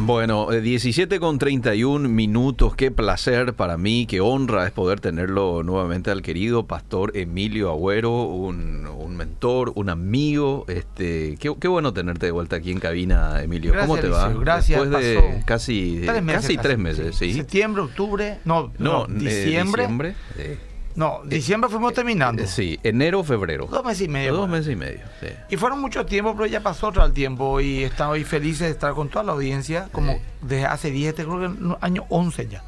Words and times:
Bueno, 0.00 0.48
17 0.50 1.20
con 1.20 1.38
31 1.38 2.08
minutos. 2.08 2.74
Qué 2.74 2.90
placer 2.90 3.54
para 3.54 3.76
mí, 3.76 4.06
qué 4.06 4.20
honra 4.20 4.66
es 4.66 4.72
poder 4.72 5.00
tenerlo 5.00 5.62
nuevamente 5.62 6.10
al 6.10 6.22
querido 6.22 6.66
pastor 6.66 7.16
Emilio 7.16 7.70
Agüero, 7.70 8.22
un, 8.24 8.86
un 8.86 9.16
mentor, 9.16 9.72
un 9.74 9.90
amigo. 9.90 10.64
Este, 10.68 11.36
qué, 11.38 11.54
qué, 11.60 11.68
bueno 11.68 11.92
tenerte 11.92 12.26
de 12.26 12.32
vuelta 12.32 12.56
aquí 12.56 12.70
en 12.70 12.80
cabina, 12.80 13.42
Emilio. 13.42 13.72
Gracias, 13.72 13.88
¿Cómo 13.88 14.00
te 14.00 14.08
va? 14.08 14.28
Gracias. 14.32 14.80
Después 14.80 15.04
de 15.04 15.42
casi 15.44 16.02
tres 16.04 16.22
meses, 16.22 16.42
casi 16.42 16.56
tres 16.56 16.78
meses, 16.78 17.16
sí. 17.16 17.34
Septiembre, 17.34 17.82
octubre, 17.82 18.38
no, 18.44 18.72
no, 18.78 19.06
no 19.06 19.14
diciembre. 19.14 19.84
Eh, 19.84 19.86
diciembre 19.86 20.14
eh. 20.38 20.71
No, 20.94 21.22
diciembre 21.24 21.70
fuimos 21.70 21.94
terminando. 21.94 22.42
Eh, 22.42 22.46
sí, 22.46 22.78
enero, 22.82 23.24
febrero. 23.24 23.66
Dos 23.66 23.84
meses 23.84 24.02
y 24.02 24.08
medio. 24.08 24.34
Dos 24.34 24.48
meses 24.48 24.72
y 24.72 24.76
medio, 24.76 25.00
sí. 25.20 25.28
Y 25.48 25.56
fueron 25.56 25.80
mucho 25.80 26.04
tiempo, 26.04 26.34
pero 26.34 26.46
ya 26.46 26.60
pasó 26.60 26.88
otro 26.88 27.04
el 27.04 27.12
tiempo 27.12 27.60
y 27.60 27.84
estamos 27.84 28.18
felices 28.24 28.66
de 28.66 28.70
estar 28.70 28.92
con 28.94 29.08
toda 29.08 29.24
la 29.24 29.32
audiencia, 29.32 29.88
como 29.92 30.20
desde 30.42 30.66
hace 30.66 30.90
10, 30.90 31.14
creo 31.14 31.40
que 31.40 31.76
año 31.80 32.04
11 32.08 32.48
ya. 32.48 32.62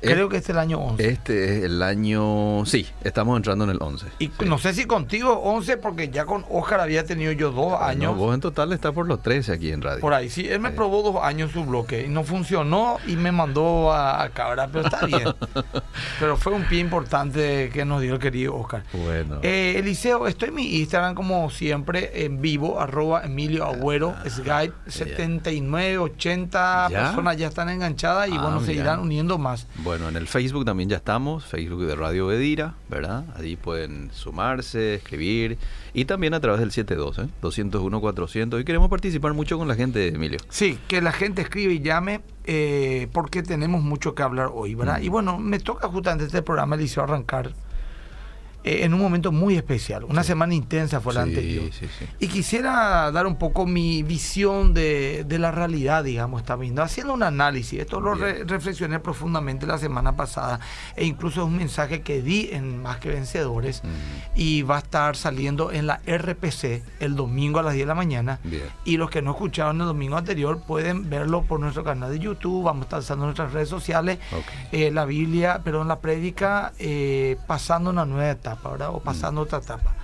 Creo 0.00 0.28
que 0.28 0.36
este 0.38 0.52
es 0.52 0.56
el 0.56 0.58
año 0.60 0.78
11. 0.78 1.08
Este 1.08 1.44
es 1.58 1.64
el 1.64 1.82
año... 1.82 2.64
Sí, 2.66 2.86
estamos 3.04 3.36
entrando 3.36 3.64
en 3.64 3.70
el 3.70 3.78
11. 3.80 4.06
Y 4.18 4.26
sí. 4.26 4.32
no 4.46 4.58
sé 4.58 4.72
si 4.74 4.86
contigo 4.86 5.32
11, 5.34 5.76
porque 5.76 6.08
ya 6.08 6.24
con 6.24 6.44
Oscar 6.50 6.80
había 6.80 7.04
tenido 7.04 7.32
yo 7.32 7.50
dos 7.52 7.74
años. 7.80 8.16
Vos 8.16 8.34
en 8.34 8.40
total 8.40 8.72
está 8.72 8.92
por 8.92 9.06
los 9.06 9.22
13 9.22 9.52
aquí 9.52 9.70
en 9.72 9.82
radio. 9.82 10.00
Por 10.00 10.14
ahí, 10.14 10.30
sí. 10.30 10.46
Él 10.48 10.60
me 10.60 10.70
probó 10.70 11.02
dos 11.02 11.22
años 11.22 11.50
su 11.52 11.64
bloque 11.64 12.04
y 12.06 12.08
no 12.08 12.24
funcionó 12.24 12.96
y 13.06 13.16
me 13.16 13.30
mandó 13.32 13.92
a, 13.92 14.22
a 14.22 14.30
cabra, 14.30 14.68
pero 14.72 14.84
está 14.86 15.04
bien. 15.06 15.24
pero 16.20 16.36
fue 16.36 16.52
un 16.52 16.64
pie 16.64 16.80
importante 16.80 17.68
que 17.72 17.84
nos 17.84 18.00
dio 18.00 18.14
el 18.14 18.20
querido 18.20 18.56
Oscar. 18.56 18.84
Bueno. 18.92 19.38
Eh, 19.42 19.74
Eliseo, 19.76 20.26
estoy 20.26 20.48
en 20.48 20.54
mi 20.54 20.76
Instagram 20.80 21.14
como 21.14 21.50
siempre, 21.50 22.24
en 22.24 22.40
vivo, 22.40 22.80
arroba 22.80 23.22
Emilio 23.24 23.64
Agüero, 23.64 24.14
Ah, 24.16 24.28
Skype, 24.28 24.74
79, 24.86 25.98
80 25.98 26.88
¿Ya? 26.90 26.98
personas 27.06 27.36
ya 27.36 27.48
están 27.48 27.68
enganchadas 27.68 28.28
y 28.28 28.36
Ah, 28.36 28.40
bueno, 28.42 28.60
se 28.60 28.68
mira. 28.72 28.82
irán 28.82 29.00
uniendo 29.00 29.36
más. 29.38 29.66
Bueno, 29.76 29.89
en 29.94 30.16
el 30.16 30.26
Facebook 30.26 30.64
también 30.64 30.88
ya 30.88 30.96
estamos, 30.96 31.44
Facebook 31.44 31.84
de 31.84 31.94
Radio 31.94 32.26
Bedira, 32.26 32.74
¿verdad? 32.88 33.24
Ahí 33.36 33.56
pueden 33.56 34.10
sumarse, 34.12 34.94
escribir 34.94 35.58
y 35.92 36.04
también 36.04 36.34
a 36.34 36.40
través 36.40 36.60
del 36.60 36.70
72, 36.70 37.18
¿eh? 37.18 37.28
201-400. 37.42 38.60
Y 38.60 38.64
queremos 38.64 38.88
participar 38.88 39.34
mucho 39.34 39.58
con 39.58 39.68
la 39.68 39.74
gente, 39.74 40.08
Emilio. 40.08 40.38
Sí, 40.48 40.78
que 40.88 41.00
la 41.00 41.12
gente 41.12 41.42
escribe 41.42 41.74
y 41.74 41.80
llame 41.80 42.20
eh, 42.44 43.08
porque 43.12 43.42
tenemos 43.42 43.82
mucho 43.82 44.14
que 44.14 44.22
hablar 44.22 44.50
hoy, 44.52 44.74
¿verdad? 44.74 45.00
Mm. 45.00 45.04
Y 45.04 45.08
bueno, 45.08 45.38
me 45.38 45.58
toca 45.58 45.88
justamente 45.88 46.26
este 46.26 46.42
programa, 46.42 46.76
Eliseo, 46.76 47.02
arrancar 47.02 47.52
eh, 48.64 48.80
en 48.84 48.94
un 48.94 49.00
momento 49.00 49.32
muy 49.32 49.56
especial. 49.56 50.04
Una 50.04 50.22
semana 50.22 50.54
intensa 50.54 51.00
fue 51.00 51.14
la 51.14 51.24
Sí, 51.24 51.28
anterior. 51.30 51.64
sí. 51.72 51.86
Y 52.18 52.28
quisiera 52.28 53.10
dar 53.10 53.26
un 53.26 53.36
poco 53.36 53.66
mi 53.66 54.02
visión 54.02 54.74
de, 54.74 55.24
de 55.26 55.38
la 55.38 55.50
realidad, 55.50 56.04
digamos, 56.04 56.40
está 56.42 56.56
viendo, 56.56 56.82
haciendo 56.82 57.14
un 57.14 57.22
análisis. 57.22 57.80
Esto 57.80 58.00
lo 58.00 58.14
re- 58.14 58.44
reflexioné 58.44 59.00
profundamente 59.00 59.66
la 59.66 59.78
semana 59.78 60.16
pasada 60.16 60.60
e 60.96 61.04
incluso 61.04 61.40
es 61.42 61.46
un 61.46 61.56
mensaje 61.56 62.02
que 62.02 62.22
di 62.22 62.50
en 62.52 62.82
Más 62.82 62.98
que 62.98 63.08
Vencedores 63.10 63.82
Mm, 63.84 63.88
y 64.38 64.62
va 64.62 64.76
a 64.76 64.78
estar 64.80 65.16
saliendo 65.16 65.72
en 65.72 65.86
la 65.86 66.00
RPC 66.06 66.82
el 67.00 67.16
domingo 67.16 67.58
a 67.58 67.62
las 67.62 67.72
10 67.74 67.84
de 67.84 67.88
la 67.88 67.94
mañana. 67.94 68.38
Bien. 68.44 68.62
Y 68.84 68.96
los 68.96 69.10
que 69.10 69.22
no 69.22 69.30
escucharon 69.32 69.80
el 69.80 69.86
domingo 69.86 70.16
anterior 70.16 70.60
pueden 70.66 71.08
verlo 71.08 71.42
por 71.42 71.60
nuestro 71.60 71.82
canal 71.84 72.10
de 72.10 72.18
YouTube. 72.18 72.64
Vamos 72.64 72.82
a 72.82 72.84
estar 72.86 72.98
usando 73.00 73.24
nuestras 73.24 73.52
redes 73.52 73.68
sociales. 73.68 74.18
Eh, 74.72 74.90
la 74.90 75.04
Biblia, 75.04 75.60
perdón, 75.64 75.88
la 75.88 76.00
prédica, 76.00 76.72
eh, 76.78 77.36
pasando 77.46 77.90
una 77.90 78.04
nueva 78.04 78.30
etapa, 78.30 78.49
¿verdad? 78.70 78.90
O 78.90 79.00
pasando 79.00 79.40
otra 79.42 79.58
etapa. 79.58 79.94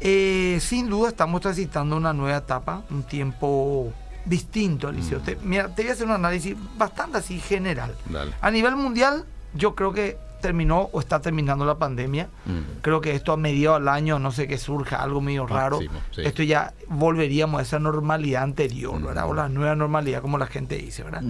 Eh, 0.00 0.58
sin 0.60 0.88
duda 0.90 1.08
estamos 1.10 1.40
transitando 1.40 1.96
una 1.96 2.12
nueva 2.12 2.38
etapa, 2.38 2.82
un 2.90 3.02
tiempo 3.04 3.92
distinto, 4.24 4.88
Alicia. 4.88 5.18
Mm. 5.18 5.22
Te, 5.22 5.36
mira, 5.42 5.68
te 5.74 5.82
voy 5.82 5.90
a 5.90 5.92
hacer 5.94 6.06
un 6.06 6.12
análisis 6.12 6.56
bastante 6.76 7.18
así 7.18 7.38
general. 7.40 7.94
Dale. 8.08 8.32
A 8.40 8.50
nivel 8.50 8.76
mundial, 8.76 9.24
yo 9.54 9.74
creo 9.74 9.92
que 9.92 10.18
terminó 10.42 10.90
o 10.92 11.00
está 11.00 11.20
terminando 11.20 11.64
la 11.64 11.76
pandemia. 11.76 12.28
Mm. 12.44 12.80
Creo 12.82 13.00
que 13.00 13.12
esto 13.14 13.32
a 13.32 13.36
mediados 13.36 13.78
del 13.80 13.88
año, 13.88 14.18
no 14.18 14.30
sé 14.32 14.46
que 14.46 14.58
surja 14.58 15.02
algo 15.02 15.20
medio 15.20 15.46
raro. 15.46 15.76
Máximo, 15.78 16.00
sí. 16.14 16.22
Esto 16.24 16.42
ya 16.42 16.74
volveríamos 16.88 17.58
a 17.60 17.62
esa 17.62 17.78
normalidad 17.78 18.42
anterior, 18.42 19.00
¿verdad? 19.00 19.26
O 19.28 19.32
Mm. 19.32 19.36
la 19.36 19.48
nueva 19.48 19.74
normalidad, 19.76 20.20
como 20.20 20.36
la 20.38 20.46
gente 20.46 20.76
dice, 20.76 21.02
¿verdad? 21.04 21.22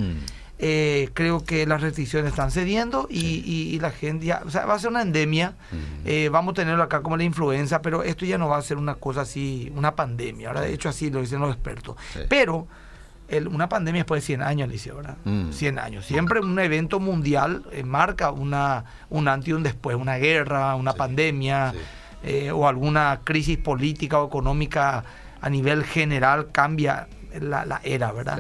Eh, 0.58 1.10
creo 1.12 1.44
que 1.44 1.66
las 1.66 1.82
restricciones 1.82 2.30
están 2.30 2.50
cediendo 2.50 3.06
y, 3.10 3.42
y- 3.44 3.74
y 3.74 3.78
la 3.80 3.90
gente 3.90 4.24
ya, 4.24 4.42
o 4.46 4.50
sea, 4.50 4.64
va 4.64 4.74
a 4.74 4.78
ser 4.78 4.88
una 4.90 5.02
endemia. 5.02 5.54
Eh, 6.06 6.30
vamos 6.32 6.52
a 6.52 6.54
tenerlo 6.54 6.82
acá 6.82 7.02
como 7.02 7.16
la 7.18 7.24
influenza, 7.24 7.82
pero 7.82 8.02
esto 8.02 8.24
ya 8.24 8.38
no 8.38 8.48
va 8.48 8.56
a 8.56 8.62
ser 8.62 8.78
una 8.78 8.94
cosa 8.94 9.20
así, 9.22 9.70
una 9.76 9.94
pandemia. 9.94 10.48
Ahora, 10.48 10.62
de 10.62 10.72
hecho, 10.72 10.88
así 10.88 11.10
lo 11.10 11.20
dicen 11.20 11.40
los 11.40 11.52
expertos. 11.54 11.96
Sí. 12.14 12.20
Pero 12.28 12.66
el- 13.28 13.48
una 13.48 13.68
pandemia 13.68 14.00
después 14.00 14.22
de 14.22 14.26
100 14.26 14.42
años, 14.42 14.68
Alicia, 14.68 14.94
¿verdad? 14.94 15.16
Mm. 15.24 15.50
100 15.52 15.78
años. 15.78 16.06
Siempre 16.06 16.40
un 16.40 16.58
evento 16.58 17.00
mundial 17.00 17.64
eh, 17.72 17.82
marca 17.82 18.30
una, 18.30 18.84
un 19.10 19.28
antes 19.28 19.48
y 19.48 19.52
un 19.52 19.62
después, 19.62 19.94
una 19.96 20.16
guerra, 20.16 20.74
una 20.76 20.92
Sí, 20.92 20.98
pandemia 20.98 21.74
o 22.54 22.66
alguna 22.66 23.20
crisis 23.24 23.56
política 23.58 24.18
o 24.20 24.26
económica 24.26 25.04
a 25.40 25.50
nivel 25.50 25.84
general 25.84 26.48
cambia 26.50 27.06
la, 27.40 27.64
la 27.64 27.80
era, 27.84 28.12
¿verdad? 28.12 28.38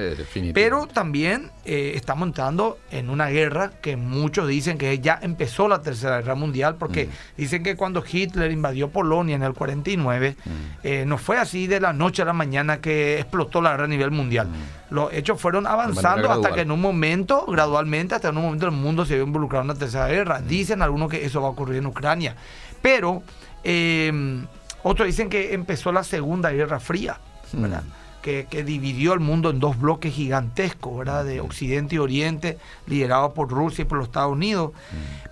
Pero 0.54 0.86
también 0.86 1.50
eh, 1.64 1.92
estamos 1.94 2.26
entrando 2.28 2.78
en 2.90 3.10
una 3.10 3.26
guerra 3.28 3.70
que 3.80 3.96
muchos 3.96 4.48
dicen 4.48 4.78
que 4.78 4.98
ya 5.00 5.18
empezó 5.22 5.68
la 5.68 5.82
Tercera 5.82 6.16
Guerra 6.20 6.34
Mundial, 6.34 6.76
porque 6.76 7.06
Mm. 7.06 7.10
dicen 7.36 7.62
que 7.62 7.76
cuando 7.76 8.02
Hitler 8.10 8.50
invadió 8.50 8.88
Polonia 8.90 9.36
en 9.36 9.42
el 9.42 9.52
49, 9.54 10.36
Mm. 10.44 10.50
eh, 10.82 11.04
no 11.06 11.18
fue 11.18 11.38
así 11.38 11.66
de 11.66 11.80
la 11.80 11.92
noche 11.92 12.22
a 12.22 12.24
la 12.24 12.32
mañana 12.32 12.80
que 12.80 13.18
explotó 13.18 13.60
la 13.62 13.70
guerra 13.72 13.84
a 13.84 13.88
nivel 13.88 14.10
mundial. 14.10 14.48
Los 14.90 15.12
hechos 15.12 15.40
fueron 15.40 15.66
avanzando 15.66 16.30
hasta 16.30 16.52
que 16.52 16.60
en 16.60 16.70
un 16.70 16.80
momento, 16.80 17.44
gradualmente, 17.46 18.14
hasta 18.14 18.28
en 18.28 18.36
un 18.36 18.44
momento 18.44 18.66
el 18.66 18.72
mundo 18.72 19.04
se 19.04 19.14
vio 19.14 19.24
involucrado 19.24 19.62
en 19.62 19.68
la 19.68 19.74
Tercera 19.74 20.06
Guerra. 20.08 20.40
Dicen 20.40 20.82
algunos 20.82 21.10
que 21.10 21.24
eso 21.24 21.40
va 21.40 21.48
a 21.48 21.50
ocurrir 21.50 21.78
en 21.78 21.86
Ucrania. 21.86 22.36
Pero 22.82 23.22
eh, 23.64 24.44
otros 24.84 25.06
dicen 25.06 25.28
que 25.28 25.52
empezó 25.54 25.90
la 25.90 26.04
Segunda 26.04 26.50
Guerra 26.50 26.78
Fría, 26.78 27.18
¿verdad? 27.52 27.82
Que, 28.26 28.48
que 28.50 28.64
dividió 28.64 29.12
el 29.12 29.20
mundo 29.20 29.50
en 29.50 29.60
dos 29.60 29.78
bloques 29.78 30.12
gigantescos, 30.12 30.98
¿verdad? 30.98 31.24
De 31.24 31.40
Occidente 31.40 31.94
y 31.94 31.98
Oriente, 31.98 32.58
liderado 32.88 33.32
por 33.34 33.48
Rusia 33.48 33.82
y 33.82 33.84
por 33.84 33.98
los 33.98 34.08
Estados 34.08 34.32
Unidos. 34.32 34.72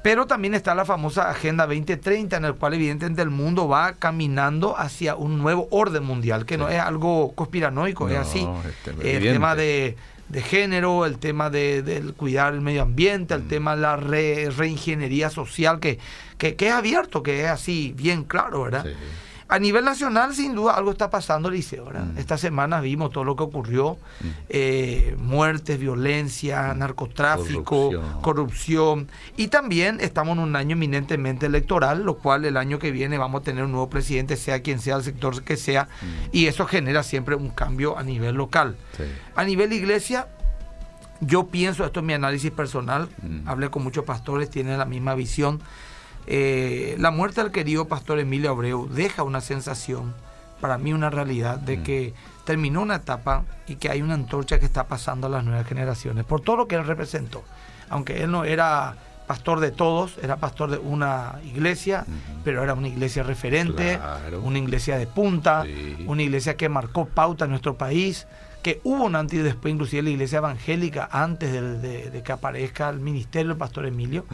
Pero 0.04 0.26
también 0.26 0.54
está 0.54 0.76
la 0.76 0.84
famosa 0.84 1.28
Agenda 1.28 1.66
2030, 1.66 2.36
en 2.36 2.44
el 2.44 2.54
cual 2.54 2.74
evidentemente 2.74 3.20
el 3.20 3.30
mundo 3.30 3.66
va 3.66 3.94
caminando 3.94 4.78
hacia 4.78 5.16
un 5.16 5.38
nuevo 5.38 5.66
orden 5.72 6.04
mundial, 6.04 6.46
que 6.46 6.56
no 6.56 6.68
es 6.68 6.78
algo 6.78 7.32
conspiranoico, 7.34 8.08
es 8.08 8.16
así. 8.18 8.46
este, 8.68 9.16
el 9.16 9.22
tema 9.24 9.56
de, 9.56 9.96
de 10.28 10.40
género, 10.42 11.04
el 11.04 11.18
tema 11.18 11.50
de, 11.50 11.82
del 11.82 12.14
cuidar 12.14 12.54
el 12.54 12.60
medio 12.60 12.82
ambiente, 12.82 13.34
el 13.34 13.42
Mm. 13.42 13.48
tema 13.48 13.74
de 13.74 13.82
la 13.82 13.96
re- 13.96 14.50
reingeniería 14.56 15.30
social, 15.30 15.80
que, 15.80 15.98
que, 16.38 16.54
que 16.54 16.68
es 16.68 16.72
abierto, 16.74 17.24
que 17.24 17.42
es 17.42 17.50
así, 17.50 17.92
bien 17.96 18.22
claro, 18.22 18.62
¿verdad? 18.62 18.84
Sí. 18.84 18.92
A 19.46 19.58
nivel 19.58 19.84
nacional, 19.84 20.34
sin 20.34 20.54
duda, 20.54 20.72
algo 20.74 20.90
está 20.90 21.10
pasando, 21.10 21.50
Liceo. 21.50 21.86
Mm. 21.90 22.16
Esta 22.18 22.38
semana 22.38 22.80
vimos 22.80 23.10
todo 23.12 23.24
lo 23.24 23.36
que 23.36 23.42
ocurrió: 23.42 23.98
Mm. 24.20 24.26
eh, 24.48 25.16
muertes, 25.18 25.78
violencia, 25.78 26.72
narcotráfico, 26.74 27.90
Corrupción. 27.90 28.22
corrupción. 28.22 29.08
Y 29.36 29.48
también 29.48 30.00
estamos 30.00 30.36
en 30.38 30.44
un 30.44 30.56
año 30.56 30.72
eminentemente 30.72 31.46
electoral, 31.46 32.04
lo 32.04 32.14
cual 32.16 32.44
el 32.46 32.56
año 32.56 32.78
que 32.78 32.90
viene 32.90 33.18
vamos 33.18 33.42
a 33.42 33.44
tener 33.44 33.64
un 33.64 33.72
nuevo 33.72 33.90
presidente, 33.90 34.36
sea 34.36 34.62
quien 34.62 34.78
sea 34.80 34.96
el 34.96 35.02
sector 35.02 35.42
que 35.42 35.56
sea, 35.56 35.84
Mm. 35.84 36.06
y 36.32 36.46
eso 36.46 36.64
genera 36.66 37.02
siempre 37.02 37.34
un 37.34 37.50
cambio 37.50 37.98
a 37.98 38.02
nivel 38.02 38.34
local. 38.36 38.76
Sí. 38.96 39.04
A 39.36 39.44
nivel 39.44 39.72
iglesia, 39.74 40.28
yo 41.20 41.46
pienso, 41.48 41.84
esto 41.84 42.00
es 42.00 42.06
mi 42.06 42.12
análisis 42.12 42.50
personal, 42.50 43.08
Mm. 43.22 43.46
hablé 43.48 43.70
con 43.70 43.82
muchos 43.82 44.04
pastores, 44.04 44.50
tienen 44.50 44.78
la 44.78 44.84
misma 44.84 45.14
visión. 45.14 45.60
Eh, 46.26 46.96
la 46.98 47.10
muerte 47.10 47.42
del 47.42 47.52
querido 47.52 47.86
pastor 47.86 48.18
Emilio 48.18 48.50
Abreu 48.50 48.88
deja 48.88 49.22
una 49.22 49.40
sensación, 49.40 50.14
para 50.60 50.78
mí 50.78 50.92
una 50.92 51.10
realidad, 51.10 51.58
de 51.58 51.76
Mm. 51.78 51.82
que 51.82 52.14
terminó 52.44 52.82
una 52.82 52.96
etapa 52.96 53.44
y 53.66 53.76
que 53.76 53.90
hay 53.90 54.02
una 54.02 54.14
antorcha 54.14 54.58
que 54.58 54.66
está 54.66 54.84
pasando 54.84 55.26
a 55.26 55.30
las 55.30 55.44
nuevas 55.44 55.66
generaciones, 55.66 56.24
por 56.24 56.40
todo 56.40 56.56
lo 56.56 56.68
que 56.68 56.76
él 56.76 56.86
representó. 56.86 57.42
Aunque 57.90 58.22
él 58.22 58.30
no 58.30 58.44
era 58.44 58.96
pastor 59.26 59.60
de 59.60 59.70
todos, 59.70 60.18
era 60.22 60.36
pastor 60.36 60.70
de 60.70 60.78
una 60.78 61.38
iglesia, 61.44 62.04
pero 62.44 62.62
era 62.62 62.74
una 62.74 62.88
iglesia 62.88 63.22
referente, 63.22 63.96
Claro. 63.98 64.42
una 64.42 64.58
iglesia 64.58 64.98
de 64.98 65.06
punta, 65.06 65.64
Sí. 65.64 66.04
una 66.06 66.22
iglesia 66.22 66.56
que 66.56 66.68
marcó 66.68 67.06
pauta 67.06 67.44
en 67.46 67.50
nuestro 67.50 67.76
país, 67.76 68.26
que 68.64 68.80
hubo 68.82 69.04
un 69.04 69.14
antes 69.14 69.38
y 69.38 69.42
después, 69.42 69.72
inclusive 69.72 70.02
la 70.02 70.10
iglesia 70.10 70.38
evangélica, 70.38 71.08
antes 71.12 71.52
de, 71.52 71.78
de- 71.78 72.10
de 72.10 72.22
que 72.24 72.32
aparezca 72.32 72.88
el 72.88 72.98
ministerio 72.98 73.50
del 73.50 73.58
pastor 73.58 73.86
Emilio. 73.86 74.24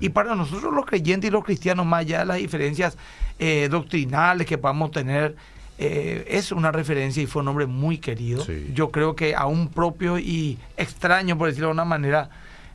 Y 0.00 0.08
para 0.08 0.34
nosotros 0.34 0.72
los 0.72 0.86
creyentes 0.86 1.28
y 1.28 1.30
los 1.32 1.44
cristianos, 1.44 1.84
más 1.84 2.00
allá 2.00 2.20
de 2.20 2.24
las 2.26 2.36
diferencias 2.38 2.96
eh, 3.38 3.68
doctrinales 3.70 4.46
que 4.46 4.56
podamos 4.56 4.90
tener, 4.92 5.36
eh, 5.78 6.24
es 6.28 6.52
una 6.52 6.70
referencia 6.72 7.22
y 7.22 7.26
fue 7.26 7.42
un 7.42 7.48
hombre 7.48 7.66
muy 7.66 7.98
querido. 7.98 8.44
Sí. 8.44 8.70
Yo 8.74 8.90
creo 8.90 9.16
que 9.16 9.34
aún 9.34 9.68
propio 9.68 10.18
y 10.18 10.58
extraño, 10.76 11.36
por 11.36 11.48
decirlo 11.48 11.68
de 11.68 11.72
una 11.74 11.84
manera, 11.84 12.30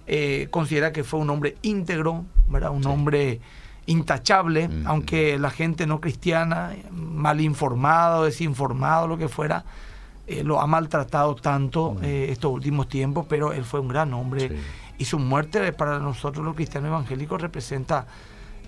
eh, 0.08 0.48
considera 0.52 0.92
que 0.92 1.04
fue 1.04 1.20
un 1.20 1.30
hombre 1.30 1.56
íntegro, 1.62 2.26
¿verdad? 2.50 2.72
un 2.72 2.84
Sí. 2.84 2.90
hombre 2.90 3.40
intachable, 3.86 4.70
aunque 4.86 5.38
la 5.40 5.50
gente 5.52 5.86
no 5.88 6.02
cristiana, 6.02 6.72
mal 6.92 7.40
informado, 7.40 8.26
desinformado, 8.26 9.08
lo 9.08 9.18
que 9.18 9.28
fuera, 9.30 9.64
eh, 10.28 10.44
lo 10.44 10.60
ha 10.62 10.68
maltratado 10.68 11.36
tanto 11.36 11.98
eh, 12.02 12.28
estos 12.30 12.52
últimos 12.52 12.88
tiempos, 12.90 13.26
pero 13.30 13.54
él 13.54 13.64
fue 13.64 13.80
un 13.80 13.88
gran 13.88 14.14
hombre 14.14 14.50
Sí. 14.50 14.56
y 15.00 15.06
su 15.06 15.20
muerte 15.20 15.72
para 15.74 16.00
nosotros 16.00 16.44
los 16.46 16.56
cristianos 16.56 16.90
evangélicos 16.90 17.42
representa 17.42 18.08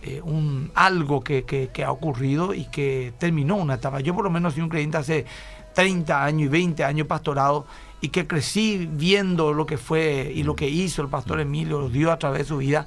eh, 0.04 0.22
un 0.24 0.72
algo 0.76 1.22
que, 1.24 1.44
que- 1.44 1.70
que 1.74 1.84
ha 1.84 1.92
ocurrido 1.92 2.54
y 2.54 2.66
que 2.66 3.14
terminó 3.18 3.56
una 3.56 3.74
etapa. 3.76 4.00
Yo 4.02 4.14
por 4.14 4.24
lo 4.24 4.30
menos 4.30 4.54
soy 4.54 4.62
un 4.64 4.70
creyente 4.70 4.98
hace 4.98 5.26
30 5.74 6.24
años 6.24 6.42
y 6.44 6.48
20 6.50 6.84
años 6.84 7.08
pastorado 7.08 7.66
y 8.02 8.10
que 8.10 8.28
crecí 8.28 8.88
viendo 8.92 9.54
lo 9.54 9.66
que 9.66 9.78
fue 9.78 10.32
y 10.34 10.44
lo 10.44 10.56
que 10.56 10.70
hizo 10.70 11.02
el 11.02 11.08
pastor 11.08 11.40
Emilio, 11.40 11.80
lo 11.80 11.90
dio 11.90 12.12
a 12.12 12.20
través 12.20 12.40
de 12.40 12.46
su 12.46 12.58
vida. 12.58 12.86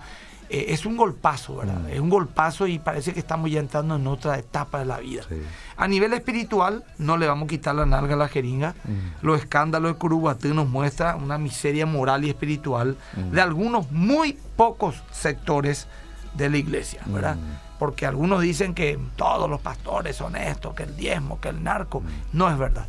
Eh, 0.50 0.66
es 0.68 0.84
un 0.84 0.96
golpazo, 0.96 1.56
¿verdad? 1.56 1.80
Mm. 1.80 1.88
Es 1.90 2.00
un 2.00 2.10
golpazo 2.10 2.66
y 2.66 2.78
parece 2.78 3.12
que 3.12 3.20
estamos 3.20 3.50
ya 3.50 3.60
entrando 3.60 3.96
en 3.96 4.06
otra 4.06 4.38
etapa 4.38 4.80
de 4.80 4.84
la 4.84 4.98
vida. 4.98 5.22
Sí. 5.28 5.36
A 5.76 5.86
nivel 5.88 6.12
espiritual, 6.12 6.84
no 6.98 7.16
le 7.16 7.26
vamos 7.26 7.44
a 7.46 7.48
quitar 7.48 7.74
la 7.74 7.86
nalga 7.86 8.14
a 8.14 8.18
la 8.18 8.28
jeringa. 8.28 8.74
Mm. 8.84 9.24
Los 9.26 9.40
escándalos 9.40 9.92
de 9.92 9.98
Curubatú 9.98 10.52
nos 10.52 10.68
muestra 10.68 11.16
una 11.16 11.38
miseria 11.38 11.86
moral 11.86 12.24
y 12.24 12.30
espiritual 12.30 12.96
Mm. 13.16 13.30
de 13.30 13.40
algunos 13.40 13.90
muy 13.92 14.36
pocos 14.56 14.96
sectores 15.12 15.86
de 16.34 16.48
la 16.50 16.56
iglesia, 16.58 17.00
¿verdad? 17.06 17.36
Mm. 17.36 17.78
Porque 17.78 18.04
algunos 18.06 18.42
dicen 18.42 18.74
que 18.74 18.98
todos 19.16 19.48
los 19.48 19.60
pastores 19.60 20.16
son 20.16 20.36
esto, 20.36 20.74
que 20.74 20.82
el 20.84 20.96
diezmo, 20.96 21.40
que 21.40 21.48
el 21.48 21.62
narco. 21.62 22.00
Mm. 22.00 22.06
No 22.38 22.50
es 22.50 22.58
verdad. 22.58 22.86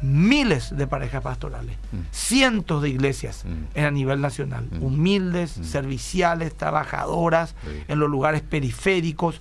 Miles 0.00 0.76
de 0.76 0.86
parejas 0.88 1.22
pastorales, 1.22 1.76
Mm. 1.92 1.98
cientos 2.10 2.82
de 2.82 2.88
iglesias 2.88 3.44
Mm. 3.44 3.78
en 3.78 3.84
a 3.84 3.90
nivel 3.92 4.20
nacional, 4.20 4.66
Mm. 4.72 4.82
humildes, 4.82 5.58
Mm. 5.58 5.64
serviciales, 5.64 6.56
trabajadoras, 6.56 7.54
Sí. 7.62 7.84
en 7.86 7.98
los 8.00 8.10
lugares 8.10 8.42
periféricos, 8.42 9.40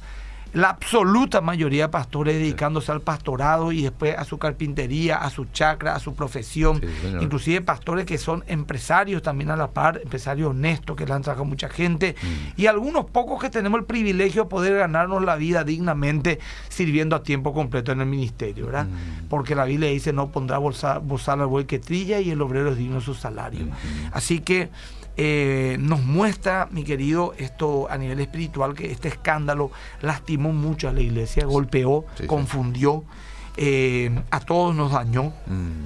la 0.53 0.69
absoluta 0.69 1.39
mayoría 1.42 1.83
de 1.83 1.89
pastores 1.89 2.36
dedicándose 2.36 2.92
al 2.92 3.01
pastorado 3.01 3.71
y 3.71 3.83
después 3.83 4.18
a 4.18 4.25
su 4.25 4.38
carpintería, 4.38 5.18
a 5.18 5.30
su 5.30 5.45
chacra, 5.45 5.95
a 5.95 6.00
su 6.00 6.13
profesión, 6.13 6.81
Sí, 6.81 6.88
inclusive 7.21 7.62
pastores 7.62 8.06
que 8.06 8.18
son 8.18 8.44
empresarios 8.48 9.21
también 9.21 9.50
a 9.51 9.56
la 9.56 9.71
par, 9.71 10.00
empresarios 10.03 10.50
honestos 10.50 10.95
que 10.95 11.06
le 11.06 11.13
han 11.13 11.21
trabajado 11.21 11.45
mucha 11.45 11.69
gente 11.69 12.15
Mm. 12.21 12.59
y 12.62 12.65
algunos 12.68 13.06
pocos 13.06 13.42
que 13.42 13.50
tenemos 13.50 13.80
el 13.80 13.86
privilegio 13.86 14.44
de 14.44 14.50
poder 14.50 14.77
ganarnos 14.77 15.24
la 15.24 15.36
vida 15.36 15.63
dignamente 15.63 16.39
sirviendo 16.69 17.15
a 17.15 17.24
tiempo 17.24 17.54
completo 17.54 17.92
en 17.92 18.01
el 18.01 18.07
ministerio, 18.07 18.65
¿verdad? 18.65 18.86
Mm. 18.88 19.27
Porque 19.30 19.56
la 19.56 19.65
Biblia 19.65 19.89
dice 19.89 20.12
no 20.13 20.31
pondrá 20.31 20.57
bolsa, 20.57 20.97
bozal 21.00 21.42
al 21.42 21.47
buey 21.47 21.65
que 21.65 21.80
trilla 21.80 22.19
y 22.19 22.31
el 22.31 22.42
obrero 22.42 22.71
es 22.71 22.77
digno 22.77 22.95
de 22.95 23.01
su 23.01 23.13
salario. 23.13 23.65
Ujú. 23.65 23.74
Así 24.12 24.39
que 24.39 24.69
eh, 25.23 25.77
nos 25.79 26.01
muestra, 26.03 26.68
mi 26.71 26.83
querido, 26.83 27.35
esto 27.38 27.88
a 27.91 27.97
nivel 28.00 28.19
espiritual, 28.21 28.73
que 28.73 28.91
este 28.91 29.07
escándalo 29.09 29.69
lastimó 30.01 30.51
mucho 30.51 30.89
a 30.89 30.94
la 30.94 31.01
iglesia, 31.01 31.45
golpeó, 31.45 32.06
Sí, 32.18 32.25
confundió, 32.25 33.03
eh, 33.56 34.09
a 34.31 34.39
todos 34.39 34.73
nos 34.75 34.94
dañó, 34.94 35.31
Mm. 35.45 35.85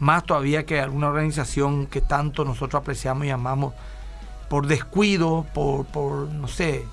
más 0.00 0.24
todavía 0.24 0.66
que 0.66 0.78
alguna 0.78 1.08
organización 1.08 1.86
que 1.86 2.02
tanto 2.02 2.44
nosotros 2.44 2.82
apreciamos 2.82 3.26
y 3.26 3.30
amamos, 3.30 3.72
por 4.50 4.66
descuido, 4.66 5.46
por, 5.54 5.86
por 5.86 6.28
no 6.28 6.46
sé 6.46 6.84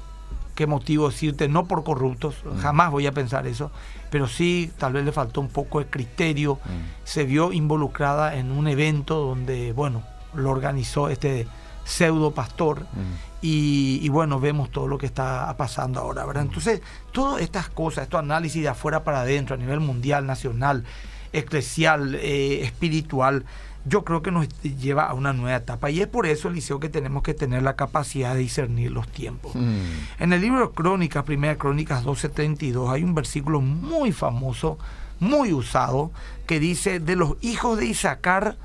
qué 0.56 0.65
motivo 0.68 1.09
decirte, 1.09 1.50
no 1.50 1.65
por 1.65 1.83
corruptos, 1.83 2.35
jamás 2.62 2.91
voy 2.91 3.07
a 3.07 3.12
pensar 3.12 3.45
eso, 3.45 3.71
pero 4.09 4.27
sí 4.27 4.71
tal 4.77 4.94
vez 4.94 5.03
le 5.03 5.12
faltó 5.12 5.41
un 5.41 5.50
poco 5.50 5.80
de 5.80 5.88
criterio, 5.88 6.56
Mm. 6.63 6.69
se 7.03 7.25
vio 7.25 7.51
involucrada 7.51 8.38
en 8.38 8.51
un 8.51 8.68
evento 8.69 9.15
donde, 9.19 9.74
bueno, 9.74 10.01
lo 10.33 10.50
organizó 10.50 11.09
este 11.09 11.45
pseudo 11.83 12.31
pastor 12.31 12.81
Mm. 12.81 13.15
y, 13.41 14.00
y 14.01 14.09
bueno, 14.09 14.39
vemos 14.39 14.71
todo 14.71 14.88
lo 14.88 14.97
que 14.97 15.06
está 15.06 15.53
pasando 15.57 16.00
ahora, 16.00 16.25
¿verdad? 16.25 16.44
Entonces, 16.44 16.81
todas 17.12 17.41
estas 17.41 17.69
cosas, 17.69 18.03
estos 18.03 18.19
análisis 18.19 18.62
de 18.62 18.69
afuera 18.69 19.03
para 19.03 19.21
adentro, 19.21 19.56
a 19.56 19.57
nivel 19.57 19.80
mundial, 19.80 20.25
nacional, 20.25 20.85
eclesial, 21.33 22.15
eh, 22.15 22.63
espiritual, 22.63 23.45
yo 23.85 24.06
creo 24.06 24.21
que 24.21 24.31
nos 24.31 24.47
lleva 24.62 25.03
a 25.03 25.13
una 25.13 25.33
nueva 25.33 25.57
etapa. 25.57 25.89
Y 25.89 26.01
es 26.01 26.07
por 26.07 26.25
eso, 26.25 26.47
Eliseo, 26.47 26.80
que 26.80 26.88
tenemos 26.88 27.21
que 27.21 27.33
tener 27.33 27.63
la 27.63 27.75
capacidad 27.75 28.33
de 28.33 28.39
discernir 28.39 28.91
los 28.91 29.09
tiempos. 29.09 29.56
Mm. 29.56 29.77
En 30.19 30.31
el 30.33 30.39
libro 30.39 30.68
de 30.68 30.74
Crónicas, 30.74 31.24
Primera 31.25 31.57
Crónicas 31.57 32.06
12:32, 32.06 32.89
hay 32.91 33.03
un 33.03 33.13
versículo 33.13 33.59
muy 33.59 34.13
famoso, 34.13 34.77
muy 35.19 35.51
usado, 35.51 36.12
que 36.47 36.59
dice, 36.62 37.00
de 37.01 37.15
los 37.18 37.35
hijos 37.41 37.77
de 37.77 37.88
Isaacar, 37.88 38.56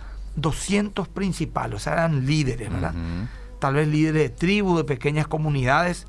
200 0.41 1.09
principales, 1.09 1.77
o 1.77 1.79
sea, 1.79 1.95
eran 1.95 2.27
líderes, 2.27 2.71
¿verdad? 2.71 2.95
Tal 3.59 3.75
vez 3.75 3.89
líderes 3.89 4.23
de 4.23 4.29
tribus, 4.31 4.79
de 4.79 4.85
pequeñas 4.85 5.27
comunidades. 5.27 6.07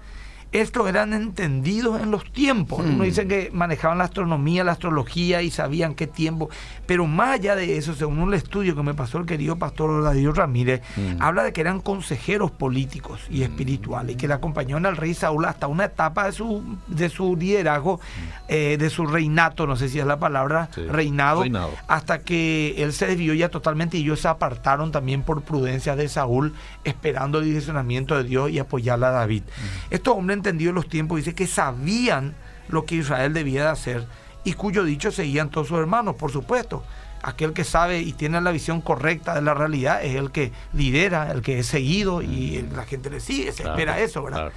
Estos 0.52 0.90
eran 0.90 1.14
entendidos 1.14 2.02
en 2.02 2.10
los 2.10 2.26
tiempos. 2.32 2.80
Uno 2.80 3.04
dice 3.04 3.28
que 3.28 3.52
manejaban 3.54 4.00
la 4.00 4.06
astronomía, 4.06 4.64
la 4.64 4.72
astrología 4.72 5.42
y 5.44 5.52
sabían 5.52 5.94
qué 5.94 6.08
tiempo. 6.08 6.50
Pero 6.88 7.06
más 7.06 7.36
allá 7.36 7.56
de 7.56 7.78
eso, 7.78 7.94
según 7.94 8.18
un 8.20 8.34
estudio 8.34 8.76
que 8.76 8.82
me 8.82 8.96
pasó 8.96 9.20
el 9.20 9.26
querido 9.28 9.58
pastor 9.58 10.04
Darío 10.04 10.32
Ramírez, 10.34 10.82
Hmm. 10.96 11.22
habla 11.22 11.44
de 11.44 11.54
que 11.54 11.62
eran 11.62 11.82
consejeros 11.82 12.50
políticos 12.52 13.22
y 13.30 13.44
espirituales 13.44 14.16
y 14.16 14.18
que 14.18 14.28
le 14.28 14.34
acompañaron 14.34 14.86
al 14.88 14.98
rey 14.98 15.14
Saúl 15.14 15.46
hasta 15.46 15.68
una 15.68 15.86
etapa 15.86 16.26
de 16.26 16.32
su, 16.32 16.64
de 16.88 17.10
su 17.10 17.36
liderazgo, 17.36 18.00
eh, 18.48 18.78
de 18.80 18.90
su 18.90 19.06
reinato, 19.06 19.68
no 19.68 19.76
sé 19.76 19.88
si 19.90 20.00
es 20.00 20.06
la 20.08 20.18
palabra, 20.20 20.70
Sí, 20.74 20.82
reinado, 20.88 21.42
reinado. 21.42 21.72
hasta 21.88 22.20
que 22.20 22.76
él 22.82 22.94
se 22.94 23.06
desvió 23.08 23.34
ya 23.36 23.50
totalmente 23.50 23.98
y 23.98 24.02
ellos 24.02 24.22
se 24.22 24.28
apartaron 24.28 24.92
también 24.92 25.22
por 25.22 25.42
prudencia 25.44 25.96
de 25.96 26.08
Saúl, 26.10 26.54
esperando 26.84 27.38
el 27.40 27.46
direccionamiento 27.46 28.18
de 28.18 28.24
Dios 28.24 28.50
y 28.50 28.58
apoyar 28.60 29.04
a 29.04 29.12
David. 29.12 29.44
Estos 29.92 30.16
hombres 30.16 30.39
entendidos 30.40 30.74
los 30.74 30.90
tiempos, 30.90 31.18
dice 31.18 31.36
que 31.36 31.48
sabían 31.48 32.34
lo 32.68 32.86
que 32.86 32.96
Israel 32.96 33.34
debía 33.34 33.64
de 33.64 33.70
hacer 33.70 34.08
y 34.44 34.54
cuyo 34.54 34.84
dicho 34.84 35.12
seguían 35.12 35.50
todos 35.50 35.68
sus 35.68 35.80
hermanos, 35.80 36.16
por 36.16 36.32
supuesto. 36.32 36.84
Aquel 37.22 37.52
que 37.52 37.66
sabe 37.66 38.00
y 38.00 38.14
tiene 38.14 38.40
la 38.40 38.52
visión 38.52 38.80
correcta 38.82 39.36
de 39.36 39.42
la 39.42 39.54
realidad 39.54 40.04
es 40.04 40.16
el 40.16 40.32
que 40.32 40.54
lidera, 40.74 41.32
el 41.32 41.42
que 41.42 41.60
es 41.60 41.68
seguido 41.68 42.22
y 42.22 42.66
la 42.74 42.86
gente 42.86 43.10
le 43.10 43.20
sigue, 43.20 43.52
se 43.52 43.64
Claro, 43.64 43.78
espera 43.78 44.00
eso, 44.00 44.24
¿verdad? 44.24 44.40
claro. 44.40 44.56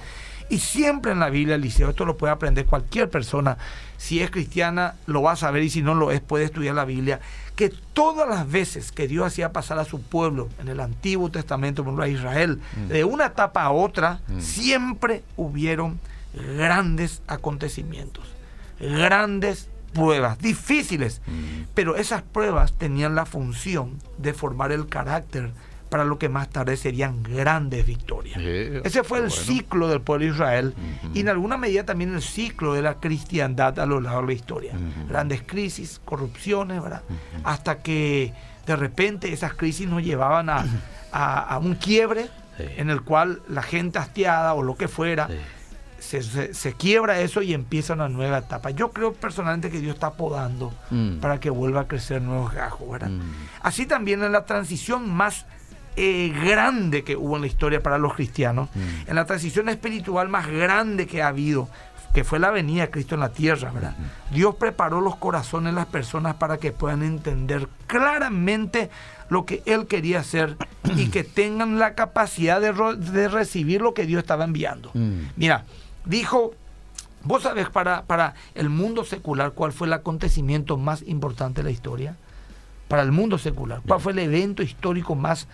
Y 0.49 0.59
siempre 0.59 1.11
en 1.11 1.19
la 1.19 1.29
Biblia, 1.29 1.55
Eliseo, 1.55 1.89
esto 1.89 2.05
lo 2.05 2.15
puede 2.15 2.31
aprender 2.31 2.65
cualquier 2.65 3.09
persona. 3.09 3.57
Si 3.97 4.21
es 4.21 4.29
cristiana, 4.29 4.95
lo 5.07 5.21
va 5.21 5.31
a 5.31 5.35
saber 5.35 5.63
y 5.63 5.69
si 5.69 5.81
no 5.81 5.95
lo 5.95 6.11
es, 6.11 6.21
puede 6.21 6.45
estudiar 6.45 6.75
la 6.75 6.85
Biblia. 6.85 7.19
Que 7.55 7.69
todas 7.93 8.27
las 8.27 8.49
veces 8.49 8.91
que 8.91 9.07
Dios 9.07 9.27
hacía 9.27 9.53
pasar 9.53 9.77
a 9.79 9.85
su 9.85 10.01
pueblo 10.01 10.49
en 10.59 10.69
el 10.69 10.79
Antiguo 10.79 11.29
Testamento, 11.29 11.83
por 11.83 11.89
ejemplo, 11.89 12.05
a 12.05 12.07
Israel, 12.07 12.59
de 12.87 13.03
una 13.03 13.27
etapa 13.27 13.63
a 13.63 13.71
otra, 13.71 14.21
siempre 14.39 15.23
hubieron 15.37 15.99
grandes 16.33 17.21
acontecimientos, 17.27 18.25
grandes 18.79 19.69
pruebas, 19.93 20.39
difíciles. 20.39 21.21
Mm. 21.27 21.65
Pero 21.73 21.95
esas 21.95 22.23
pruebas 22.23 22.73
tenían 22.73 23.15
la 23.15 23.25
función 23.25 23.99
de 24.17 24.33
formar 24.33 24.71
el 24.71 24.87
carácter 24.87 25.51
para 25.93 26.05
lo 26.05 26.17
que 26.17 26.27
más 26.27 26.49
tarde 26.49 26.75
serían 26.75 27.21
grandes 27.21 27.85
victorias. 27.85 28.39
Eh, 28.41 28.81
Ese 28.83 29.03
fue 29.03 29.19
el 29.19 29.27
bueno. 29.27 29.43
ciclo 29.43 29.87
del 29.87 30.01
pueblo 30.01 30.25
de 30.25 30.31
Israel 30.31 30.73
Ujú. 30.75 31.11
y 31.13 31.19
en 31.19 31.29
alguna 31.29 31.55
medida 31.55 31.85
también 31.85 32.15
el 32.15 32.23
ciclo 32.23 32.73
de 32.73 32.81
la 32.81 32.95
cristiandad 32.95 33.77
a 33.79 33.85
lo 33.85 34.01
largo 34.01 34.21
de 34.21 34.25
la 34.27 34.33
historia. 34.33 34.73
Ujú. 34.73 35.07
Grandes 35.09 35.43
crisis, 35.43 36.01
corrupciones, 36.03 36.81
¿verdad? 36.81 37.03
Hasta 37.43 37.83
que 37.83 38.33
de 38.65 38.75
repente 38.75 39.31
esas 39.31 39.53
crisis 39.53 39.87
nos 39.87 40.01
llevaban 40.03 40.49
a, 40.49 40.65
a- 41.11 41.41
a 41.53 41.59
un 41.59 41.75
quiebre 41.75 42.27
Sí. 42.57 42.63
en 42.77 42.89
el 42.89 43.01
cual 43.03 43.43
la 43.47 43.61
gente 43.61 43.99
hastiada 43.99 44.55
o 44.55 44.63
lo 44.63 44.75
que 44.75 44.87
fuera 44.87 45.27
Sí. 45.27 45.35
se, 45.99 46.23
se- 46.23 46.53
se 46.55 46.73
quiebra 46.73 47.19
eso 47.21 47.43
y 47.43 47.53
empieza 47.53 47.93
una 47.93 48.09
nueva 48.09 48.39
etapa. 48.39 48.71
Yo 48.71 48.91
creo 48.91 49.13
personalmente 49.13 49.69
que 49.69 49.79
Dios 49.79 49.93
está 49.93 50.13
podando 50.13 50.73
Mm. 50.89 51.17
para 51.19 51.39
que 51.39 51.51
vuelva 51.51 51.81
a 51.81 51.87
crecer 51.87 52.19
nuevos 52.23 52.51
gajos, 52.51 52.89
¿verdad? 52.91 53.09
Mm. 53.09 53.21
Así 53.61 53.85
también 53.85 54.23
en 54.23 54.31
la 54.31 54.45
transición 54.45 55.07
más 55.13 55.45
eh, 55.95 56.33
grande 56.43 57.03
que 57.03 57.15
hubo 57.15 57.35
en 57.35 57.41
la 57.41 57.47
historia 57.47 57.81
para 57.81 57.97
los 57.97 58.13
cristianos, 58.13 58.69
Mm. 58.73 59.09
en 59.09 59.15
la 59.15 59.25
transición 59.25 59.69
espiritual 59.69 60.29
más 60.29 60.47
grande 60.47 61.07
que 61.07 61.21
ha 61.21 61.27
habido, 61.27 61.69
que 62.13 62.23
fue 62.23 62.39
la 62.39 62.51
venida 62.51 62.83
de 62.83 62.91
Cristo 62.91 63.15
en 63.15 63.21
la 63.21 63.29
tierra, 63.29 63.71
¿verdad? 63.71 63.95
Dios 64.31 64.55
preparó 64.55 65.01
los 65.01 65.15
corazones 65.15 65.73
de 65.73 65.75
las 65.75 65.87
personas 65.87 66.35
para 66.35 66.57
que 66.57 66.71
puedan 66.71 67.01
entender 67.01 67.67
claramente 67.87 68.91
lo 69.29 69.45
que 69.45 69.63
Él 69.65 69.87
quería 69.87 70.19
hacer 70.19 70.57
y 70.95 71.09
que 71.09 71.23
tengan 71.23 71.79
la 71.79 71.95
capacidad 71.95 72.61
de, 72.61 73.27
recibir 73.27 73.81
lo 73.81 73.95
que 73.95 74.05
Dios 74.05 74.19
estaba 74.21 74.43
enviando. 74.43 74.91
Mm. 74.93 75.21
Mira, 75.37 75.65
dijo, 76.05 76.53
vos 77.23 77.43
sabés 77.43 77.69
para, 77.69 78.03
para 78.03 78.35
el 78.53 78.69
mundo 78.69 79.05
secular 79.05 79.53
cuál 79.53 79.71
fue 79.73 79.87
el 79.87 79.93
acontecimiento 79.93 80.77
más 80.77 81.01
importante 81.07 81.61
de 81.61 81.65
la 81.65 81.71
historia. 81.71 82.15
Para 82.87 83.01
el 83.01 83.11
mundo 83.11 83.39
secular, 83.39 83.81
cuál 83.87 84.01
fue 84.01 84.11
el 84.11 84.19
evento 84.19 84.61
histórico 84.61 85.15
más 85.15 85.47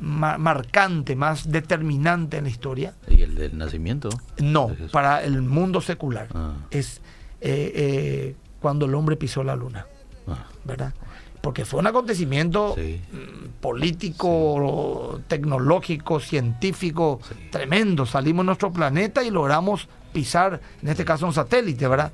ma- 0.00 0.38
marcante, 0.38 1.14
más 1.16 1.50
determinante 1.50 2.38
en 2.38 2.44
la 2.44 2.50
historia. 2.50 2.94
¿Y 3.08 3.22
el 3.22 3.34
del 3.34 3.56
nacimiento? 3.58 4.08
No, 4.38 4.70
para 4.92 5.22
el 5.22 5.42
mundo 5.42 5.80
secular. 5.80 6.28
Ah. 6.34 6.54
Es 6.70 7.00
eh, 7.40 7.72
eh, 7.74 8.36
cuando 8.60 8.86
el 8.86 8.94
hombre 8.94 9.16
pisó 9.16 9.42
la 9.44 9.56
luna, 9.56 9.86
Ah. 10.26 10.46
¿verdad? 10.64 10.92
Porque 11.40 11.64
fue 11.64 11.80
un 11.80 11.86
acontecimiento 11.86 12.74
Sí. 12.76 13.00
mm, 13.12 13.48
político, 13.62 15.20
tecnológico, 15.28 16.20
científico, 16.20 17.20
tremendo. 17.50 18.04
Salimos 18.06 18.44
de 18.44 18.46
nuestro 18.46 18.72
planeta 18.72 19.22
y 19.24 19.30
logramos 19.30 19.88
pisar, 20.12 20.60
en 20.82 20.88
este 20.88 21.04
caso 21.04 21.26
un 21.26 21.32
satélite, 21.32 21.86
¿verdad? 21.88 22.12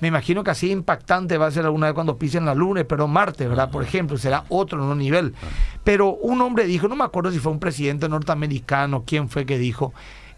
Me 0.00 0.08
imagino 0.08 0.44
que 0.44 0.50
así 0.50 0.70
impactante 0.70 1.38
va 1.38 1.46
a 1.46 1.50
ser 1.50 1.64
alguna 1.64 1.86
vez 1.86 1.94
cuando 1.94 2.18
pisen 2.18 2.44
la 2.44 2.54
luna, 2.54 2.84
pero 2.84 3.08
Marte, 3.08 3.48
¿verdad? 3.48 3.70
Por 3.70 3.82
ejemplo, 3.82 4.16
será 4.16 4.44
otro 4.48 4.94
nivel. 4.94 5.34
Pero 5.84 6.14
un 6.14 6.40
hombre 6.40 6.64
dijo, 6.66 6.88
no 6.88 6.96
me 6.96 7.04
acuerdo 7.04 7.32
si 7.32 7.38
fue 7.38 7.52
un 7.52 7.58
presidente 7.58 8.08
norteamericano, 8.08 9.04
quién 9.06 9.28
fue 9.28 9.44
que 9.44 9.58
dijo, 9.58 9.92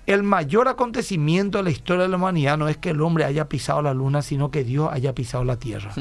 el 0.07 0.23
mayor 0.23 0.67
acontecimiento 0.67 1.59
de 1.59 1.65
la 1.65 1.71
historia 1.71 2.03
de 2.03 2.09
la 2.09 2.17
humanidad 2.17 2.59
no 2.59 2.69
es 2.69 2.77
que 2.77 2.91
el 2.91 3.01
hombre 3.01 3.25
haya 3.25 3.49
pisado 3.49 3.83
la 3.83 3.95
luna, 3.95 4.23
sino 4.23 4.51
que 4.51 4.65
Dios 4.65 4.89
haya 4.91 5.15
pisado 5.15 5.45
la 5.45 5.57
tierra. 5.57 5.93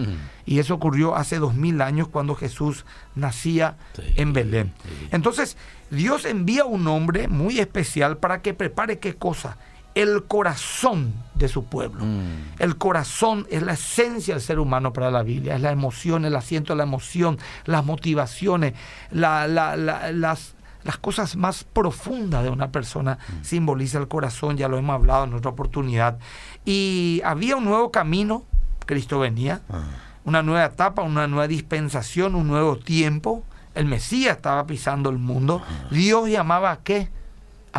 Y 0.46 0.60
eso 0.60 0.74
ocurrió 0.74 1.16
hace 1.16 1.38
dos 1.38 1.54
mil 1.54 1.82
años 1.82 2.08
cuando 2.08 2.34
Jesús 2.34 2.86
nacía 3.16 3.78
en 4.16 4.34
Belén. 4.34 4.74
Entonces, 5.12 5.58
Dios 5.92 6.26
envía 6.26 6.66
un 6.66 6.88
hombre 6.88 7.28
muy 7.28 7.60
especial 7.60 8.18
para 8.18 8.42
que 8.42 8.54
prepare 8.54 9.00
qué 9.00 9.16
cosa? 9.16 9.58
El 9.96 10.26
corazón 10.26 11.14
de 11.36 11.48
su 11.48 11.66
pueblo. 11.66 12.06
Mm. 12.06 12.60
El 12.60 12.78
corazón 12.78 13.48
es 13.50 13.64
la 13.64 13.74
esencia 13.74 14.36
del 14.36 14.42
ser 14.42 14.60
humano 14.60 14.94
para 14.94 15.12
la 15.12 15.24
Biblia, 15.24 15.56
es 15.56 15.62
la 15.62 15.72
emoción, 15.72 16.26
el 16.26 16.36
asiento 16.36 16.74
de 16.74 16.78
la 16.78 16.84
emoción, 16.84 17.38
las 17.66 17.86
motivaciones, 17.86 18.74
las 19.12 20.54
las 20.84 20.98
cosas 20.98 21.36
más 21.36 21.64
profundas 21.64 22.44
de 22.44 22.50
una 22.50 22.72
persona 22.72 23.18
mm. 23.28 23.44
simboliza 23.44 23.98
el 23.98 24.08
corazón, 24.08 24.58
ya 24.58 24.68
lo 24.68 24.78
hemos 24.78 24.94
hablado 24.96 25.26
en 25.26 25.34
otra 25.34 25.52
oportunidad. 25.52 26.20
Y 26.66 27.22
había 27.26 27.56
un 27.56 27.66
nuevo 27.66 27.92
camino, 27.92 28.44
Cristo 28.86 29.20
venía, 29.20 29.62
ah. 29.70 29.84
una 30.24 30.42
nueva 30.42 30.66
etapa, 30.66 31.02
una 31.02 31.28
nueva 31.28 31.48
dispensación, 31.48 32.36
un 32.36 32.48
nuevo 32.48 32.78
tiempo. 32.78 33.44
El 33.76 33.86
Mesías 33.86 34.38
estaba 34.38 34.66
pisando 34.66 35.10
el 35.10 35.18
mundo. 35.18 35.62
Ah. 35.64 35.88
Dios 35.92 36.30
llamaba 36.30 36.72
a 36.72 36.78
qué? 36.78 37.10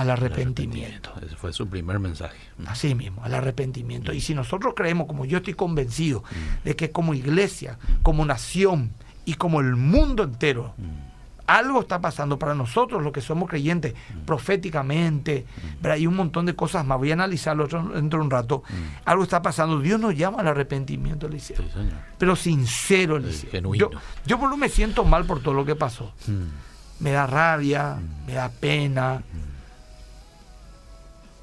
Al 0.01 0.11
arrepentimiento. 0.11 1.13
Ese 1.25 1.37
fue 1.37 1.53
su 1.53 1.69
primer 1.69 1.99
mensaje. 1.99 2.39
Mm. 2.57 2.69
Así 2.69 2.95
mismo, 2.95 3.23
al 3.23 3.35
arrepentimiento. 3.35 4.13
Y 4.13 4.21
si 4.21 4.35
nosotros 4.35 4.73
creemos, 4.75 5.07
como 5.07 5.27
yo 5.27 5.39
estoy 5.39 5.55
convencido, 5.55 6.23
mm. 6.23 6.65
de 6.65 6.77
que 6.77 6.91
como 6.91 7.13
iglesia, 7.13 7.79
como 8.03 8.25
nación 8.25 8.93
y 9.27 9.35
como 9.35 9.61
el 9.61 9.77
mundo 9.77 10.23
entero, 10.23 10.75
algo 11.47 11.81
está 11.81 12.01
pasando 12.01 12.39
para 12.39 12.55
nosotros, 12.55 13.03
los 13.03 13.13
que 13.13 13.21
somos 13.21 13.49
creyentes, 13.49 13.93
mm. 13.95 14.21
proféticamente, 14.21 15.47
hay 15.83 16.07
un 16.07 16.15
montón 16.15 16.47
de 16.47 16.55
cosas 16.55 16.87
más. 16.87 16.97
Voy 16.97 17.11
a 17.11 17.15
analizarlo 17.15 17.67
dentro 17.67 18.21
de 18.21 18.25
un 18.25 18.31
rato. 18.31 18.63
Mm. 18.69 18.75
Algo 19.05 19.25
está 19.25 19.43
pasando. 19.43 19.81
Dios 19.81 20.01
nos 20.01 20.17
llama 20.17 20.39
al 20.39 20.49
arrepentimiento, 20.49 21.27
Eliseo. 21.27 21.59
Pero 22.17 22.37
sincero, 22.37 23.17
Eliseo. 23.17 23.75
yo, 23.75 23.91
yo 24.25 24.39
por 24.39 24.49
lo 24.49 24.57
me 24.57 24.71
siento 24.71 25.05
mal 25.05 25.27
por 25.27 25.43
todo 25.43 25.53
lo 25.53 25.67
que 25.67 25.77
pasó. 25.77 26.15
Mm. 26.27 27.03
Me 27.03 27.11
da 27.11 27.27
rabia, 27.27 27.99
me 28.27 28.35
da 28.35 28.49
pena. 28.49 29.23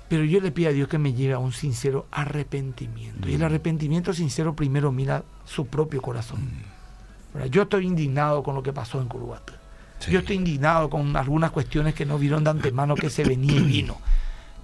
Pero 0.09 0.23
yo 0.23 0.39
le 0.39 0.51
pido 0.51 0.69
a 0.69 0.73
Dios 0.73 0.87
que 0.87 0.97
me 0.97 1.13
lleve 1.13 1.33
a 1.33 1.39
un 1.39 1.51
sincero 1.51 2.07
arrepentimiento. 2.11 3.27
Y 3.27 3.35
el 3.35 3.43
arrepentimiento 3.43 4.13
sincero 4.13 4.55
primero 4.55 4.91
mira 4.91 5.23
su 5.45 5.67
propio 5.67 6.01
corazón. 6.01 6.39
Yo 7.51 7.63
estoy 7.63 7.85
indignado 7.85 8.41
con 8.41 8.55
lo 8.55 8.63
que 8.63 8.73
pasó 8.73 9.01
en 9.01 9.07
Curuguata. 9.07 9.53
Yo 10.09 10.19
estoy 10.19 10.37
indignado 10.37 10.89
con 10.89 11.15
algunas 11.15 11.51
cuestiones 11.51 11.93
que 11.93 12.05
no 12.05 12.17
vieron 12.17 12.43
de 12.43 12.51
antemano 12.51 12.95
que 12.95 13.09
se 13.09 13.23
venía 13.23 13.55
y 13.55 13.63
vino. 13.63 13.97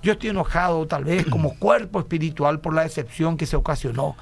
Yo 0.01 0.13
estoy 0.13 0.29
enojado 0.29 0.85
tal 0.85 1.05
vez 1.05 1.25
como 1.25 1.55
cuerpo 1.59 1.99
espiritual 1.99 2.59
por 2.59 2.73
la 2.73 2.83
decepción 2.83 3.37
que 3.37 3.45
se 3.45 3.55
ocasionó. 3.55 4.15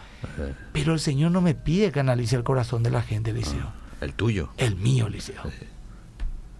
Pero 0.71 0.93
el 0.93 0.99
Señor 0.99 1.31
no 1.31 1.41
me 1.41 1.53
pide 1.53 1.91
que 1.91 1.99
analice 1.99 2.35
el 2.35 2.43
corazón 2.43 2.83
de 2.83 2.91
la 2.91 3.01
gente, 3.01 3.33
Liceo. 3.33 3.65
Ah, 3.65 4.05
el 4.05 4.13
tuyo. 4.13 4.49
El 4.57 4.75
mío, 4.75 5.09
Liceo. 5.09 5.41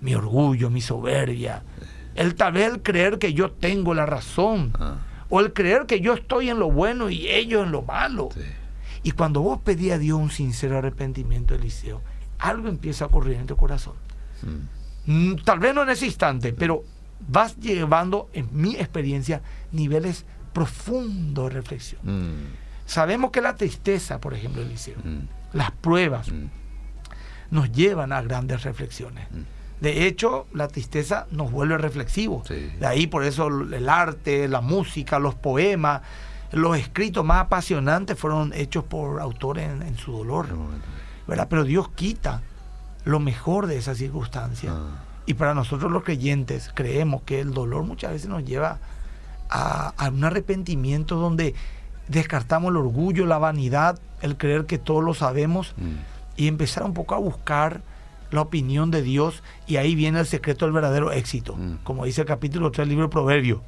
Mi 0.02 0.16
orgullo, 0.16 0.70
mi 0.70 0.82
soberbia. 0.82 1.64
El 2.16 2.36
tal 2.36 2.54
vez 2.54 2.72
el 2.72 2.82
creer 2.82 3.20
que 3.20 3.34
yo 3.34 3.52
tengo 3.52 3.94
la 3.94 4.06
razón. 4.06 4.74
Ah. 4.80 4.98
O 5.30 5.40
el 5.40 5.54
creer 5.54 5.86
que 5.86 6.02
yo 6.02 6.14
estoy 6.14 6.50
en 6.50 6.60
lo 6.60 6.70
bueno 6.70 7.10
y 7.10 7.28
ellos 7.30 7.64
en 7.66 7.72
lo 7.72 7.82
malo. 7.84 8.30
Y 9.04 9.12
cuando 9.12 9.42
vos 9.42 9.60
pedís 9.64 9.94
a 9.94 9.98
Dios 9.98 10.20
un 10.20 10.30
sincero 10.30 10.78
arrepentimiento, 10.78 11.56
Eliseo, 11.56 12.02
algo 12.38 12.68
empieza 12.68 13.06
a 13.06 13.08
ocurrir 13.08 13.38
en 13.38 13.48
tu 13.48 13.56
corazón. 13.56 13.94
Mm, 15.06 15.36
tal 15.46 15.60
vez 15.60 15.74
no 15.74 15.84
en 15.84 15.90
ese 15.90 16.06
instante, 16.06 16.54
pero 16.54 16.84
vas 17.28 17.58
llevando, 17.58 18.30
en 18.34 18.50
mi 18.52 18.76
experiencia, 18.76 19.42
niveles 19.72 20.26
profundos 20.54 21.50
de 21.50 21.56
reflexión. 21.56 22.02
Mm. 22.04 22.54
Sabemos 22.86 23.32
que 23.32 23.42
la 23.42 23.56
tristeza, 23.56 24.20
por 24.20 24.34
ejemplo, 24.34 24.62
Eliseo, 24.62 24.98
mm. 25.04 25.56
las 25.58 25.72
pruebas, 25.72 26.28
nos 27.50 27.72
llevan 27.72 28.12
a 28.12 28.22
grandes 28.22 28.64
reflexiones. 28.64 29.28
De 29.82 30.06
hecho, 30.06 30.46
la 30.54 30.68
tristeza 30.68 31.26
nos 31.32 31.52
vuelve 31.52 31.78
reflexivos. 31.78 32.48
De 32.48 32.86
ahí 32.86 33.08
por 33.08 33.24
eso 33.24 33.48
el 33.48 33.90
arte, 33.90 34.48
la 34.48 34.62
música, 34.62 35.18
los 35.18 35.34
poemas, 35.34 36.02
los 36.52 36.78
escritos 36.78 37.26
más 37.26 37.42
apasionantes 37.42 38.18
fueron 38.18 38.54
hechos 38.54 38.84
por 38.84 39.20
autores 39.20 39.68
en, 39.70 39.98
su 39.98 40.12
dolor. 40.12 40.48
¿verdad? 41.28 41.48
Pero 41.50 41.64
Dios 41.64 41.90
quita 41.90 42.42
lo 43.06 43.20
mejor 43.20 43.66
de 43.66 43.78
esa 43.78 43.96
circunstancia. 43.96 44.72
Ah. 44.72 45.04
Y 45.26 45.34
para 45.34 45.56
nosotros 45.56 45.92
los 45.92 46.04
creyentes 46.04 46.72
creemos 46.74 47.24
que 47.24 47.40
el 47.40 47.54
dolor 47.54 47.84
muchas 47.84 48.12
veces 48.12 48.30
nos 48.30 48.44
lleva 48.44 48.80
a, 49.50 50.10
un 50.12 50.24
arrepentimiento 50.24 51.16
donde 51.16 51.56
descartamos 52.08 52.70
el 52.72 52.78
orgullo, 52.78 53.26
la 53.26 53.38
vanidad, 53.38 54.00
el 54.22 54.38
creer 54.38 54.66
que 54.66 54.78
todo 54.78 55.02
lo 55.02 55.14
sabemos 55.14 55.74
mm. 55.78 56.38
y 56.38 56.48
empezar 56.48 56.84
un 56.84 56.94
poco 56.94 57.16
a 57.16 57.20
buscar 57.20 57.82
la 58.32 58.42
opinión 58.42 58.92
de 58.92 59.02
Dios 59.02 59.44
y 59.68 59.78
ahí 59.78 59.96
viene 59.96 60.20
el 60.20 60.26
secreto 60.26 60.66
del 60.66 60.74
verdadero 60.74 61.12
éxito. 61.12 61.56
Mm. 61.56 61.80
Como 61.84 62.06
dice 62.06 62.22
el 62.22 62.28
capítulo 62.28 62.72
3 62.72 62.84
del 62.84 62.90
libro 62.90 63.06
de 63.06 63.12
Proverbios. 63.12 63.62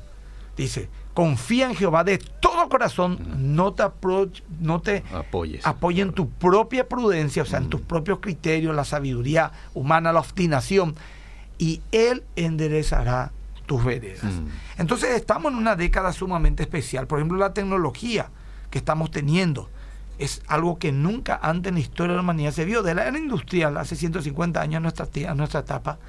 Dice, 0.56 0.90
confía 1.14 1.66
en 1.66 1.76
Jehová 1.76 2.04
de 2.04 2.18
todo 2.18 2.70
corazón, 2.70 3.20
no 3.56 3.74
te, 3.74 3.84
no 4.60 4.82
te 4.82 5.04
apoyes 5.12 5.66
apoya 5.66 6.04
en 6.04 6.14
tu 6.14 6.30
propia 6.30 6.88
prudencia, 6.88 7.42
o 7.42 7.46
sea, 7.46 7.60
en 7.60 7.70
tus 7.70 7.82
propios 7.82 8.20
criterios, 8.20 8.76
la 8.76 8.86
sabiduría 8.86 9.52
humana, 9.74 10.14
la 10.14 10.20
obstinación, 10.20 10.96
y 11.58 11.82
Él 11.92 12.24
enderezará 12.36 13.32
tus 13.66 13.84
veredas. 13.84 14.26
Entonces 14.78 15.12
estamos 15.12 15.52
en 15.52 15.58
una 15.58 15.76
década 15.76 16.14
sumamente 16.14 16.64
especial. 16.64 17.08
Por 17.08 17.20
ejemplo, 17.20 17.38
la 17.38 17.54
tecnología 17.54 18.30
que 18.70 18.78
estamos 18.78 19.10
teniendo 19.10 19.70
es 20.20 20.42
algo 20.48 20.78
que 20.80 20.92
nunca 20.92 21.40
antes 21.42 21.70
en 21.70 21.76
la 21.76 21.82
historia 21.82 22.12
de 22.12 22.18
la 22.18 22.24
humanidad 22.24 22.52
se 22.52 22.66
vio. 22.66 22.84
De 22.84 22.94
la 22.94 23.08
era 23.08 23.18
industrial, 23.18 23.78
hace 23.78 23.96
150 23.96 24.62
años, 24.62 24.82
nuestra, 24.82 25.08
nuestra 25.36 25.62
etapa 25.62 26.00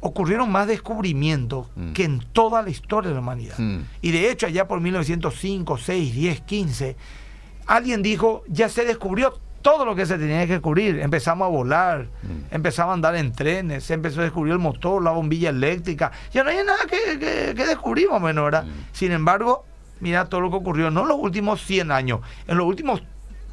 ocurrieron 0.00 0.50
más 0.50 0.66
descubrimientos 0.66 1.66
mm. 1.74 1.92
que 1.92 2.04
en 2.04 2.20
toda 2.32 2.62
la 2.62 2.70
historia 2.70 3.08
de 3.08 3.14
la 3.14 3.20
humanidad. 3.20 3.58
Mm. 3.58 3.80
Y 4.02 4.10
de 4.10 4.30
hecho, 4.30 4.46
allá 4.46 4.66
por 4.68 4.80
1905, 4.80 5.78
6, 5.78 6.14
10, 6.14 6.40
15, 6.42 6.96
alguien 7.66 8.02
dijo, 8.02 8.44
ya 8.48 8.68
se 8.68 8.84
descubrió 8.84 9.40
todo 9.62 9.84
lo 9.84 9.96
que 9.96 10.06
se 10.06 10.16
tenía 10.16 10.46
que 10.46 10.54
descubrir. 10.54 11.00
Empezamos 11.00 11.46
a 11.46 11.48
volar, 11.48 12.08
mm. 12.22 12.54
empezamos 12.54 12.92
a 12.92 12.94
andar 12.94 13.16
en 13.16 13.32
trenes, 13.32 13.84
se 13.84 13.94
empezó 13.94 14.20
a 14.20 14.24
descubrir 14.24 14.52
el 14.52 14.58
motor, 14.58 15.02
la 15.02 15.10
bombilla 15.10 15.50
eléctrica. 15.50 16.12
Ya 16.32 16.44
no 16.44 16.50
hay 16.50 16.58
nada 16.58 16.78
que, 16.88 17.18
que, 17.18 17.66
descubrimos, 17.66 18.20
menor. 18.20 18.64
Sin 18.92 19.12
embargo, 19.12 19.64
mira 20.00 20.26
todo 20.26 20.40
lo 20.40 20.50
que 20.50 20.56
ocurrió, 20.56 20.90
no 20.90 21.02
en 21.02 21.08
los 21.08 21.18
últimos 21.18 21.62
100 21.62 21.90
años, 21.90 22.20
en 22.46 22.58
los 22.58 22.66
últimos 22.66 23.02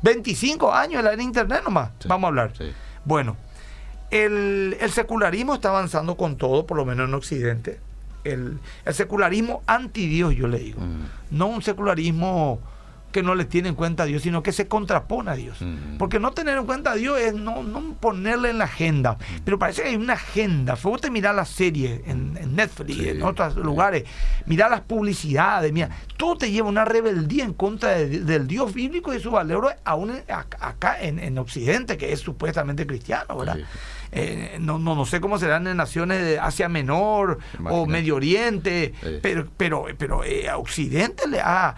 25 0.04 0.72
años 0.72 1.00
en 1.00 1.06
la 1.06 1.14
era 1.14 1.24
internet 1.24 1.64
nomás. 1.64 1.92
Vamos 2.06 2.26
a 2.26 2.28
hablar. 2.28 2.54
Bueno, 3.06 3.36
el, 4.12 4.78
secularismo 4.92 5.56
está 5.56 5.70
avanzando 5.70 6.16
con 6.16 6.38
todo, 6.38 6.68
por 6.68 6.78
lo 6.78 6.86
menos 6.86 7.08
en 7.08 7.16
Occidente. 7.16 7.80
El, 8.24 8.60
secularismo 8.92 9.64
anti 9.66 10.08
Dios, 10.08 10.36
yo 10.36 10.48
le 10.48 10.60
digo. 10.60 10.82
Mm. 10.82 11.06
No 11.32 11.48
un 11.48 11.62
secularismo 11.62 12.60
que 13.14 13.24
no 13.24 13.36
le 13.36 13.46
tiene 13.46 13.70
en 13.70 13.76
cuenta 13.76 14.04
a 14.04 14.06
Dios, 14.06 14.24
sino 14.24 14.44
que 14.44 14.52
se 14.52 14.68
contrapone 14.68 15.32
a 15.32 15.36
Dios. 15.36 15.62
Mm. 15.62 15.98
Porque 15.98 16.20
no 16.20 16.32
tener 16.32 16.58
en 16.58 16.66
cuenta 16.66 16.92
a 16.92 16.96
Dios 16.96 17.18
es 17.22 17.34
no, 17.34 17.64
ponerle 18.02 18.50
en 18.50 18.58
la 18.58 18.66
agenda. 18.66 19.14
Mm. 19.14 19.44
Pero 19.46 19.58
parece 19.58 19.84
que 19.84 19.90
hay 19.90 19.96
una 19.96 20.14
agenda. 20.14 20.76
Fue 20.76 20.92
usted 20.92 21.10
mirar 21.10 21.36
las 21.36 21.48
series 21.48 22.02
en, 22.06 22.34
Netflix, 22.54 23.00
en 23.00 23.24
otros 23.24 23.56
lugares, 23.56 24.04
mirar 24.46 24.70
las 24.72 24.82
publicidades, 24.82 25.72
mira, 25.72 25.90
todo 26.18 26.38
te 26.38 26.52
lleva 26.52 26.68
a 26.68 26.72
una 26.72 26.86
rebeldía 26.86 27.46
en 27.46 27.54
contra 27.54 27.92
del 27.92 28.48
Dios 28.48 28.74
bíblico 28.74 29.14
y 29.14 29.20
su 29.20 29.32
valor, 29.32 29.76
aún 29.86 30.12
acá 30.28 30.98
en, 31.02 31.38
Occidente, 31.38 31.98
que 31.98 32.12
es 32.12 32.20
supuestamente 32.20 32.86
cristiano, 32.86 33.38
¿verdad? 33.38 33.60
Eh, 34.12 34.58
no, 34.60 34.78
no, 34.78 34.96
no 34.96 35.06
sé 35.06 35.20
cómo 35.20 35.40
serán 35.40 35.66
en 35.68 35.78
naciones 35.78 36.24
de 36.24 36.40
Asia 36.40 36.70
Menor 36.70 37.40
o 37.70 37.86
Medio 37.86 38.16
Oriente, 38.16 38.94
pero, 39.22 39.48
pero, 39.58 39.88
pero 39.98 40.24
eh, 40.24 40.50
a 40.50 40.58
Occidente 40.58 41.28
le 41.28 41.40
ha 41.42 41.76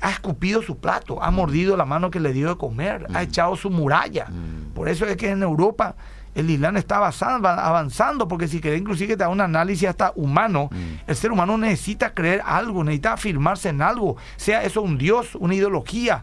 ha 0.00 0.10
escupido 0.10 0.62
su 0.62 0.78
plato, 0.78 1.22
ha 1.22 1.30
mordido 1.30 1.76
la 1.76 1.84
mano 1.84 2.10
que 2.10 2.20
le 2.20 2.32
dio 2.32 2.48
de 2.48 2.56
comer, 2.56 3.06
ha 3.10 3.20
mm. 3.20 3.22
echado 3.22 3.56
su 3.56 3.70
muralla. 3.70 4.26
Mm. 4.26 4.74
Por 4.74 4.88
eso 4.88 5.06
es 5.06 5.16
que 5.16 5.30
en 5.30 5.42
Europa 5.42 5.94
el 6.34 6.50
Islam 6.50 6.76
está 6.76 6.98
avanzando, 6.98 8.28
porque 8.28 8.48
si 8.48 8.60
querés 8.60 8.80
inclusive 8.80 9.08
que 9.08 9.16
te 9.16 9.24
da 9.24 9.28
un 9.28 9.40
análisis 9.40 9.88
hasta 9.88 10.12
humano, 10.14 10.68
mm. 10.70 11.10
el 11.10 11.16
ser 11.16 11.32
humano 11.32 11.56
necesita 11.58 12.14
creer 12.14 12.42
algo, 12.44 12.84
necesita 12.84 13.14
afirmarse 13.14 13.70
en 13.70 13.82
algo, 13.82 14.16
sea 14.36 14.62
eso 14.62 14.82
un 14.82 14.98
Dios, 14.98 15.34
una 15.34 15.54
ideología, 15.54 16.22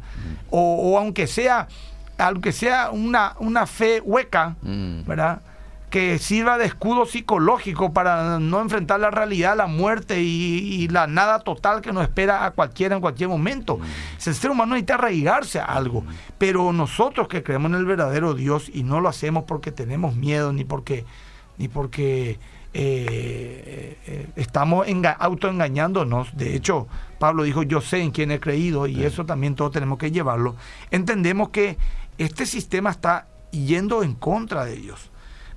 o, 0.50 0.98
aunque 0.98 1.28
sea, 1.28 1.68
aunque 2.18 2.52
sea 2.52 2.92
una, 2.92 3.36
una 3.40 3.66
fe 3.66 4.02
hueca, 4.02 4.56
¿verdad? 4.62 5.42
Que 5.96 6.20
sirva 6.20 6.58
de 6.58 6.66
escudo 6.66 7.06
psicológico 7.06 7.94
para 7.94 8.38
no 8.38 8.60
enfrentar 8.60 9.00
la 9.00 9.12
realidad, 9.12 9.56
la 9.56 9.68
muerte 9.68 10.22
y, 10.22 10.90
la 10.90 11.08
nada 11.08 11.40
total 11.40 11.80
que 11.80 11.94
nos 11.94 12.04
espera 12.04 12.46
a 12.46 12.52
cualquiera 12.52 12.96
en 12.96 13.02
cualquier 13.02 13.30
momento. 13.30 13.78
Mm. 13.78 13.84
El 14.26 14.36
ser 14.36 14.52
humano 14.52 14.74
necesita 14.74 14.96
arraigarse 14.96 15.58
a 15.58 15.64
algo, 15.64 16.02
mm. 16.02 16.08
pero 16.38 16.74
nosotros 16.74 17.30
que 17.30 17.44
creemos 17.44 17.72
en 17.72 17.78
el 17.78 17.86
verdadero 17.86 18.34
Dios 18.34 18.70
y 18.74 18.84
no 18.84 19.00
lo 19.00 19.08
hacemos 19.08 19.46
porque 19.46 19.72
tenemos 19.72 20.18
miedo 20.18 20.52
ni 20.52 20.66
porque, 20.66 21.06
ni 21.58 21.70
porque 21.70 22.40
eh, 22.74 23.98
eh, 24.06 24.28
estamos 24.36 24.86
autoengañándonos. 25.18 26.36
De 26.36 26.58
hecho, 26.58 26.90
Pablo 27.20 27.44
dijo, 27.44 27.64
yo 27.64 27.80
sé 27.80 28.02
en 28.02 28.12
quién 28.12 28.32
he 28.32 28.42
creído 28.42 28.86
y 28.88 29.06
eso 29.06 29.26
también 29.26 29.56
todos 29.56 29.72
tenemos 29.72 29.98
que 29.98 30.12
llevarlo. 30.12 30.58
Entendemos 30.92 31.52
que 31.52 31.78
este 32.18 32.46
sistema 32.46 32.90
está 32.90 33.30
yendo 33.52 34.04
en 34.04 34.14
contra 34.14 34.66
de 34.66 34.76
Dios 34.76 35.10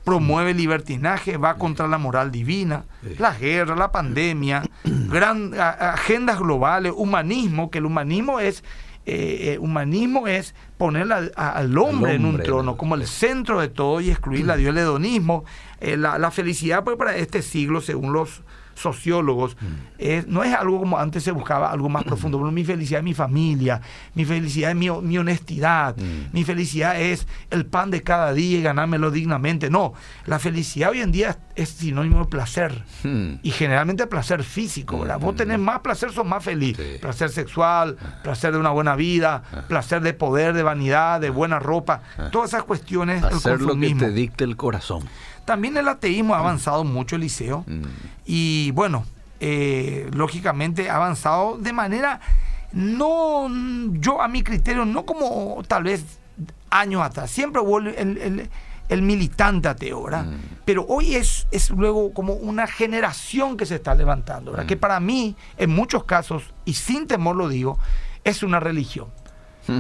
promueve 0.08 0.54
libertinaje, 0.54 1.36
va 1.36 1.56
contra 1.56 1.86
la 1.86 1.98
moral 1.98 2.30
divina, 2.30 2.84
la 3.18 3.34
guerra, 3.34 3.76
la 3.76 3.92
pandemia, 3.92 4.62
gran, 4.84 5.52
agendas 5.54 6.38
globales, 6.38 6.94
humanismo, 6.96 7.70
que 7.70 7.76
el 7.76 7.84
humanismo 7.84 8.40
es 8.40 8.64
eh, 9.04 9.52
eh, 9.52 9.58
humanismo 9.58 10.26
es 10.26 10.54
poner 10.78 11.10
al 11.12 11.78
hombre, 11.78 12.14
en 12.14 12.24
un 12.24 12.42
trono 12.42 12.78
como 12.78 12.94
el 12.94 13.06
centro 13.06 13.60
de 13.60 13.68
todo 13.68 14.00
y 14.00 14.10
excluir 14.10 14.50
a 14.50 14.56
Dios, 14.56 14.70
el 14.70 14.78
hedonismo, 14.78 15.44
eh, 15.80 15.98
la, 15.98 16.18
la, 16.18 16.30
felicidad 16.30 16.84
pues, 16.84 16.96
para 16.96 17.16
este 17.16 17.42
siglo, 17.42 17.82
según 17.82 18.14
los 18.14 18.42
sociólogos, 18.78 19.56
mm. 19.60 20.20
no 20.26 20.44
es 20.44 20.54
algo 20.54 20.78
como 20.78 20.98
antes 20.98 21.22
se 21.22 21.32
buscaba, 21.32 21.70
algo 21.70 21.88
más 21.88 22.04
profundo. 22.04 22.38
mi 22.50 22.64
felicidad 22.64 23.00
es 23.00 23.04
mi 23.04 23.14
familia, 23.14 23.80
mi 24.14 24.24
felicidad 24.24 24.70
es 24.70 24.76
mi, 24.76 25.18
honestidad, 25.18 25.96
mm. 25.96 26.32
mi 26.32 26.44
felicidad 26.44 27.00
es 27.00 27.26
el 27.50 27.66
pan 27.66 27.90
de 27.90 28.02
cada 28.02 28.32
día 28.32 28.58
y 28.58 28.62
ganármelo 28.62 29.10
dignamente. 29.10 29.70
No, 29.70 29.94
la 30.26 30.38
felicidad 30.38 30.90
hoy 30.90 31.00
en 31.00 31.12
día 31.12 31.38
es, 31.54 31.68
sinónimo 31.68 32.20
de 32.20 32.24
placer 32.26 32.84
mm. 33.04 33.34
y 33.42 33.50
generalmente 33.50 34.06
placer 34.06 34.42
físico. 34.44 34.98
¿verdad? 35.00 35.18
Vos 35.18 35.36
tenés 35.36 35.58
más 35.58 35.80
placer, 35.80 36.12
sos 36.12 36.26
más 36.26 36.42
feliz. 36.42 36.78
Placer 37.00 37.30
sexual, 37.30 37.96
ah. 38.00 38.20
placer 38.22 38.52
de 38.52 38.58
una 38.58 38.70
buena 38.70 38.96
vida, 38.96 39.42
ah. 39.52 39.64
placer 39.68 40.02
de 40.02 40.14
poder, 40.14 40.54
de 40.54 40.62
vanidad, 40.62 41.20
de 41.20 41.30
buena 41.30 41.58
ropa, 41.58 42.02
ah. 42.18 42.28
todas 42.30 42.50
esas 42.50 42.64
cuestiones. 42.64 43.22
Hacer 43.22 43.60
lo 43.60 43.78
que 43.78 43.94
te 43.94 44.10
dicte 44.10 44.44
el 44.44 44.56
corazón. 44.56 45.04
También 45.48 45.78
el 45.78 45.88
ateísmo 45.88 46.34
ha 46.34 46.40
avanzado 46.40 46.84
mucho, 46.84 47.16
Eliseo. 47.16 47.64
Mm. 47.66 47.82
Y 48.26 48.70
bueno, 48.72 49.06
eh, 49.40 50.10
lógicamente 50.12 50.90
ha 50.90 50.96
avanzado 50.96 51.56
de 51.56 51.72
manera, 51.72 52.20
no, 52.72 53.48
yo 53.94 54.20
a 54.20 54.28
mi 54.28 54.42
criterio, 54.42 54.84
no 54.84 55.06
como 55.06 55.62
tal 55.66 55.84
vez 55.84 56.04
años 56.68 57.00
atrás. 57.00 57.30
Siempre 57.30 57.62
hubo 57.62 57.78
el, 57.78 59.02
militante 59.02 59.68
ateo, 59.68 60.02
¿verdad? 60.02 60.26
Mm. 60.26 60.36
Pero 60.66 60.84
hoy 60.86 61.14
es, 61.14 61.46
es 61.50 61.70
luego 61.70 62.12
como 62.12 62.34
una 62.34 62.66
generación 62.66 63.56
que 63.56 63.64
se 63.64 63.76
está 63.76 63.94
levantando, 63.94 64.50
¿verdad? 64.50 64.66
Mm. 64.66 64.68
Que 64.68 64.76
para 64.76 65.00
mí, 65.00 65.34
en 65.56 65.70
muchos 65.70 66.04
casos, 66.04 66.42
y 66.66 66.74
sin 66.74 67.06
temor 67.06 67.36
lo 67.36 67.48
digo, 67.48 67.78
es 68.22 68.42
una 68.42 68.60
religión. 68.60 69.08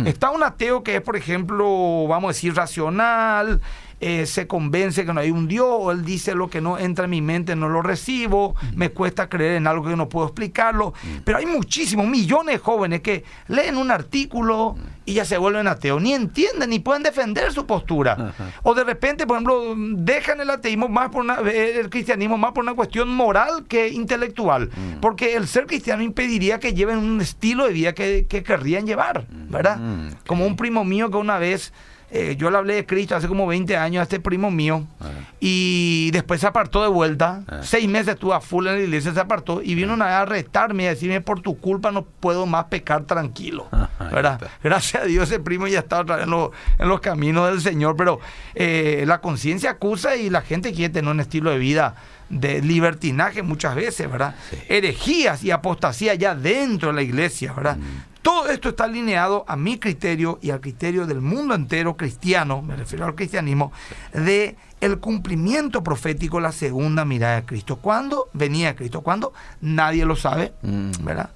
Está 0.04 0.30
un 0.30 0.42
ateo 0.42 0.82
que 0.82 0.96
es, 0.96 1.02
por 1.02 1.16
ejemplo, 1.16 2.06
vamos 2.08 2.24
a 2.24 2.32
decir, 2.32 2.54
racional, 2.54 3.60
eh, 4.00 4.26
se 4.26 4.46
convence 4.46 5.04
que 5.04 5.12
no 5.12 5.20
hay 5.20 5.30
un 5.30 5.48
Dios, 5.48 5.66
o 5.68 5.90
él 5.90 6.04
dice 6.04 6.34
lo 6.34 6.48
que 6.48 6.60
no 6.60 6.78
entra 6.78 7.04
en 7.04 7.10
mi 7.10 7.20
mente, 7.20 7.56
no 7.56 7.68
lo 7.68 7.82
recibo, 7.82 8.54
me 8.74 8.90
cuesta 8.90 9.28
creer 9.28 9.56
en 9.56 9.66
algo 9.66 9.88
que 9.88 9.96
no 9.96 10.08
puedo 10.08 10.26
explicarlo. 10.26 10.94
Pero 11.24 11.38
hay 11.38 11.46
muchísimos, 11.46 12.06
millones 12.06 12.56
de 12.56 12.58
jóvenes 12.58 13.00
que 13.00 13.24
leen 13.48 13.76
un 13.76 13.90
artículo 13.90 14.76
y 15.04 15.14
ya 15.14 15.24
se 15.24 15.38
vuelven 15.38 15.66
ateos, 15.66 16.00
ni 16.02 16.12
entienden, 16.12 16.70
ni 16.70 16.78
pueden 16.78 17.02
defender 17.02 17.50
su 17.50 17.66
postura. 17.66 18.34
O 18.62 18.74
de 18.74 18.84
repente, 18.84 19.26
por 19.26 19.36
ejemplo, 19.36 19.74
dejan 19.76 20.40
el 20.40 20.50
ateísmo 20.50 20.88
más 20.88 21.08
por 21.08 21.22
una, 21.22 21.38
eh, 21.50 21.80
el 21.80 21.88
cristianismo 21.90 22.36
más 22.36 22.52
por 22.52 22.62
una 22.62 22.74
cuestión 22.74 23.08
moral 23.08 23.64
que 23.68 23.88
intelectual. 23.88 24.70
Porque 25.00 25.34
el 25.34 25.48
ser 25.48 25.66
cristiano 25.66 26.02
impediría 26.02 26.60
que 26.60 26.74
lleven 26.74 26.98
un 26.98 27.20
estilo 27.20 27.66
de 27.66 27.72
vida 27.72 27.94
que, 27.94 28.26
que 28.28 28.42
querrían 28.42 28.86
llevar, 28.86 29.26
¿verdad? 29.48 29.78
Como 30.26 30.46
un 30.46 30.56
primo 30.56 30.84
mío 30.84 31.10
que 31.10 31.16
una 31.16 31.38
vez 31.38 31.72
eh, 32.10 32.36
yo 32.38 32.50
le 32.50 32.56
hablé 32.56 32.74
de 32.74 32.86
Cristo 32.86 33.16
hace 33.16 33.28
como 33.28 33.46
20 33.46 33.76
años 33.76 34.00
a 34.00 34.04
este 34.04 34.18
primo 34.18 34.50
mío 34.50 34.86
ah. 35.00 35.10
y 35.40 36.10
después 36.12 36.40
se 36.40 36.46
apartó 36.46 36.82
de 36.82 36.88
vuelta. 36.88 37.42
Ah. 37.46 37.60
Seis 37.62 37.88
meses 37.88 38.14
estuvo 38.14 38.32
a 38.32 38.40
full 38.40 38.66
en 38.66 38.74
la 38.74 38.80
iglesia, 38.80 39.12
se 39.12 39.20
apartó 39.20 39.60
y 39.62 39.74
vino 39.74 39.92
una 39.92 40.06
vez 40.06 40.14
a 40.14 40.24
retarme 40.24 40.84
y 40.84 40.86
a 40.86 40.90
decirme 40.90 41.20
por 41.20 41.40
tu 41.40 41.58
culpa 41.58 41.90
no 41.92 42.02
puedo 42.02 42.46
más 42.46 42.64
pecar 42.66 43.04
tranquilo. 43.04 43.68
¿verdad? 44.10 44.40
Gracias 44.62 45.02
a 45.02 45.06
Dios 45.06 45.30
ese 45.30 45.40
primo 45.40 45.66
ya 45.66 45.80
está 45.80 46.00
otra 46.00 46.16
vez 46.16 46.26
en, 46.26 46.88
los 46.88 47.00
caminos 47.00 47.50
del 47.50 47.60
Señor, 47.60 47.96
pero 47.96 48.20
eh, 48.54 49.04
la 49.06 49.20
conciencia 49.20 49.70
acusa 49.70 50.16
y 50.16 50.30
la 50.30 50.40
gente 50.40 50.72
quiere 50.72 50.92
tener 50.92 51.10
un 51.10 51.20
estilo 51.20 51.50
de 51.50 51.58
vida 51.58 51.94
de 52.28 52.60
libertinaje 52.60 53.42
muchas 53.42 53.74
veces, 53.74 54.10
¿verdad? 54.10 54.34
Herejías 54.68 55.42
y 55.44 55.50
apostasía 55.50 56.14
ya 56.14 56.34
dentro 56.34 56.88
de 56.88 56.94
la 56.94 57.02
iglesia, 57.02 57.52
¿verdad? 57.54 57.76
Mm. 57.76 58.07
Todo 58.22 58.48
esto 58.48 58.70
está 58.70 58.84
alineado 58.84 59.44
a 59.48 59.56
mi 59.56 59.78
criterio 59.78 60.38
y 60.42 60.50
al 60.50 60.60
criterio 60.60 61.06
del 61.06 61.20
mundo 61.20 61.54
entero 61.54 61.96
cristiano, 61.96 62.62
me 62.62 62.76
refiero 62.76 63.06
al 63.06 63.14
cristianismo, 63.14 63.72
de 64.12 64.56
el 64.80 64.98
cumplimiento 64.98 65.82
profético, 65.82 66.40
la 66.40 66.52
segunda 66.52 67.04
mirada 67.04 67.36
de 67.36 67.44
Cristo. 67.44 67.76
¿Cuándo 67.76 68.28
venía 68.32 68.76
Cristo? 68.76 69.00
¿Cuándo? 69.00 69.32
Nadie 69.60 70.04
lo 70.04 70.16
sabe, 70.16 70.52
mm. 70.62 71.04
¿verdad? 71.04 71.30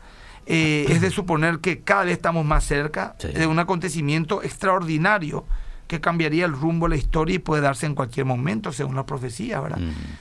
Eh, 0.47 0.87
es 0.88 1.01
de 1.01 1.11
suponer 1.11 1.61
que 1.61 1.81
cada 1.81 2.05
vez 2.05 2.14
estamos 2.14 2.45
más 2.45 2.64
cerca 2.64 3.14
de 3.21 3.47
un 3.47 3.59
acontecimiento 3.61 4.42
extraordinario 4.42 5.45
que 5.92 6.00
cambiaría 6.00 6.46
el 6.46 6.52
rumbo 6.52 6.87
de 6.87 6.96
la 6.96 6.96
historia 6.96 7.35
y 7.37 7.38
puede 7.38 7.61
darse 7.61 7.85
en 7.85 7.94
cualquier 7.94 8.24
momento, 8.24 8.72
según 8.72 8.96
la 8.96 9.05
profecía, 9.05 9.61
¿verdad? 9.61 9.78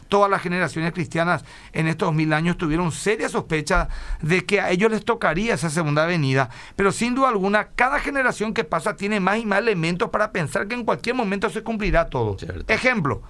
Todas 0.09 0.29
las 0.29 0.41
generaciones 0.41 0.91
cristianas 0.91 1.45
en 1.71 1.87
estos 1.87 2.13
mil 2.13 2.33
años 2.33 2.57
tuvieron 2.57 2.91
seria 2.91 3.29
sospecha 3.29 3.87
de 4.21 4.45
que 4.45 4.59
a 4.59 4.69
ellos 4.69 4.91
les 4.91 5.05
tocaría 5.05 5.53
esa 5.53 5.69
segunda 5.69 6.05
venida, 6.05 6.49
pero 6.75 6.91
sin 6.91 7.15
duda 7.15 7.29
alguna, 7.29 7.69
cada 7.69 7.99
generación 7.99 8.53
que 8.53 8.65
pasa 8.65 8.97
tiene 8.97 9.21
más 9.21 9.37
y 9.37 9.45
más 9.45 9.59
elementos 9.59 10.09
para 10.09 10.33
pensar 10.33 10.67
que 10.67 10.75
en 10.75 10.83
cualquier 10.83 11.15
momento 11.15 11.49
se 11.49 11.63
cumplirá 11.63 12.07
todo. 12.07 12.35
Ejemplo, 12.67 13.21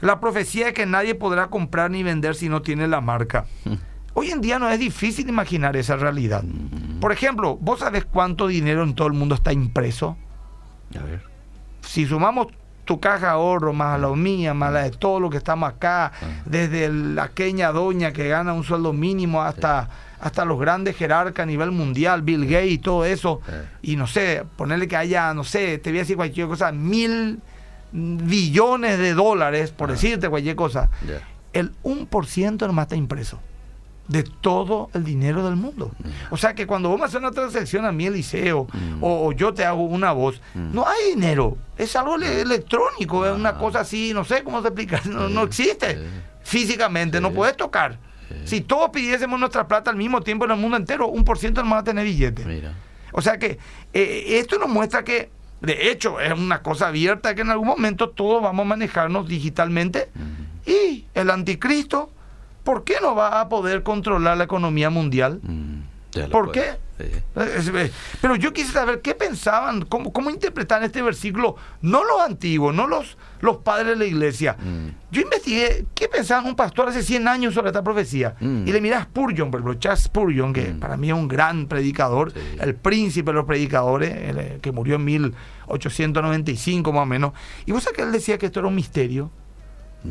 la 0.00 0.20
profecía 0.20 0.66
de 0.66 0.74
que 0.74 0.86
nadie 0.86 1.16
podrá 1.16 1.48
comprar 1.48 1.90
ni 1.90 2.04
vender 2.04 2.36
si 2.36 2.48
no 2.48 2.62
tiene 2.62 2.86
la 2.86 3.00
marca. 3.00 3.46
Hoy 4.12 4.30
en 4.30 4.40
día 4.40 4.60
no 4.60 4.70
es 4.70 4.78
difícil 4.78 5.28
imaginar 5.28 5.76
esa 5.76 5.96
realidad. 5.96 6.44
Por 7.00 7.10
ejemplo, 7.10 7.58
¿vos 7.60 7.80
sabés 7.80 8.04
cuánto 8.04 8.46
dinero 8.46 8.84
en 8.84 8.94
todo 8.94 9.08
el 9.08 9.14
mundo 9.14 9.34
está 9.34 9.52
impreso? 9.52 10.16
A 10.96 11.02
ver 11.02 11.33
si 11.94 12.06
sumamos 12.06 12.48
tu 12.84 12.98
caja 12.98 13.26
de 13.26 13.32
ahorro, 13.34 13.72
más 13.72 14.00
la 14.00 14.08
mía, 14.08 14.52
más 14.52 14.72
la 14.72 14.82
de 14.82 14.90
todo 14.90 15.20
lo 15.20 15.30
que 15.30 15.36
estamos 15.36 15.68
acá, 15.68 16.10
desde 16.44 16.88
la 16.88 17.28
queña 17.28 17.70
doña 17.70 18.12
que 18.12 18.26
gana 18.26 18.52
un 18.52 18.64
sueldo 18.64 18.92
mínimo 18.92 19.40
hasta, 19.40 19.88
hasta 20.20 20.44
los 20.44 20.58
grandes 20.58 20.96
jerarcas 20.96 21.44
a 21.44 21.46
nivel 21.46 21.70
mundial, 21.70 22.22
Bill 22.22 22.46
Gates 22.46 22.72
y 22.72 22.78
todo 22.78 23.04
eso, 23.04 23.40
y 23.80 23.94
no 23.94 24.08
sé, 24.08 24.42
ponerle 24.56 24.88
que 24.88 24.96
haya, 24.96 25.32
no 25.34 25.44
sé, 25.44 25.78
te 25.78 25.90
voy 25.90 26.00
a 26.00 26.02
decir 26.02 26.16
cualquier 26.16 26.48
cosa, 26.48 26.72
mil 26.72 27.40
billones 27.92 28.98
de 28.98 29.14
dólares, 29.14 29.70
por 29.70 29.92
decirte 29.92 30.28
cualquier 30.28 30.56
cosa, 30.56 30.90
el 31.52 31.70
1% 31.84 32.66
nomás 32.66 32.86
está 32.86 32.96
impreso 32.96 33.38
de 34.08 34.22
todo 34.22 34.90
el 34.92 35.04
dinero 35.04 35.44
del 35.44 35.56
mundo. 35.56 35.90
Mm. 35.98 36.08
O 36.30 36.36
sea 36.36 36.54
que 36.54 36.66
cuando 36.66 36.88
vos 36.88 36.98
me 36.98 37.06
haces 37.06 37.16
una 37.16 37.30
transacción 37.30 37.84
a 37.86 37.92
mi 37.92 38.06
Eliseo 38.06 38.66
mm. 38.72 38.98
o, 39.00 39.32
yo 39.32 39.54
te 39.54 39.64
hago 39.64 39.84
una 39.84 40.12
voz, 40.12 40.40
mm. 40.54 40.74
no 40.74 40.86
hay 40.86 41.14
dinero, 41.14 41.56
es 41.78 41.96
algo 41.96 42.16
electrónico, 42.16 43.26
es 43.26 43.34
una 43.34 43.50
ah. 43.50 43.58
cosa 43.58 43.80
así, 43.80 44.12
no 44.12 44.24
sé 44.24 44.44
cómo 44.44 44.60
se 44.60 44.68
explica, 44.68 45.00
no, 45.06 45.42
existe 45.42 45.98
físicamente, 46.42 47.20
no 47.20 47.32
puedes 47.32 47.56
tocar. 47.56 47.98
Si 48.44 48.62
todos 48.62 48.90
pidiésemos 48.90 49.38
nuestra 49.38 49.68
plata 49.68 49.90
al 49.90 49.96
mismo 49.96 50.20
tiempo 50.20 50.44
en 50.44 50.50
el 50.50 50.56
mundo 50.56 50.76
entero, 50.76 51.06
un 51.06 51.24
por 51.24 51.38
ciento 51.38 51.62
no 51.62 51.70
va 51.70 51.78
a 51.78 51.84
tener 51.84 52.04
billete. 52.04 52.44
O 53.12 53.22
sea 53.22 53.38
que 53.38 53.58
eh, 53.92 54.38
esto 54.40 54.58
nos 54.58 54.68
muestra 54.68 55.04
que, 55.04 55.30
de 55.60 55.90
hecho, 55.90 56.18
es 56.20 56.32
una 56.32 56.62
cosa 56.62 56.88
abierta 56.88 57.34
que 57.34 57.42
en 57.42 57.50
algún 57.50 57.68
momento 57.68 58.10
todos 58.10 58.42
vamos 58.42 58.64
a 58.64 58.68
manejarnos 58.68 59.28
digitalmente 59.28 60.08
y 60.66 61.06
el 61.14 61.30
anticristo 61.30 62.10
¿por 62.64 62.84
qué 62.84 62.96
no 63.00 63.14
va 63.14 63.40
a 63.40 63.48
poder 63.48 63.82
controlar 63.82 64.36
la 64.36 64.44
economía 64.44 64.90
mundial? 64.90 65.40
Mm, 65.42 66.28
¿Por 66.30 66.52
qué? 66.52 66.76
Pero 68.20 68.36
yo 68.36 68.52
quise 68.52 68.72
saber 68.72 69.00
qué 69.00 69.14
pensaban, 69.14 69.84
cómo, 69.84 70.12
cómo 70.12 70.30
interpretar 70.30 70.82
este 70.84 71.02
versículo, 71.02 71.56
no 71.82 72.04
los 72.04 72.20
antiguos, 72.20 72.72
no 72.74 72.86
los, 72.86 73.18
los 73.40 73.58
padres 73.58 73.88
de 73.88 73.96
la 73.96 74.04
iglesia. 74.04 74.56
Mm. 74.58 74.88
Yo 75.10 75.22
investigué 75.22 75.86
qué 75.94 76.08
pensaban 76.08 76.46
un 76.46 76.54
pastor 76.54 76.88
hace 76.88 77.02
100 77.02 77.26
años 77.26 77.54
sobre 77.54 77.68
esta 77.68 77.82
profecía. 77.82 78.36
Mm. 78.38 78.68
Y 78.68 78.72
le 78.72 78.80
miré 78.80 78.94
a 78.94 79.02
Spurgeon, 79.02 79.50
por 79.50 79.60
ejemplo, 79.60 79.80
Charles 79.80 80.04
Spurgeon, 80.04 80.52
que 80.52 80.62
para 80.66 80.96
mí 80.96 81.08
es 81.08 81.14
un 81.14 81.26
gran 81.26 81.66
predicador, 81.66 82.32
el 82.60 82.74
príncipe 82.76 83.32
de 83.32 83.34
los 83.34 83.44
predicadores, 83.44 84.12
eh, 84.14 84.58
que 84.62 84.70
murió 84.70 84.94
en 84.96 85.04
1895 85.04 86.92
más 86.92 87.02
o 87.02 87.06
menos. 87.06 87.32
Y 87.66 87.72
vos 87.72 87.82
sabés 87.82 87.96
que 87.96 88.02
él 88.02 88.12
decía 88.12 88.38
que 88.38 88.46
esto 88.46 88.60
era 88.60 88.68
un 88.68 88.74
misterio 88.76 89.30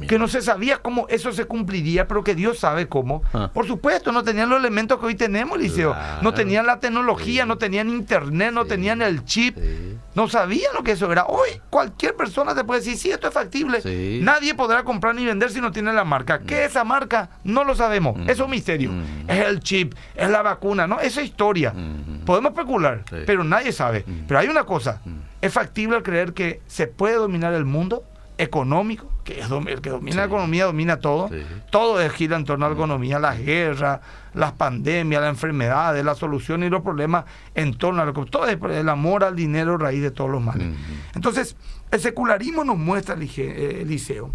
que 0.07 0.17
no 0.17 0.27
se 0.27 0.41
sabía 0.41 0.77
cómo 0.79 1.05
eso 1.09 1.31
se 1.33 1.45
cumpliría, 1.45 2.07
pero 2.07 2.23
que 2.23 2.33
Dios 2.35 2.57
sabe 2.59 2.87
cómo. 2.87 3.21
Ah. 3.33 3.51
Por 3.53 3.67
supuesto, 3.67 4.11
no 4.11 4.23
tenían 4.23 4.49
los 4.49 4.59
elementos 4.59 4.99
que 4.99 5.05
hoy 5.05 5.15
tenemos, 5.15 5.57
Liceo. 5.59 5.91
Claro. 5.91 6.21
No 6.23 6.33
tenían 6.33 6.65
la 6.65 6.79
tecnología, 6.79 7.43
Sí. 7.43 7.47
no 7.47 7.57
tenían 7.57 7.89
internet, 7.89 8.51
no 8.53 8.63
Sí. 8.63 8.69
tenían 8.69 9.01
el 9.01 9.23
chip. 9.25 9.57
Sí. 9.57 9.97
No 10.15 10.27
sabían 10.27 10.73
lo 10.75 10.83
que 10.83 10.91
eso 10.91 11.11
era. 11.11 11.25
Hoy 11.25 11.49
cualquier 11.69 12.15
persona 12.15 12.53
te 12.55 12.63
puede 12.63 12.81
decir, 12.81 12.97
sí, 12.97 13.11
esto 13.11 13.27
es 13.27 13.33
factible. 13.33 13.81
Nadie 14.21 14.53
podrá 14.55 14.83
comprar 14.83 15.15
ni 15.15 15.25
vender 15.25 15.49
si 15.51 15.59
no 15.61 15.71
tiene 15.71 15.91
la 15.93 16.03
marca. 16.03 16.39
¿Qué 16.39 16.65
es 16.65 16.71
esa 16.71 16.83
marca? 16.83 17.29
No 17.43 17.63
lo 17.63 17.73
sabemos. 17.75 18.17
Mm. 18.17 18.29
Es 18.29 18.39
un 18.39 18.49
misterio. 18.51 18.91
Mm. 18.91 19.29
Es 19.29 19.45
el 19.45 19.59
chip, 19.61 19.93
es 20.15 20.29
la 20.29 20.41
vacuna, 20.41 20.85
¿no? 20.87 20.99
Esa 20.99 21.21
es 21.21 21.27
historia. 21.27 21.71
Mm. 21.73 22.25
Podemos 22.25 22.51
especular, 22.51 23.03
pero 23.25 23.43
nadie 23.43 23.71
sabe. 23.71 24.05
Pero 24.27 24.39
hay 24.39 24.47
una 24.47 24.63
cosa. 24.65 25.01
¿Es 25.41 25.51
factible 25.51 26.01
creer 26.03 26.33
que 26.33 26.61
se 26.67 26.87
puede 26.87 27.15
dominar 27.15 27.53
el 27.53 27.65
mundo 27.65 28.03
económico? 28.37 29.09
Que 29.23 29.39
es 29.39 29.47
el 29.49 29.81
que 29.81 29.89
domina 29.89 30.17
la 30.17 30.25
economía 30.25 30.65
domina 30.65 30.97
todo. 30.97 31.29
Sí. 31.29 31.43
Todo 31.71 32.01
es- 32.01 32.11
gira 32.11 32.35
en 32.35 32.43
torno 32.43 32.65
a 32.65 32.69
la 32.69 32.75
economía, 32.75 33.19
las 33.19 33.39
guerras, 33.39 34.01
las 34.33 34.51
pandemias, 34.53 35.21
las 35.21 35.29
enfermedades, 35.29 36.03
las 36.03 36.17
soluciones 36.17 36.67
y 36.67 36.69
los 36.69 36.81
problemas 36.81 37.23
en 37.55 37.73
torno 37.75 38.01
a 38.01 38.13
que 38.13 38.25
todo 38.25 38.47
es 38.47 38.57
el 38.61 38.89
amor 38.89 39.23
al 39.23 39.35
dinero 39.35 39.77
raíz 39.77 40.01
de 40.01 40.11
todos 40.11 40.29
los 40.29 40.41
males. 40.41 40.67
Mm. 40.67 40.73
Entonces, 41.15 41.55
el 41.91 41.99
secularismo 42.01 42.63
nos 42.65 42.77
muestra, 42.77 43.15
eh, 43.15 43.79
Eliseo, 43.83 44.31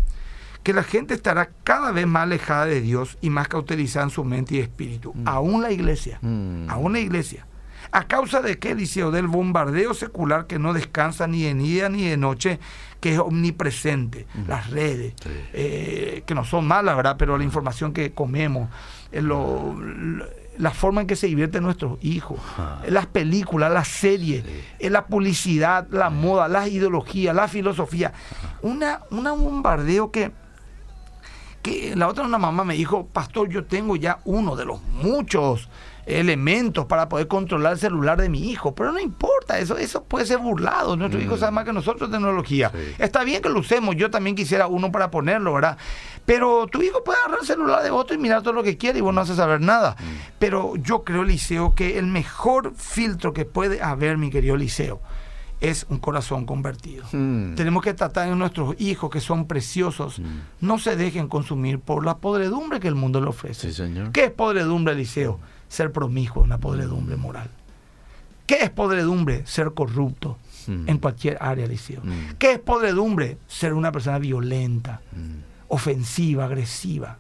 que 0.62 0.72
la 0.72 0.82
gente 0.82 1.14
estará 1.14 1.50
cada 1.64 1.92
vez 1.92 2.06
más 2.06 2.22
alejada 2.22 2.66
de 2.66 2.80
Dios 2.80 3.18
y 3.20 3.30
más 3.30 3.48
cauterizada 3.48 4.04
en 4.04 4.10
su 4.10 4.24
mente 4.24 4.54
y 4.56 4.58
espíritu. 4.60 5.14
Aún 5.26 5.62
la 5.62 5.70
iglesia, 5.70 6.18
Mm. 6.22 6.68
aún 6.70 6.92
la 6.94 7.00
iglesia. 7.00 7.46
¿A 7.90 8.04
causa 8.06 8.40
de 8.42 8.58
qué, 8.58 8.72
Eliseo? 8.72 9.10
Del 9.10 9.26
bombardeo 9.28 9.94
secular 9.94 10.46
que 10.46 10.58
no 10.58 10.72
descansa 10.72 11.26
ni 11.26 11.42
de 11.42 11.54
día 11.54 11.88
ni 11.88 12.04
de 12.08 12.16
noche, 12.16 12.58
que 13.00 13.14
es 13.14 13.18
omnipresente. 13.18 14.26
Las 14.46 14.70
redes, 14.70 15.14
Sí. 15.22 15.30
eh, 15.52 16.22
que 16.26 16.34
no 16.34 16.44
son 16.44 16.66
malas, 16.66 16.96
¿verdad? 16.96 17.16
Pero 17.18 17.38
la 17.38 17.44
información 17.44 17.92
que 17.92 18.12
comemos, 18.12 18.68
eh, 19.12 19.22
lo- 19.22 19.74
lo- 19.80 20.26
la 20.58 20.72
forma 20.72 21.00
en 21.02 21.06
que 21.06 21.14
se 21.14 21.28
divierten 21.28 21.62
nuestros 21.62 21.98
hijos, 22.02 22.40
eh, 22.84 22.90
las 22.90 23.06
películas, 23.06 23.72
las 23.72 23.86
series, 23.88 24.44
Sí. 24.44 24.50
eh, 24.80 24.90
la 24.90 25.06
publicidad, 25.06 25.86
la 25.90 26.10
moda, 26.10 26.48
las 26.48 26.66
ideologías, 26.68 27.34
la 27.34 27.46
filosofía. 27.46 28.12
Una, 28.62 29.00
una 29.10 29.32
bombardeo 29.32 30.10
que, 30.10 30.32
que 31.62 31.94
la 31.96 32.08
otra 32.08 32.24
una 32.24 32.38
mamá 32.38 32.64
me 32.64 32.74
dijo, 32.74 33.06
pastor, 33.06 33.48
yo 33.48 33.64
tengo 33.66 33.96
ya 33.96 34.18
uno 34.24 34.56
de 34.56 34.64
los 34.64 34.80
muchos 34.82 35.68
elementos 36.08 36.86
para 36.86 37.08
poder 37.08 37.28
controlar 37.28 37.74
el 37.74 37.78
celular 37.78 38.20
de 38.20 38.28
mi 38.28 38.50
hijo, 38.50 38.74
pero 38.74 38.92
no 38.92 39.00
importa, 39.00 39.58
eso, 39.58 39.76
eso 39.76 40.04
puede 40.04 40.26
ser 40.26 40.38
burlado, 40.38 40.96
nuestro 40.96 41.20
hijo 41.20 41.36
sabe 41.36 41.52
más 41.52 41.64
que 41.64 41.72
nosotros 41.72 42.10
tecnología. 42.10 42.70
Sí. 42.74 42.94
Está 42.98 43.24
bien 43.24 43.42
que 43.42 43.48
lo 43.48 43.60
usemos, 43.60 43.96
yo 43.96 44.10
también 44.10 44.34
quisiera 44.34 44.66
uno 44.66 44.90
para 44.90 45.10
ponerlo, 45.10 45.54
¿verdad? 45.54 45.78
Pero 46.24 46.66
tu 46.66 46.82
hijo 46.82 47.02
puede 47.04 47.18
agarrar 47.20 47.40
el 47.40 47.46
celular 47.46 47.82
de 47.82 47.90
otro 47.90 48.14
y 48.14 48.18
mirar 48.18 48.42
todo 48.42 48.52
lo 48.52 48.62
que 48.62 48.76
quiere 48.76 48.98
y 48.98 49.02
vos 49.02 49.14
no 49.14 49.22
haces 49.22 49.36
saber 49.36 49.60
nada. 49.60 49.96
Pero 50.38 50.76
yo 50.76 51.02
creo, 51.02 51.24
Liceo, 51.24 51.74
que 51.74 51.98
el 51.98 52.06
mejor 52.06 52.74
filtro 52.76 53.32
que 53.32 53.46
puede 53.46 53.82
haber, 53.82 54.18
mi 54.18 54.30
querido 54.30 54.56
Liceo, 54.56 55.00
es 55.60 55.86
un 55.88 55.98
corazón 55.98 56.46
convertido. 56.46 57.04
Mm. 57.12 57.54
Tenemos 57.54 57.82
que 57.82 57.94
tratar 57.94 58.28
de 58.28 58.36
nuestros 58.36 58.78
hijos 58.80 59.10
que 59.10 59.20
son 59.20 59.46
preciosos, 59.46 60.20
no 60.60 60.78
se 60.78 60.96
dejen 60.96 61.28
consumir 61.28 61.80
por 61.80 62.04
la 62.04 62.18
podredumbre 62.18 62.80
que 62.80 62.88
el 62.88 62.94
mundo 62.94 63.20
le 63.20 63.28
ofrece. 63.28 63.68
Sí, 63.68 63.74
señor. 63.74 64.12
¿Qué 64.12 64.24
es 64.24 64.30
podredumbre, 64.30 64.94
Eliseo? 64.94 65.40
Ser 65.68 65.92
promiscuo 65.92 66.42
una 66.42 66.58
podredumbre 66.58 67.16
moral. 67.16 67.48
¿Qué 68.46 68.56
es 68.62 68.70
podredumbre? 68.70 69.46
Ser 69.46 69.72
corrupto 69.74 70.38
Mm. 70.66 70.88
en 70.88 70.98
cualquier 70.98 71.38
área, 71.40 71.64
Eliseo. 71.64 72.00
Mm. 72.02 72.34
¿Qué 72.38 72.52
es 72.52 72.58
podredumbre? 72.58 73.38
Ser 73.46 73.72
una 73.74 73.90
persona 73.92 74.18
violenta, 74.18 75.00
Mm. 75.12 75.40
ofensiva, 75.68 76.44
agresiva, 76.44 77.18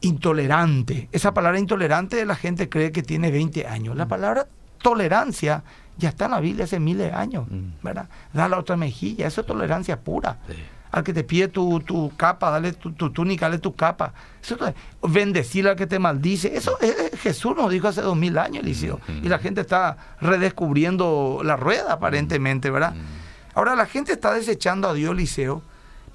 intolerante. 0.00 1.08
Esa 1.12 1.32
palabra 1.34 1.58
intolerante 1.58 2.24
la 2.24 2.36
gente 2.36 2.68
cree 2.68 2.92
que 2.92 3.02
tiene 3.02 3.30
20 3.30 3.66
años. 3.66 3.96
La 3.96 4.06
palabra 4.06 4.46
tolerancia 4.82 5.62
ya 5.98 6.10
está 6.10 6.26
en 6.26 6.32
la 6.32 6.40
Biblia 6.40 6.64
hace 6.64 6.78
miles 6.78 7.08
de 7.08 7.12
años, 7.12 7.46
Mm. 7.50 7.82
¿verdad? 7.82 8.08
Da 8.32 8.48
la 8.48 8.58
otra 8.58 8.76
mejilla, 8.76 9.26
eso 9.26 9.40
es 9.40 9.46
tolerancia 9.46 9.98
pura. 10.00 10.38
Sí. 10.48 10.54
Al 10.96 11.04
que 11.04 11.12
te 11.12 11.24
pide 11.24 11.48
tu, 11.48 11.78
tu 11.80 12.10
capa, 12.16 12.48
dale 12.50 12.72
tu, 12.72 12.90
tu 12.92 13.10
túnica, 13.10 13.44
dale 13.50 13.58
tu 13.58 13.74
capa. 13.76 14.14
Eso 14.42 14.56
es 14.66 14.74
bendecir 15.12 15.68
al 15.68 15.76
que 15.76 15.86
te 15.86 15.98
maldice. 15.98 16.56
Eso 16.56 16.78
eh, 16.80 17.10
Jesús 17.20 17.54
nos 17.54 17.70
dijo 17.70 17.86
hace 17.88 18.00
dos 18.00 18.16
mil 18.16 18.38
años, 18.38 18.62
Eliseo. 18.64 18.98
Mm. 19.06 19.26
Y 19.26 19.28
la 19.28 19.38
gente 19.38 19.60
está 19.60 19.98
redescubriendo 20.22 21.42
la 21.44 21.56
rueda, 21.56 21.92
aparentemente, 21.92 22.70
¿verdad? 22.70 22.94
Mm. 22.94 23.56
Ahora 23.58 23.76
la 23.76 23.84
gente 23.84 24.12
está 24.12 24.32
desechando 24.32 24.88
a 24.88 24.94
Dios, 24.94 25.12
Eliseo, 25.12 25.62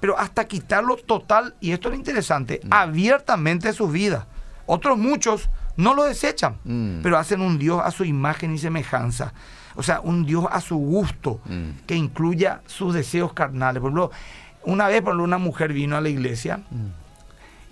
pero 0.00 0.18
hasta 0.18 0.46
quitarlo 0.46 0.96
total, 0.96 1.54
y 1.60 1.70
esto 1.70 1.88
es 1.88 1.92
lo 1.92 1.98
interesante, 1.98 2.60
Mm. 2.64 2.68
abiertamente 2.72 3.68
de 3.68 3.74
sus 3.74 3.92
vidas. 3.92 4.26
Otros 4.66 4.98
muchos 4.98 5.48
no 5.76 5.94
lo 5.94 6.02
desechan, 6.02 6.56
Mm. 6.64 7.02
pero 7.04 7.18
hacen 7.18 7.40
un 7.40 7.56
Dios 7.56 7.80
a 7.84 7.92
su 7.92 8.04
imagen 8.04 8.52
y 8.52 8.58
semejanza. 8.58 9.32
O 9.74 9.82
sea, 9.82 10.00
un 10.00 10.26
Dios 10.26 10.44
a 10.50 10.60
su 10.60 10.76
gusto, 10.76 11.40
Mm. 11.46 11.86
que 11.86 11.94
incluya 11.94 12.60
sus 12.66 12.92
deseos 12.92 13.32
carnales. 13.32 13.80
Por 13.80 13.88
ejemplo, 13.90 14.10
una 14.64 14.88
vez, 14.88 15.02
por 15.02 15.16
una 15.16 15.38
mujer 15.38 15.72
vino 15.72 15.96
a 15.96 16.00
la 16.00 16.08
iglesia 16.08 16.60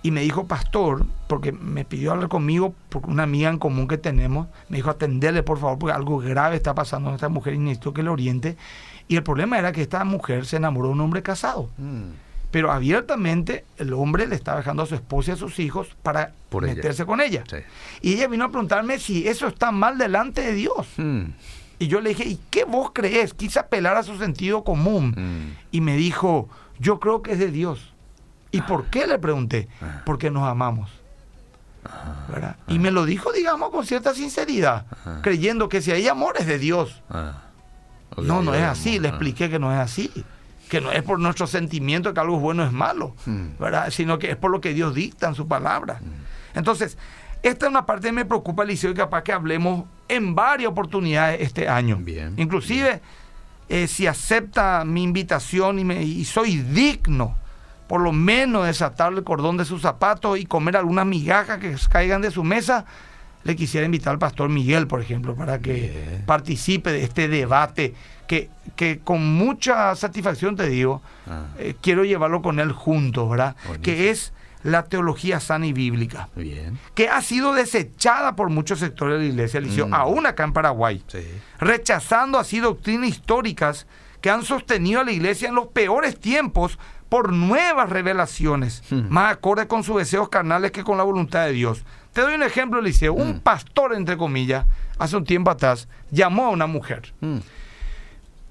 y 0.03 0.11
me 0.11 0.23
dijo, 0.23 0.47
pastor, 0.47 1.05
porque 1.27 1.53
me 1.53 1.85
pidió 1.85 2.13
hablar 2.13 2.29
conmigo, 2.29 2.75
por 2.89 3.07
una 3.07 3.25
amiga 3.25 3.51
en 3.51 3.59
común 3.59 3.87
que 3.87 3.99
tenemos, 3.99 4.49
me 4.69 4.79
dijo, 4.79 4.91
atenderle 4.91 5.43
por 5.43 5.59
favor, 5.59 5.79
porque 5.79 5.95
algo 5.95 6.19
grave 6.19 6.57
está 6.57 6.75
pasando 6.75 7.11
a 7.11 7.15
esta 7.15 7.29
mujer 7.29 7.55
y 7.55 7.59
necesito 7.59 7.93
que 7.93 8.03
le 8.03 8.09
oriente. 8.09 8.57
Y 9.09 9.17
el 9.17 9.23
problema 9.23 9.59
era 9.59 9.73
que 9.73 9.83
esta 9.83 10.03
mujer 10.05 10.47
se 10.47 10.57
enamoró 10.57 10.89
de 10.89 10.95
un 10.95 11.01
hombre 11.01 11.23
casado. 11.23 11.69
Mm. 11.77 12.13
Pero 12.51 12.73
abiertamente 12.73 13.65
el 13.77 13.93
hombre 13.93 14.27
le 14.27 14.35
estaba 14.35 14.59
dejando 14.59 14.83
a 14.83 14.87
su 14.87 14.95
esposa 14.95 15.31
y 15.31 15.35
a 15.35 15.37
sus 15.37 15.59
hijos 15.59 15.89
para 16.03 16.33
Por 16.49 16.65
ella. 16.65 16.75
meterse 16.77 17.05
con 17.05 17.21
ella. 17.21 17.45
Sí. 17.49 17.57
Y 18.03 18.15
ella 18.15 18.27
vino 18.27 18.45
a 18.45 18.49
preguntarme 18.49 18.99
si 18.99 19.29
eso 19.29 19.47
está 19.47 19.71
mal 19.71 19.99
delante 19.99 20.41
de 20.41 20.55
Dios. 20.55 20.89
Mm. 20.97 21.25
Y 21.79 21.89
yo 21.89 22.01
le 22.01 22.11
dije, 22.11 22.25
¿y 22.25 22.39
qué 22.51 22.65
vos 22.65 22.91
crees? 22.93 23.35
Quise 23.35 23.59
apelar 23.59 23.97
a 23.97 24.03
su 24.03 24.17
sentido 24.19 24.65
común. 24.65 25.15
Mm. 25.17 25.57
Y 25.71 25.81
me 25.81 25.97
dijo, 25.97 26.49
yo 26.81 26.99
creo 26.99 27.23
que 27.23 27.33
es 27.33 27.39
de 27.39 27.51
Dios. 27.53 27.93
¿Y 28.51 28.63
por 28.63 28.87
qué? 28.87 29.07
Le 29.07 29.19
pregunté. 29.21 29.69
Ah. 29.81 30.03
Porque 30.05 30.31
nos 30.31 30.43
amamos. 30.49 30.91
¿verdad? 32.29 32.57
Y 32.69 32.79
me 32.79 32.91
lo 32.91 33.05
dijo, 33.07 33.33
digamos, 33.33 33.71
con 33.71 33.87
cierta 33.87 34.13
sinceridad, 34.15 34.85
creyendo 35.23 35.69
que 35.69 35.81
si 35.81 35.91
hay 35.93 36.07
amor 36.09 36.35
es 36.39 36.47
de 36.47 36.59
Dios. 36.59 37.03
Ah. 37.09 37.43
No, 38.19 38.43
no 38.43 38.55
es 38.55 38.63
así. 38.63 38.99
Le 38.99 39.09
Ah. 39.09 39.11
expliqué 39.13 39.49
que 39.49 39.59
no 39.59 39.73
es 39.73 39.79
así. 39.79 40.11
Que 40.69 40.81
no 40.81 40.93
es 40.93 41.03
por 41.03 41.19
nuestro 41.19 41.47
sentimiento 41.47 42.13
que 42.13 42.21
algo 42.21 42.37
es 42.37 42.43
bueno 42.43 42.65
es 42.65 42.73
malo, 42.73 43.15
Mm. 43.27 43.59
¿verdad? 43.59 43.91
Sino 43.91 44.19
que 44.19 44.31
es 44.31 44.37
por 44.37 44.51
lo 44.51 44.61
que 44.61 44.75
Dios 44.75 44.95
dicta 44.95 45.29
en 45.29 45.35
su 45.35 45.49
palabra. 45.49 46.01
Entonces, 46.55 46.97
esta 47.43 47.67
es 47.67 47.71
una 47.71 47.87
parte 47.87 48.09
que 48.09 48.13
me 48.13 48.25
preocupa, 48.25 48.63
Eliseo, 48.63 48.91
y 48.91 48.95
capaz 48.95 49.23
que 49.23 49.33
hablemos 49.33 49.85
en 50.09 50.35
varias 50.35 50.71
oportunidades 50.71 51.41
este 51.41 51.69
año. 51.69 51.97
Bien, 52.01 52.35
Inclusive, 52.37 53.01
eh, 53.71 53.87
si 53.87 54.07
acepta 54.07 54.85
mi 54.85 55.03
invitación 55.03 55.79
y, 55.79 55.85
me- 55.85 56.03
y 56.03 56.25
soy 56.27 56.57
digno, 56.59 57.37
por 57.89 58.01
lo 58.03 58.13
menos 58.13 58.67
desatarle 58.67 59.19
el 59.21 59.25
cordón 59.25 59.57
de 59.57 59.65
sus 59.65 59.81
zapatos 59.83 60.39
y 60.39 60.45
comer 60.45 60.77
algunas 60.77 61.07
migajas 61.07 61.59
que 61.59 61.75
caigan 61.91 62.21
de 62.21 62.31
su 62.31 62.45
mesa, 62.45 62.85
le 63.45 63.57
quisiera 63.57 63.87
invitar 63.87 64.13
al 64.13 64.19
pastor 64.19 64.51
Miguel, 64.51 64.87
por 64.87 65.01
ejemplo, 65.01 65.35
para 65.35 65.61
que 65.61 65.73
Bien. 65.73 66.23
participe 66.27 66.93
de 66.93 67.03
este 67.05 67.27
debate 67.29 67.95
que, 68.27 68.51
que 68.77 68.99
con 68.99 69.25
mucha 69.35 69.95
satisfacción 69.97 70.57
te 70.57 70.69
digo, 70.69 71.01
Ah. 71.27 71.47
eh, 71.59 71.75
quiero 71.81 72.05
llevarlo 72.05 72.43
con 72.43 72.61
él 72.61 72.71
juntos, 72.73 73.31
¿verdad? 73.31 73.57
Que 73.83 74.11
es 74.11 74.33
la 74.63 74.85
teología 74.85 75.41
sana 75.41 75.67
y 75.67 75.73
bíblica, 75.73 76.29
Bien. 76.37 76.79
que 76.95 77.09
ha 77.09 77.23
sido 77.23 77.55
desechada 77.55 78.37
por 78.37 78.51
muchos 78.51 78.79
sectores 78.79 79.19
de 79.19 79.27
la 79.27 79.31
iglesia, 79.33 79.59
Eliseo, 79.59 79.89
Mm. 79.89 79.95
aún 79.95 80.27
acá 80.27 80.45
en 80.45 80.53
Paraguay 80.53 81.03
Sí. 81.07 81.27
rechazando 81.59 82.39
así 82.39 82.61
doctrinas 82.61 83.09
históricas 83.09 83.87
que 84.21 84.29
han 84.31 84.43
sostenido 84.45 85.01
a 85.01 85.05
la 85.05 85.13
iglesia 85.13 85.49
en 85.49 85.55
los 85.55 85.69
peores 85.69 86.19
tiempos 86.21 86.79
por 87.09 87.33
nuevas 87.33 87.89
revelaciones, 87.91 88.83
Hmm. 88.91 89.07
más 89.09 89.33
acorde 89.33 89.67
con 89.67 89.83
sus 89.83 89.97
deseos 89.97 90.29
carnales 90.29 90.71
que 90.73 90.85
con 90.85 90.97
la 90.99 91.05
voluntad 91.05 91.47
de 91.47 91.53
Dios. 91.53 91.85
Te 92.13 92.21
doy 92.21 92.35
un 92.35 92.43
ejemplo, 92.43 92.81
Eliseo. 92.81 93.15
Un 93.15 93.37
Hmm. 93.37 93.41
pastor, 93.41 93.95
entre 93.95 94.17
comillas, 94.17 94.67
hace 94.99 95.17
un 95.17 95.25
tiempo 95.25 95.51
atrás, 95.51 95.89
llamó 96.11 96.47
a 96.47 96.51
una 96.51 96.67
mujer. 96.67 97.13
Mm. 97.21 97.39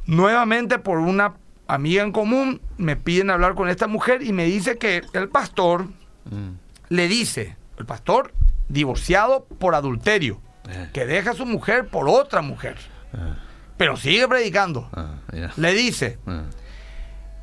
Nuevamente, 0.08 0.80
por 0.80 0.98
una 0.98 1.34
amiga 1.68 2.02
en 2.04 2.12
común, 2.12 2.62
me 2.78 2.96
piden 2.96 3.30
hablar 3.30 3.54
con 3.56 3.70
esta 3.70 3.88
mujer 3.88 4.24
y 4.24 4.34
me 4.34 4.46
dice 4.46 4.78
que 4.78 5.04
el 5.14 5.30
pastor 5.30 5.88
Mm. 6.30 6.50
le 6.90 7.08
dice, 7.08 7.56
el 7.78 7.86
pastor 7.86 8.34
divorciado 8.68 9.46
por 9.46 9.76
adulterio, 9.76 10.40
Eh. 10.70 10.90
que 10.94 11.06
deja 11.06 11.32
a 11.32 11.34
su 11.34 11.46
mujer 11.46 11.88
por 11.88 12.08
otra 12.10 12.42
mujer, 12.42 12.78
Ah. 13.14 13.36
pero 13.78 13.98
sigue 13.98 14.28
predicando. 14.28 14.90
Ah, 14.94 15.16
le 15.56 15.74
dice 15.74 16.20
Ah. 16.28 16.44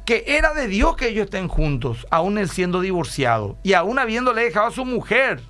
que 0.04 0.24
era 0.28 0.54
de 0.54 0.68
Dios 0.68 0.94
que 0.96 1.08
ellos 1.08 1.24
estén 1.24 1.48
juntos, 1.48 2.06
aún 2.10 2.38
él 2.38 2.48
siendo 2.48 2.80
divorciado 2.80 3.56
y 3.64 3.72
aún 3.72 3.98
habiéndole 3.98 4.42
dejado 4.44 4.66
a 4.66 4.70
su 4.70 4.84
mujer 4.84 5.40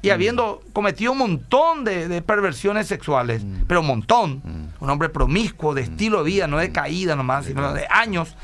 y 0.00 0.10
habiendo 0.10 0.60
cometido 0.72 1.12
un 1.12 1.18
montón 1.18 1.84
de, 1.84 2.06
de 2.08 2.22
perversiones 2.22 2.86
sexuales, 2.86 3.42
Mm. 3.44 3.62
pero 3.66 3.80
un 3.80 3.86
montón. 3.88 4.42
Mm. 4.44 4.68
un 4.84 4.90
hombre 4.90 5.08
promiscuo, 5.08 5.74
de 5.74 5.82
estilo 5.82 6.18
de 6.18 6.30
vida, 6.30 6.46
no 6.46 6.58
de 6.58 6.70
caída 6.70 7.16
nomás, 7.16 7.46
sino 7.46 7.72
de 7.72 7.86
años. 7.90 8.36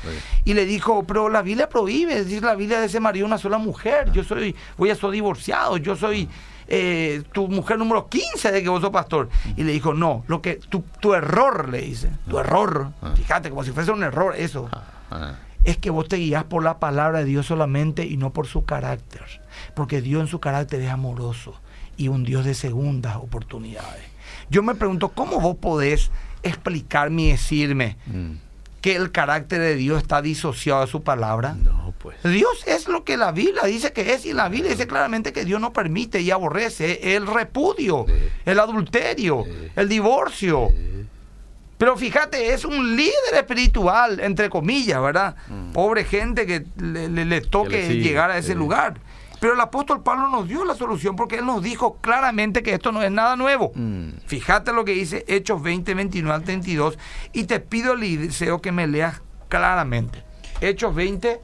Y 0.43 0.53
le 0.53 0.65
dijo, 0.65 1.03
pero 1.07 1.29
la 1.29 1.41
Biblia 1.41 1.69
prohíbe, 1.69 2.17
es 2.17 2.25
decir, 2.25 2.43
la 2.43 2.55
Biblia 2.55 2.79
de 2.81 2.87
ese 2.87 2.99
marido 2.99 3.25
una 3.25 3.37
sola 3.37 3.57
mujer, 3.57 4.11
yo 4.11 4.23
soy, 4.23 4.53
voy 4.77 4.89
a 4.89 4.95
ser 4.95 5.11
divorciado, 5.11 5.77
yo 5.77 5.95
soy 5.95 6.27
eh, 6.67 7.23
tu 7.31 7.47
mujer 7.47 7.77
número 7.77 8.09
15 8.09 8.51
de 8.51 8.61
que 8.63 8.67
vos 8.69 8.81
sos 8.81 8.89
pastor. 8.89 9.29
Y 9.55 9.63
le 9.63 9.71
dijo, 9.71 9.93
no, 9.93 10.23
lo 10.27 10.41
que 10.41 10.55
tu, 10.55 10.83
tu 10.99 11.13
error, 11.13 11.69
le 11.69 11.81
dice, 11.81 12.09
tu 12.29 12.37
error, 12.37 12.91
fíjate, 13.15 13.49
como 13.49 13.63
si 13.63 13.71
fuese 13.71 13.91
un 13.91 14.03
error 14.03 14.35
eso, 14.35 14.69
es 15.65 15.77
que 15.77 15.89
vos 15.89 16.07
te 16.07 16.17
guías 16.17 16.45
por 16.45 16.63
la 16.63 16.79
palabra 16.79 17.19
de 17.19 17.25
Dios 17.25 17.47
solamente 17.47 18.05
y 18.05 18.17
no 18.17 18.31
por 18.31 18.47
su 18.47 18.65
carácter. 18.65 19.23
Porque 19.75 20.01
Dios 20.01 20.21
en 20.21 20.27
su 20.27 20.39
carácter 20.39 20.81
es 20.81 20.89
amoroso 20.89 21.59
y 21.97 22.07
un 22.07 22.23
Dios 22.23 22.45
de 22.45 22.53
segundas 22.53 23.17
oportunidades. 23.17 24.03
Yo 24.49 24.63
me 24.63 24.75
pregunto, 24.75 25.09
¿cómo 25.09 25.41
vos 25.41 25.57
podés 25.57 26.11
explicarme 26.43 27.23
y 27.23 27.31
decirme 27.31 27.97
mm. 28.05 28.31
que 28.81 28.95
el 28.95 29.11
carácter 29.11 29.59
de 29.59 29.75
Dios 29.75 30.01
está 30.01 30.21
disociado 30.21 30.81
de 30.81 30.87
su 30.87 31.01
palabra? 31.01 31.55
No, 31.55 31.93
pues. 31.97 32.17
Dios 32.23 32.63
es 32.67 32.87
lo 32.87 33.03
que 33.03 33.17
la 33.17 33.31
Biblia 33.31 33.63
dice 33.63 33.91
que 33.91 34.13
es 34.13 34.25
y 34.25 34.33
la 34.33 34.49
Biblia 34.49 34.71
dice 34.71 34.85
claramente 34.85 35.33
que 35.33 35.45
Dios 35.45 35.59
no 35.59 35.73
permite 35.73 36.21
y 36.21 36.29
aborrece 36.29 37.15
el 37.15 37.25
repudio, 37.25 38.05
el 38.45 38.59
adulterio, 38.59 39.43
el 39.75 39.89
divorcio. 39.89 40.69
Pero 41.77 41.97
fíjate, 41.97 42.53
es 42.53 42.63
un 42.63 42.95
líder 42.95 43.33
espiritual, 43.33 44.19
entre 44.21 44.49
comillas, 44.49 45.01
¿verdad? 45.01 45.35
Mm. 45.49 45.71
Pobre 45.71 46.05
gente 46.05 46.45
que 46.45 46.65
le, 46.77 47.41
toque 47.41 47.99
llegar 47.99 48.31
a 48.31 48.37
ese 48.37 48.55
lugar. 48.55 48.99
Pero 49.41 49.53
el 49.53 49.59
apóstol 49.59 50.01
Pablo 50.01 50.29
nos 50.29 50.47
dio 50.47 50.63
la 50.63 50.75
solución 50.75 51.15
porque 51.15 51.35
él 51.35 51.45
nos 51.45 51.61
dijo 51.61 51.97
claramente 51.97 52.63
que 52.63 52.73
esto 52.73 52.91
no 52.91 53.03
es 53.03 53.11
nada 53.11 53.35
nuevo. 53.35 53.71
Mm. 53.75 54.11
Fíjate 54.25 54.71
lo 54.71 54.85
que 54.85 54.93
dice 54.93 55.25
Hechos 55.27 55.61
20, 55.61 55.93
29 55.93 56.35
al 56.35 56.43
32. 56.43 56.97
Y 57.33 57.43
te 57.43 57.59
pido, 57.59 57.95
deseo 57.97 58.61
que 58.61 58.71
me 58.71 58.87
leas 58.87 59.21
claramente. 59.49 60.23
Hechos 60.61 60.95
20. 60.95 61.41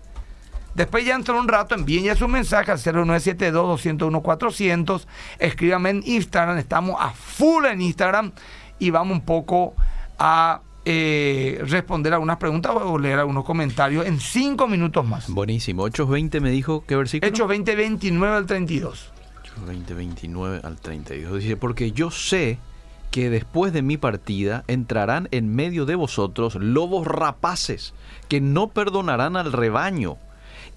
Después 0.73 1.05
ya 1.05 1.15
entró 1.15 1.37
un 1.37 1.49
rato, 1.49 1.75
envíen 1.75 2.05
ya 2.05 2.15
su 2.15 2.29
mensaje 2.29 2.71
al 2.71 2.79
0972-201-400. 2.79 5.05
Escríbame 5.39 5.89
en 5.89 6.01
Instagram, 6.05 6.57
estamos 6.57 6.95
a 6.97 7.09
full 7.09 7.65
en 7.65 7.81
Instagram 7.81 8.31
y 8.79 8.89
vamos 8.89 9.17
un 9.17 9.25
poco 9.25 9.75
a 10.23 10.61
eh, 10.85 11.59
responder 11.67 12.13
algunas 12.13 12.37
preguntas 12.37 12.71
o 12.75 12.99
leer 12.99 13.17
algunos 13.17 13.43
comentarios 13.43 14.05
en 14.05 14.19
cinco 14.19 14.67
minutos 14.67 15.03
más. 15.03 15.27
Buenísimo. 15.27 15.87
Hechos 15.87 16.07
20 16.09 16.39
me 16.41 16.51
dijo, 16.51 16.83
¿qué 16.85 16.95
versículo? 16.95 17.27
Hechos 17.27 17.47
20, 17.47 17.75
29 17.75 18.35
al 18.35 18.45
32. 18.45 19.11
Hechos 19.43 19.65
20, 19.65 19.93
29 19.95 20.61
al 20.63 20.79
32. 20.79 21.39
Dice, 21.39 21.57
porque 21.57 21.91
yo 21.91 22.11
sé 22.11 22.59
que 23.09 23.31
después 23.31 23.73
de 23.73 23.81
mi 23.81 23.97
partida 23.97 24.63
entrarán 24.67 25.27
en 25.31 25.53
medio 25.55 25.87
de 25.87 25.95
vosotros 25.95 26.53
lobos 26.53 27.07
rapaces 27.07 27.95
que 28.29 28.41
no 28.41 28.67
perdonarán 28.67 29.35
al 29.37 29.51
rebaño. 29.51 30.17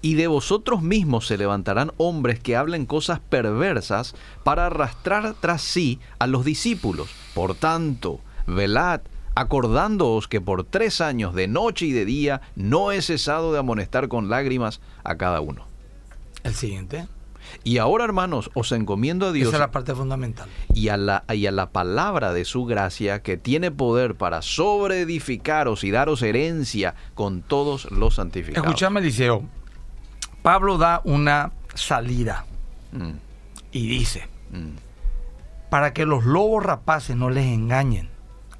Y 0.01 0.15
de 0.15 0.25
vosotros 0.25 0.81
mismos 0.81 1.27
se 1.27 1.37
levantarán 1.37 1.91
hombres 1.97 2.39
que 2.39 2.55
hablen 2.55 2.87
cosas 2.87 3.19
perversas 3.19 4.15
para 4.43 4.65
arrastrar 4.65 5.35
tras 5.39 5.61
sí 5.61 5.99
a 6.17 6.25
los 6.25 6.45
discípulos. 6.45 7.09
Por 7.35 7.53
tanto, 7.53 8.19
velad 8.47 9.01
acordándoos 9.35 10.27
que 10.27 10.41
por 10.41 10.63
tres 10.63 11.01
años 11.01 11.35
de 11.35 11.47
noche 11.47 11.85
y 11.85 11.91
de 11.91 12.05
día 12.05 12.41
no 12.55 12.91
he 12.91 13.01
cesado 13.01 13.53
de 13.53 13.59
amonestar 13.59 14.07
con 14.07 14.29
lágrimas 14.29 14.81
a 15.03 15.17
cada 15.17 15.41
uno. 15.41 15.67
El 16.43 16.53
siguiente. 16.53 17.07
Y 17.63 17.77
ahora, 17.77 18.05
hermanos, 18.05 18.49
os 18.53 18.71
encomiendo 18.71 19.27
a 19.27 19.31
Dios. 19.31 19.49
Esa 19.49 19.57
es 19.57 19.61
la 19.61 19.71
parte 19.71 19.93
fundamental. 19.93 20.49
Y 20.73 20.89
a 20.89 20.97
la, 20.97 21.23
y 21.31 21.45
a 21.45 21.51
la 21.51 21.69
palabra 21.69 22.33
de 22.33 22.45
su 22.45 22.65
gracia 22.65 23.21
que 23.21 23.37
tiene 23.37 23.71
poder 23.71 24.15
para 24.15 24.41
sobreedificaros 24.41 25.83
y 25.83 25.91
daros 25.91 26.21
herencia 26.23 26.95
con 27.13 27.41
todos 27.41 27.91
los 27.91 28.15
santificados. 28.15 28.65
Escuchame, 28.65 28.99
Eliseo. 28.99 29.43
Pablo 30.41 30.77
da 30.77 31.01
una 31.03 31.51
salida 31.75 32.45
mm. 32.91 33.11
y 33.71 33.87
dice: 33.87 34.27
mm. 34.51 35.69
para 35.69 35.93
que 35.93 36.05
los 36.05 36.25
lobos 36.25 36.63
rapaces 36.63 37.15
no 37.15 37.29
les 37.29 37.45
engañen 37.45 38.14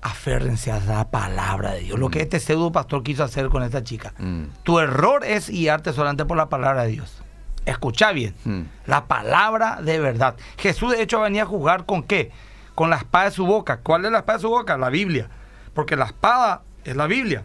aférrense 0.06 0.72
a 0.72 0.80
la 0.82 1.10
palabra 1.10 1.72
de 1.72 1.80
Dios. 1.80 1.98
Lo 2.00 2.10
que 2.10 2.20
mm. 2.20 2.22
este 2.22 2.40
pseudo 2.40 2.72
pastor 2.72 3.02
quiso 3.02 3.24
hacer 3.24 3.50
con 3.50 3.64
esta 3.64 3.84
chica. 3.84 4.14
Mm. 4.20 4.44
Tu 4.62 4.80
error 4.80 5.26
es 5.26 5.50
guiarte 5.50 5.94
solamente 5.94 6.26
por 6.26 6.38
la 6.38 6.48
palabra 6.48 6.84
de 6.84 6.92
Dios. 6.92 7.24
Escucha 7.66 8.12
bien, 8.12 8.36
mm. 8.46 8.62
la 8.86 9.06
palabra 9.06 9.82
de 9.82 10.00
verdad. 10.00 10.36
Jesús 10.58 10.92
de 10.92 11.02
hecho 11.02 11.22
venía 11.22 11.44
a 11.44 11.48
jugar 11.48 11.88
con 11.88 12.04
qué? 12.04 12.32
Con 12.76 12.92
la 12.92 12.98
espada 12.98 13.26
de 13.26 13.32
su 13.32 13.48
boca. 13.48 13.78
¿Cuál 13.78 14.06
es 14.06 14.12
la 14.12 14.20
espada 14.20 14.38
de 14.38 14.42
su 14.44 14.50
boca? 14.50 14.78
La 14.78 14.92
Biblia. 14.92 15.28
Porque 15.74 15.96
la 15.96 16.06
espada 16.06 16.62
es 16.84 16.96
la 16.96 17.08
Biblia. 17.08 17.44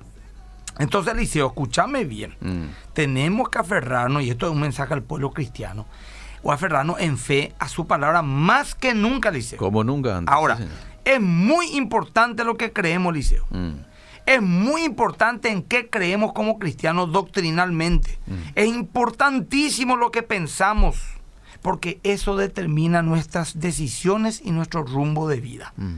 Entonces, 0.79 1.15
Eliseo, 1.15 1.47
escúchame 1.47 2.05
bien. 2.05 2.37
Tenemos 2.93 3.49
que 3.49 3.59
aferrarnos, 3.59 4.23
y 4.23 4.31
esto 4.31 4.47
es 4.47 4.53
un 4.53 4.61
mensaje 4.61 4.95
al 4.95 5.03
pueblo 5.03 5.31
cristiano, 5.31 5.87
o 6.43 6.53
aferrarnos 6.53 7.01
en 7.01 7.19
fe 7.19 7.55
a 7.59 7.69
su 7.69 7.87
palabra 7.87 8.23
más 8.23 8.75
que 8.75 8.95
nunca, 8.95 9.31
Eliseo. 9.31 9.59
Como 9.59 9.85
nunca 9.85 10.17
antes. 10.17 10.33
Ahora, 10.33 10.59
es 11.15 11.21
muy 11.21 11.77
importante 11.77 12.45
lo 12.45 12.57
que 12.57 12.73
creemos, 12.73 13.15
Liceo. 13.15 13.45
Mm. 13.51 13.73
Es 14.27 14.43
muy 14.43 14.85
importante 14.85 15.51
en 15.51 15.63
qué 15.63 15.89
creemos 15.89 16.33
como 16.33 16.59
cristianos 16.59 17.11
doctrinalmente. 17.13 18.19
Mm. 18.27 18.35
Es 18.55 18.69
importantísimo 18.69 19.97
lo 19.97 20.11
que 20.11 20.23
pensamos, 20.23 20.97
porque 21.63 22.01
eso 22.05 22.37
determina 22.37 23.03
nuestras 23.03 23.59
decisiones 23.59 24.41
y 24.45 24.53
nuestro 24.53 24.85
rumbo 24.85 25.29
de 25.29 25.41
vida. 25.41 25.73
Mm. 25.77 25.95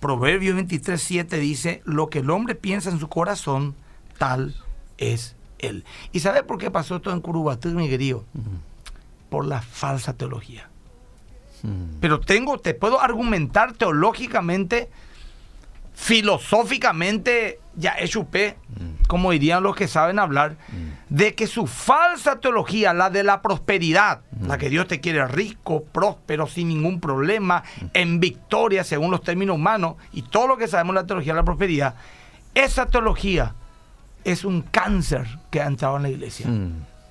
Proverbio 0.00 0.54
23, 0.54 1.00
7 1.00 1.38
dice, 1.38 1.82
lo 1.84 2.08
que 2.08 2.20
el 2.20 2.30
hombre 2.30 2.54
piensa 2.54 2.90
en 2.90 3.00
su 3.00 3.08
corazón, 3.08 3.74
tal 4.16 4.54
es 4.96 5.36
él. 5.58 5.84
¿Y 6.12 6.20
sabe 6.20 6.42
por 6.42 6.58
qué 6.58 6.70
pasó 6.70 6.96
esto 6.96 7.12
en 7.12 7.20
Curubatú, 7.20 7.70
mi 7.70 7.88
querido? 7.88 8.24
Por 9.28 9.46
la 9.46 9.60
falsa 9.60 10.12
teología. 10.12 10.68
Mm. 11.62 11.98
Pero 12.00 12.20
tengo, 12.20 12.58
te 12.58 12.74
puedo 12.74 13.00
argumentar 13.00 13.72
teológicamente, 13.72 14.90
filosóficamente, 15.94 17.60
ya 17.74 17.92
es 17.92 18.10
chupé, 18.10 18.56
mm. 18.68 19.06
como 19.06 19.30
dirían 19.32 19.62
los 19.62 19.74
que 19.76 19.88
saben 19.88 20.18
hablar, 20.18 20.56
mm. 20.68 21.14
de 21.14 21.34
que 21.34 21.46
su 21.46 21.66
falsa 21.66 22.40
teología, 22.40 22.92
la 22.92 23.10
de 23.10 23.24
la 23.24 23.42
prosperidad, 23.42 24.20
la 24.40 24.58
que 24.58 24.70
Dios 24.70 24.86
te 24.86 25.00
quiere 25.00 25.26
rico, 25.26 25.84
próspero, 25.84 26.46
sin 26.46 26.68
ningún 26.68 27.00
problema, 27.00 27.64
en 27.94 28.20
victoria 28.20 28.84
según 28.84 29.10
los 29.10 29.22
términos 29.22 29.56
humanos, 29.56 29.96
y 30.12 30.22
todo 30.22 30.46
lo 30.46 30.56
que 30.56 30.68
sabemos 30.68 30.94
de 30.94 31.00
la 31.02 31.06
teología 31.06 31.32
de 31.32 31.40
la 31.40 31.44
prosperidad, 31.44 31.94
esa 32.54 32.86
teología 32.86 33.54
es 34.24 34.44
un 34.44 34.62
cáncer 34.62 35.26
que 35.50 35.60
ha 35.60 35.66
entrado 35.66 35.96
en 35.96 36.02
la 36.02 36.08
iglesia 36.10 36.46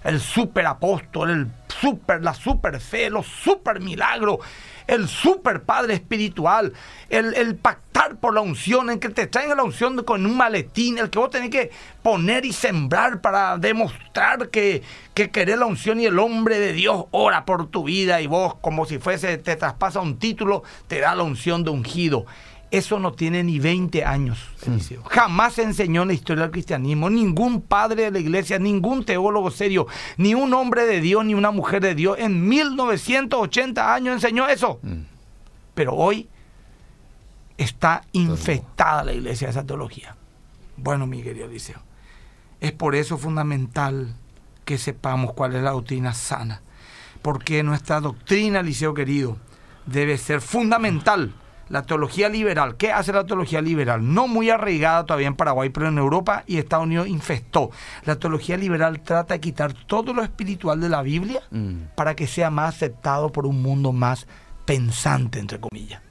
el 0.07 0.21
super 0.21 0.65
apóstol, 0.65 1.29
el 1.29 1.47
super, 1.79 2.23
la 2.23 2.33
super 2.33 2.79
fe, 2.79 3.09
los 3.09 3.25
super 3.25 3.79
milagros, 3.79 4.39
el 4.87 5.07
super 5.07 5.63
padre 5.63 5.93
espiritual, 5.95 6.73
el, 7.09 7.55
pactar 7.55 8.17
por 8.17 8.33
la 8.33 8.41
unción, 8.41 8.89
en 8.89 8.99
que 8.99 9.09
te 9.09 9.27
traen 9.27 9.55
la 9.55 9.63
unción 9.63 10.03
con 10.03 10.25
un 10.25 10.37
maletín, 10.37 10.97
el 10.97 11.09
que 11.09 11.19
vos 11.19 11.29
tenés 11.29 11.49
que 11.49 11.71
poner 12.01 12.45
y 12.45 12.53
sembrar 12.53 13.21
para 13.21 13.57
demostrar 13.57 14.49
que, 14.49 14.81
que 15.13 15.29
querés 15.29 15.57
la 15.57 15.65
unción 15.65 15.99
y 15.99 16.05
el 16.05 16.19
hombre 16.19 16.59
de 16.59 16.73
Dios 16.73 17.05
ora 17.11 17.45
por 17.45 17.67
tu 17.67 17.83
vida 17.83 18.21
y 18.21 18.27
vos 18.27 18.55
como 18.61 18.85
si 18.85 18.97
fuese, 18.97 19.37
te 19.37 19.55
traspasa 19.55 19.99
un 19.99 20.17
título, 20.17 20.63
te 20.87 20.99
da 20.99 21.15
la 21.15 21.23
unción 21.23 21.63
de 21.63 21.71
ungido. 21.71 22.25
Eso 22.69 22.99
no 22.99 23.13
tiene 23.13 23.43
ni 23.43 23.59
20 23.59 24.03
años, 24.03 24.39
Eliseo. 24.65 25.01
Jamás 25.05 25.53
se 25.53 25.63
enseñó 25.63 26.01
en 26.01 26.09
la 26.09 26.13
historia 26.13 26.43
del 26.43 26.51
cristianismo. 26.51 27.09
Ningún 27.09 27.61
padre 27.61 28.03
de 28.03 28.11
la 28.11 28.19
iglesia, 28.19 28.59
ningún 28.59 29.05
teólogo 29.05 29.51
serio, 29.51 29.87
ni 30.17 30.33
un 30.33 30.53
hombre 30.53 30.85
de 30.85 30.99
Dios, 30.99 31.23
ni 31.23 31.33
una 31.33 31.51
mujer 31.51 31.81
de 31.81 31.95
Dios 31.95 32.17
en 32.19 32.45
1980 32.47 33.93
años 33.93 34.15
enseñó 34.15 34.49
eso. 34.49 34.79
Mm. 34.81 35.03
Pero 35.73 35.93
hoy 35.95 36.27
está 37.57 38.03
infectada 38.11 39.05
la 39.05 39.13
iglesia 39.13 39.47
de 39.47 39.51
esa 39.51 39.65
teología. 39.65 40.17
Bueno, 40.75 41.07
mi 41.07 41.23
querido 41.23 41.45
Eliseo, 41.45 41.81
es 42.59 42.73
por 42.73 42.95
eso 42.95 43.17
fundamental 43.17 44.13
que 44.65 44.77
sepamos 44.77 45.31
cuál 45.33 45.55
es 45.55 45.63
la 45.63 45.71
doctrina 45.71 46.13
sana. 46.13 46.61
Porque 47.21 47.63
nuestra 47.63 48.01
doctrina, 48.01 48.59
Eliseo 48.59 48.93
querido, 48.93 49.37
debe 49.85 50.17
ser 50.17 50.41
fundamental 50.41 51.33
la 51.69 51.83
teología 51.83 52.29
liberal. 52.29 52.77
¿Qué 52.77 52.91
hace 52.91 53.13
la 53.13 53.25
teología 53.25 53.61
liberal? 53.61 54.13
No 54.13 54.27
muy 54.27 54.49
arraigada 54.49 55.05
todavía 55.05 55.27
en 55.27 55.35
Paraguay, 55.35 55.69
pero 55.69 55.87
en 55.87 55.97
Europa 55.97 56.43
y 56.47 56.57
Estados 56.57 56.85
Unidos 56.85 57.07
infestó. 57.07 57.71
La 58.05 58.17
teología 58.17 58.57
liberal 58.57 59.01
trata 59.01 59.33
de 59.35 59.39
quitar 59.39 59.73
todo 59.73 60.13
lo 60.13 60.23
espiritual 60.23 60.79
de 60.81 60.89
la 60.89 61.01
Biblia 61.01 61.41
mm. 61.51 61.95
para 61.95 62.15
que 62.15 62.27
sea 62.27 62.49
más 62.49 62.75
aceptado 62.75 63.31
por 63.31 63.45
un 63.45 63.61
mundo 63.61 63.91
más 63.91 64.27
pensante, 64.65 65.39
entre 65.39 65.59
comillas 65.59 66.06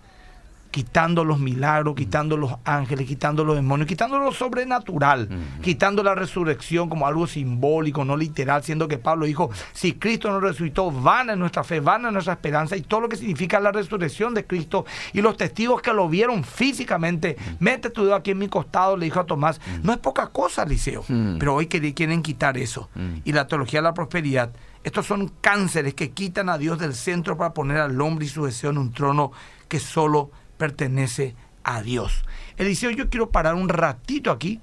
quitando 0.77 1.25
los 1.25 1.39
milagros, 1.39 1.95
quitando 1.95 2.37
los 2.37 2.53
ángeles, 2.67 3.07
quitando 3.07 3.47
los 3.47 3.57
demonios, 3.57 3.89
quitando 3.89 4.19
lo 4.19 4.31
sobrenatural, 4.31 5.27
quitando 5.63 6.03
la 6.03 6.15
resurrección 6.15 6.91
como 6.91 7.07
algo 7.07 7.27
simbólico, 7.27 8.05
no 8.05 8.15
literal, 8.15 8.63
siendo 8.63 8.87
que 8.87 8.99
Pablo 8.99 9.25
dijo, 9.25 9.49
si 9.73 9.95
Cristo 9.95 10.31
nos 10.31 10.43
resucitó, 10.43 10.91
van 10.91 11.31
en 11.31 11.39
nuestra 11.39 11.65
fe, 11.65 11.81
van 11.81 12.05
en 12.05 12.13
nuestra 12.13 12.35
esperanza 12.35 12.77
y 12.77 12.83
todo 12.83 13.01
lo 13.01 13.09
que 13.09 13.17
significa 13.17 13.59
la 13.59 13.73
resurrección 13.73 14.35
de 14.35 14.45
Cristo 14.45 14.85
y 15.15 15.23
los 15.23 15.39
testigos 15.39 15.81
que 15.81 15.95
lo 15.95 16.11
vieron 16.11 16.45
físicamente, 16.45 17.39
mete 17.59 17.89
tu 17.89 18.05
dedo 18.05 18.15
aquí 18.15 18.33
en 18.33 18.39
mi 18.39 18.49
costado, 18.49 18.99
le 18.99 19.07
dijo 19.07 19.21
a 19.21 19.25
Tomás, 19.25 19.59
no 19.83 19.95
es 19.95 19.99
poca 19.99 20.27
cosa, 20.27 20.67
Liceo, 20.67 21.07
pero 21.39 21.55
hoy 21.55 21.69
quieren 21.69 22.21
quitar 22.21 22.59
eso. 22.59 22.91
Y 23.25 23.33
la 23.33 23.47
teología 23.47 23.79
de 23.79 23.85
la 23.85 23.95
prosperidad 23.95 24.51
estos 24.85 25.07
son 25.07 25.33
cánceres 25.41 25.95
que 25.95 26.11
quitan 26.11 26.49
a 26.49 26.59
Dios 26.59 26.79
del 26.79 26.95
centro 26.95 27.37
para 27.37 27.55
poner 27.55 27.79
al 27.79 27.99
hombre 28.01 28.27
y 28.27 28.29
su 28.29 28.45
deseo 28.45 28.71
en 28.71 28.79
un 28.79 28.93
trono 28.93 29.33
que 29.67 29.81
solo 29.81 30.31
pertenece 30.57 31.35
a 31.65 31.83
Dios. 31.83 32.25
Eliseo, 32.57 32.91
yo 32.91 33.09
quiero 33.11 33.31
parar 33.31 33.55
un 33.55 33.69
ratito 33.69 34.31
aquí 34.31 34.61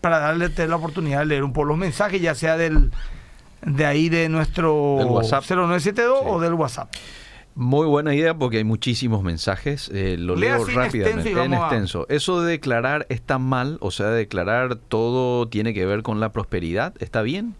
para 0.00 0.18
darle 0.18 0.50
la 0.68 0.76
oportunidad 0.76 1.20
de 1.20 1.26
leer 1.26 1.44
un 1.44 1.54
poco 1.54 1.68
los 1.68 1.78
mensajes, 1.78 2.20
ya 2.20 2.34
sea 2.34 2.58
del 2.58 2.90
de 3.62 3.86
ahí 3.86 4.10
de 4.10 4.28
nuestro 4.28 4.98
0972 5.22 6.20
o 6.26 6.40
del 6.40 6.52
WhatsApp. 6.52 6.92
Muy 7.54 7.86
buena 7.86 8.14
idea 8.14 8.34
porque 8.36 8.58
hay 8.58 8.64
muchísimos 8.64 9.22
mensajes. 9.22 9.90
Eh, 9.94 10.16
lo 10.18 10.34
leo 10.34 10.64
rápidamente. 10.64 11.30
En 11.30 11.54
extenso. 11.54 12.04
Eso 12.08 12.42
de 12.42 12.50
declarar 12.50 13.06
está 13.08 13.38
mal, 13.38 13.78
o 13.80 13.90
sea, 13.90 14.08
declarar 14.08 14.74
todo 14.74 15.48
tiene 15.48 15.72
que 15.72 15.86
ver 15.86 16.02
con 16.02 16.18
la 16.18 16.32
prosperidad, 16.32 16.94
¿está 16.98 17.22
bien? 17.22 17.54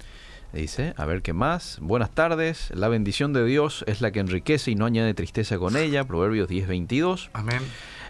Dice, 0.55 0.95
a 0.97 1.05
ver 1.05 1.23
qué 1.23 1.33
más. 1.33 1.79
Buenas 1.81 2.11
tardes. 2.11 2.71
La 2.75 2.87
bendición 2.89 3.33
de 3.33 3.45
Dios 3.45 3.85
es 3.89 4.01
la 4.01 4.13
que 4.13 4.21
enriquece 4.21 4.71
y 4.71 4.77
no 4.77 4.87
añade 4.87 5.13
tristeza 5.13 5.59
con 5.59 5.77
ella. 5.77 6.05
Proverbios 6.05 6.49
10:22. 6.49 7.31
Amén. 7.33 7.61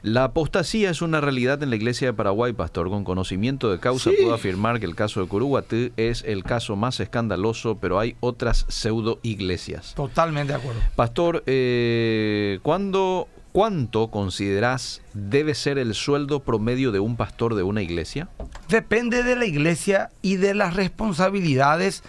La 0.02 0.24
apostasía 0.24 0.90
es 0.90 1.00
una 1.00 1.22
realidad 1.22 1.62
en 1.62 1.70
la 1.70 1.76
iglesia 1.76 2.08
de 2.08 2.12
Paraguay, 2.12 2.52
pastor. 2.52 2.90
Con 2.90 3.04
conocimiento 3.04 3.70
de 3.70 3.80
causa 3.80 4.10
puedo 4.10 4.34
afirmar 4.34 4.78
que 4.78 4.84
el 4.84 4.94
caso 4.94 5.22
de 5.22 5.26
Curuguatí 5.26 5.92
es 5.96 6.22
el 6.26 6.44
caso 6.44 6.76
más 6.76 7.00
escandaloso, 7.00 7.78
pero 7.80 7.98
hay 7.98 8.14
otras 8.20 8.66
pseudo 8.68 9.18
iglesias. 9.22 9.94
Totalmente 9.94 10.52
de 10.52 10.58
acuerdo. 10.58 10.80
Pastor, 10.94 11.42
eh, 11.46 12.58
¿cuándo, 12.62 13.28
¿cuánto 13.52 14.10
consideras 14.10 15.00
debe 15.14 15.54
ser 15.54 15.78
el 15.78 15.94
sueldo 15.94 16.40
promedio 16.40 16.92
de 16.92 17.00
un 17.00 17.16
pastor 17.16 17.54
de 17.54 17.62
una 17.62 17.80
iglesia? 17.80 18.28
Depende 18.68 19.22
de 19.22 19.36
la 19.36 19.46
iglesia 19.46 20.10
y 20.20 20.36
de 20.36 20.52
las 20.52 20.74
responsabilidades 20.74 22.02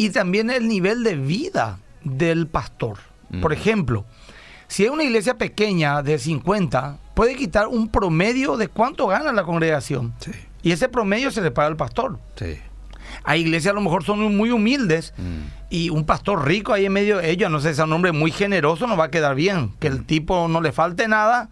y 0.00 0.08
también 0.08 0.48
el 0.48 0.66
nivel 0.66 1.04
de 1.04 1.14
vida 1.14 1.78
del 2.02 2.46
pastor. 2.46 2.96
Por 3.42 3.52
ejemplo, 3.52 4.06
si 4.66 4.86
es 4.86 4.90
una 4.90 5.04
iglesia 5.04 5.36
pequeña 5.36 6.02
de 6.02 6.18
50, 6.18 6.96
puede 7.12 7.36
quitar 7.36 7.68
un 7.68 7.90
promedio 7.90 8.56
de 8.56 8.68
cuánto 8.68 9.08
gana 9.08 9.30
la 9.30 9.44
congregación. 9.44 10.14
Y 10.62 10.72
ese 10.72 10.88
promedio 10.88 11.30
se 11.30 11.42
le 11.42 11.50
paga 11.50 11.68
al 11.68 11.76
pastor. 11.76 12.18
Hay 13.24 13.42
iglesias 13.42 13.72
a 13.72 13.74
lo 13.74 13.82
mejor 13.82 14.02
son 14.02 14.34
muy 14.34 14.50
humildes 14.50 15.12
mm. 15.18 15.68
y 15.68 15.90
un 15.90 16.06
pastor 16.06 16.46
rico 16.46 16.72
ahí 16.72 16.86
en 16.86 16.94
medio 16.94 17.18
de 17.18 17.30
ellos, 17.30 17.50
no 17.50 17.60
sé, 17.60 17.68
es 17.68 17.78
un 17.78 17.92
hombre 17.92 18.12
muy 18.12 18.30
generoso, 18.30 18.86
no 18.86 18.96
va 18.96 19.04
a 19.04 19.10
quedar 19.10 19.34
bien. 19.34 19.74
Que 19.80 19.88
el 19.88 20.06
tipo 20.06 20.48
no 20.48 20.62
le 20.62 20.72
falte 20.72 21.08
nada 21.08 21.50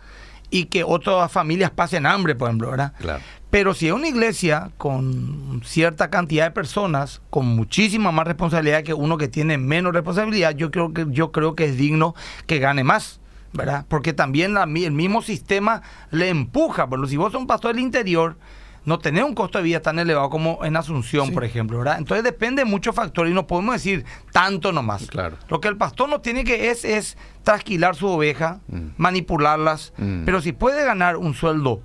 y 0.50 0.66
que 0.66 0.84
otras 0.84 1.30
familias 1.30 1.70
pasen 1.70 2.06
hambre, 2.06 2.34
por 2.34 2.48
ejemplo, 2.48 2.70
¿verdad? 2.70 2.92
Claro. 2.98 3.22
Pero 3.50 3.72
si 3.74 3.88
es 3.88 3.92
una 3.92 4.08
iglesia 4.08 4.70
con 4.76 5.62
cierta 5.64 6.10
cantidad 6.10 6.44
de 6.44 6.50
personas, 6.50 7.22
con 7.30 7.46
muchísima 7.46 8.12
más 8.12 8.26
responsabilidad 8.26 8.82
que 8.82 8.92
uno 8.92 9.16
que 9.16 9.28
tiene 9.28 9.56
menos 9.56 9.94
responsabilidad, 9.94 10.54
yo 10.54 10.70
creo 10.70 10.92
que, 10.92 11.06
yo 11.08 11.32
creo 11.32 11.54
que 11.54 11.64
es 11.64 11.76
digno 11.76 12.14
que 12.46 12.58
gane 12.58 12.84
más. 12.84 13.20
¿verdad? 13.50 13.86
Porque 13.88 14.12
también 14.12 14.56
el 14.58 14.92
mismo 14.92 15.22
sistema 15.22 15.80
le 16.10 16.28
empuja. 16.28 16.88
Pero 16.88 17.06
si 17.06 17.16
vos 17.16 17.32
sos 17.32 17.40
un 17.40 17.46
pastor 17.46 17.74
del 17.74 17.82
interior, 17.82 18.36
no 18.84 18.98
tenés 18.98 19.24
un 19.24 19.34
costo 19.34 19.58
de 19.58 19.64
vida 19.64 19.80
tan 19.80 19.98
elevado 19.98 20.30
como 20.30 20.64
en 20.64 20.76
Asunción, 20.76 21.32
por 21.32 21.44
ejemplo, 21.44 21.78
¿verdad? 21.78 21.98
Entonces 21.98 22.24
depende 22.24 22.64
de 22.64 22.70
muchos 22.70 22.94
factores 22.94 23.32
y 23.32 23.34
no 23.34 23.46
podemos 23.46 23.74
decir 23.74 24.04
tanto 24.32 24.72
nomás. 24.72 25.06
Claro. 25.06 25.36
Lo 25.48 25.60
que 25.60 25.68
el 25.68 25.76
pastor 25.76 26.08
no 26.08 26.20
tiene 26.20 26.44
que 26.44 26.70
es, 26.70 26.84
es 26.84 27.16
trasquilar 27.42 27.96
su 27.96 28.06
oveja, 28.06 28.60
mm. 28.68 28.88
manipularlas, 28.96 29.92
mm. 29.98 30.24
pero 30.24 30.40
si 30.40 30.52
puede 30.52 30.84
ganar 30.84 31.16
un 31.16 31.34
sueldo 31.34 31.82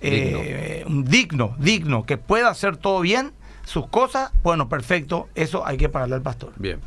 eh, 0.00 0.84
digno. 0.88 1.56
digno, 1.58 2.04
que 2.04 2.18
pueda 2.18 2.48
hacer 2.48 2.76
todo 2.76 3.00
bien, 3.00 3.32
sus 3.64 3.88
cosas, 3.88 4.32
bueno, 4.42 4.68
perfecto, 4.68 5.28
eso 5.34 5.66
hay 5.66 5.76
que 5.76 5.88
pagarle 5.88 6.16
al 6.16 6.22
pastor. 6.22 6.52
Bien. 6.56 6.80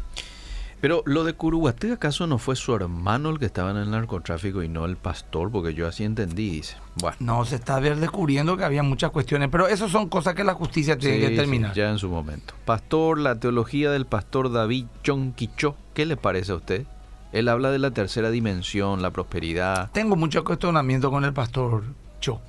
Pero 0.81 1.03
lo 1.05 1.25
de 1.25 1.33
Curuguatí, 1.33 1.91
¿acaso 1.91 2.25
no 2.25 2.37
fue 2.37 2.55
su 2.55 2.73
hermano 2.73 3.29
el 3.29 3.39
que 3.39 3.45
estaba 3.45 3.71
en 3.71 3.77
el 3.77 3.91
narcotráfico 3.91 4.63
y 4.63 4.69
no 4.69 4.85
el 4.85 4.95
pastor? 4.95 5.51
Porque 5.51 5.73
yo 5.73 5.87
así 5.87 6.05
entendí, 6.05 6.49
dice. 6.49 6.77
Bueno. 6.95 7.17
No, 7.19 7.43
se 7.43 7.55
está 7.55 7.81
descubriendo 7.81 8.55
que 8.55 8.63
había 8.63 8.81
muchas 8.81 9.11
cuestiones, 9.11 9.49
pero 9.51 9.67
eso 9.67 9.89
son 9.89 10.07
cosas 10.07 10.35
que 10.35 10.45
la 10.45 10.53
justicia 10.53 10.97
tiene 10.97 11.19
que 11.19 11.29
determinar. 11.31 11.73
ya 11.73 11.89
en 11.89 11.97
su 11.97 12.07
momento. 12.07 12.53
Pastor, 12.63 13.19
la 13.19 13.35
teología 13.39 13.91
del 13.91 14.05
pastor 14.05 14.51
David 14.51 14.85
Chonquicho, 15.03 15.75
¿qué 15.93 16.05
le 16.05 16.15
parece 16.15 16.53
a 16.53 16.55
usted? 16.55 16.85
Él 17.33 17.49
habla 17.49 17.71
de 17.71 17.79
la 17.79 17.91
tercera 17.91 18.31
dimensión, 18.31 19.01
la 19.01 19.11
prosperidad. 19.11 19.91
Tengo 19.91 20.15
mucho 20.15 20.43
cuestionamiento 20.45 21.11
con 21.11 21.25
el 21.25 21.33
pastor 21.33 21.83
Cho. 22.21 22.41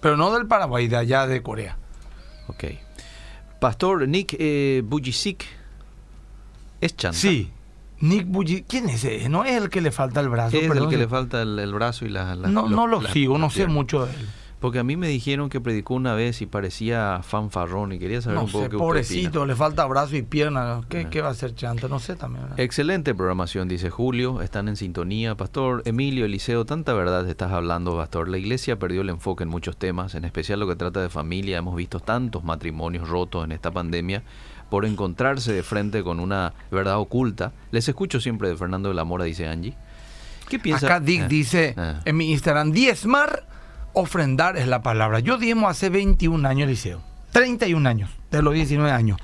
Pero 0.00 0.16
no 0.16 0.32
del 0.32 0.46
Paraguay, 0.46 0.86
de 0.86 0.96
allá 0.96 1.26
de 1.26 1.42
Corea. 1.42 1.78
Ok. 2.46 2.64
Pastor 3.58 4.06
Nick 4.06 4.36
eh, 4.38 4.82
Bujicic, 4.84 5.44
¿es 6.80 6.96
chanta? 6.96 7.18
Sí. 7.18 7.50
Nick 8.00 8.26
Bujicic, 8.26 8.66
¿quién 8.66 8.88
es 8.88 9.04
ese? 9.04 9.28
No 9.28 9.44
es 9.44 9.60
el 9.60 9.68
que 9.68 9.80
le 9.80 9.90
falta 9.90 10.20
el 10.20 10.28
brazo. 10.28 10.56
Es 10.56 10.70
el 10.70 10.88
que 10.88 10.96
le 10.96 11.08
falta 11.08 11.42
el, 11.42 11.72
brazo 11.72 12.06
y 12.06 12.08
la... 12.08 12.34
no, 12.34 12.68
no 12.68 12.86
lo 12.86 13.02
sigo, 13.02 13.38
no 13.38 13.50
sé 13.50 13.66
mucho 13.66 14.06
de 14.06 14.12
él. 14.12 14.28
Porque 14.60 14.78
a 14.78 14.84
mí 14.84 14.98
me 14.98 15.08
dijeron 15.08 15.48
que 15.48 15.58
predicó 15.58 15.94
una 15.94 16.12
vez 16.12 16.42
y 16.42 16.46
parecía 16.46 17.20
fanfarrón 17.22 17.92
y 17.92 17.98
quería 17.98 18.20
saber 18.20 18.40
un 18.40 18.50
poco 18.50 18.68
qué 18.68 18.76
pobrecito, 18.76 19.46
le 19.46 19.56
falta 19.56 19.86
brazo 19.86 20.16
y 20.16 20.22
pierna. 20.22 20.82
¿Qué, 20.90 21.08
¿Qué, 21.08 21.22
va 21.22 21.28
a 21.28 21.30
hacer 21.30 21.54
chanta? 21.54 21.88
No 21.88 21.98
sé 21.98 22.14
también. 22.14 22.44
Excelente 22.58 23.14
programación, 23.14 23.68
dice 23.68 23.88
Julio. 23.88 24.42
Están 24.42 24.68
en 24.68 24.76
sintonía. 24.76 25.34
Pastor 25.34 25.80
Emilio, 25.86 26.26
Eliseo, 26.26 26.66
tanta 26.66 26.92
verdad 26.92 27.26
estás 27.26 27.52
hablando, 27.52 27.96
Pastor. 27.96 28.28
La 28.28 28.36
iglesia 28.36 28.78
perdió 28.78 29.00
el 29.00 29.08
enfoque 29.08 29.44
en 29.44 29.48
muchos 29.48 29.78
temas, 29.78 30.14
en 30.14 30.26
especial 30.26 30.60
lo 30.60 30.68
que 30.68 30.76
trata 30.76 31.00
de 31.00 31.08
familia. 31.08 31.56
Hemos 31.56 31.74
visto 31.74 31.98
tantos 31.98 32.44
matrimonios 32.44 33.08
rotos 33.08 33.46
en 33.46 33.52
esta 33.52 33.70
pandemia 33.70 34.22
por 34.70 34.86
encontrarse 34.86 35.52
de 35.52 35.62
frente 35.62 36.02
con 36.02 36.20
una 36.20 36.54
verdad 36.70 36.98
oculta. 36.98 37.52
Les 37.72 37.88
escucho 37.88 38.20
siempre 38.20 38.48
de 38.48 38.56
Fernando 38.56 38.88
de 38.88 38.94
la 38.94 39.04
Mora, 39.04 39.24
dice 39.24 39.46
Angie. 39.46 39.74
¿Qué 40.48 40.58
piensa? 40.58 40.86
Acá 40.86 41.00
Dick 41.00 41.22
ah, 41.22 41.28
dice 41.28 41.74
ah. 41.76 42.00
en 42.04 42.16
mi 42.16 42.30
Instagram, 42.30 42.72
diezmar 42.72 43.46
ofrendar 43.92 44.56
es 44.56 44.66
la 44.66 44.82
palabra. 44.82 45.20
Yo 45.20 45.36
diezmo 45.38 45.68
hace 45.68 45.90
21 45.90 46.46
años, 46.48 46.68
Liceo. 46.68 47.00
31 47.32 47.88
años, 47.88 48.10
de 48.30 48.42
los 48.42 48.54
19 48.54 48.90
años. 48.90 49.18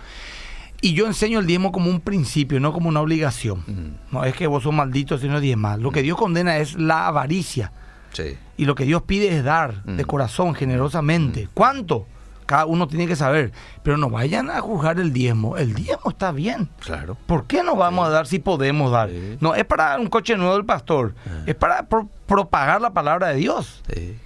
Y 0.80 0.92
yo 0.92 1.06
enseño 1.06 1.40
el 1.40 1.46
diezmo 1.46 1.72
como 1.72 1.90
un 1.90 2.00
principio, 2.00 2.60
no 2.60 2.72
como 2.72 2.88
una 2.88 3.00
obligación. 3.00 3.64
Mm. 3.66 4.14
No 4.14 4.24
es 4.24 4.34
que 4.34 4.46
vos 4.46 4.62
sos 4.62 4.74
maldito 4.74 5.18
si 5.18 5.28
no 5.28 5.40
diezmas. 5.40 5.80
Lo 5.80 5.90
que 5.90 6.02
Dios 6.02 6.18
condena 6.18 6.58
es 6.58 6.74
la 6.74 7.06
avaricia. 7.06 7.72
Sí. 8.12 8.36
Y 8.56 8.64
lo 8.64 8.74
que 8.74 8.84
Dios 8.84 9.02
pide 9.02 9.36
es 9.36 9.42
dar 9.42 9.82
de 9.84 10.04
mm. 10.04 10.06
corazón, 10.06 10.54
generosamente. 10.54 11.46
Mm. 11.46 11.48
¿Cuánto? 11.54 12.06
Cada 12.46 12.66
uno 12.66 12.88
tiene 12.88 13.06
que 13.06 13.16
saber. 13.16 13.52
Pero 13.82 13.96
no 13.96 14.08
vayan 14.08 14.50
a 14.50 14.60
juzgar 14.60 14.98
el 14.98 15.12
diezmo. 15.12 15.56
El 15.56 15.74
diezmo 15.74 16.10
está 16.10 16.32
bien. 16.32 16.68
Claro. 16.80 17.16
¿Por 17.26 17.46
qué 17.46 17.62
no 17.62 17.76
vamos 17.76 18.06
a 18.06 18.10
dar 18.10 18.26
si 18.26 18.38
podemos 18.38 18.90
dar? 18.92 19.10
No 19.40 19.54
es 19.54 19.64
para 19.64 19.98
un 19.98 20.08
coche 20.08 20.36
nuevo 20.36 20.54
del 20.54 20.64
pastor. 20.64 21.14
Ah. 21.26 21.42
Es 21.46 21.54
para 21.54 21.86
propagar 22.26 22.80
la 22.80 22.92
palabra 22.92 23.28
de 23.28 23.36
Dios. 23.36 23.82
Sí. 23.92 24.16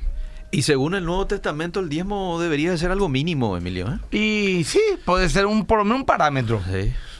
Y 0.52 0.62
según 0.62 0.94
el 0.96 1.04
Nuevo 1.04 1.26
Testamento, 1.26 1.78
el 1.78 1.88
diezmo 1.88 2.40
debería 2.40 2.72
de 2.72 2.78
ser 2.78 2.90
algo 2.90 3.08
mínimo, 3.08 3.56
Emilio. 3.56 3.86
¿eh? 3.88 4.16
Y 4.16 4.64
sí, 4.64 4.80
puede 5.04 5.28
ser 5.28 5.46
un, 5.46 5.64
por 5.64 5.78
lo 5.78 5.84
menos 5.84 6.00
un 6.00 6.06
parámetro. 6.06 6.60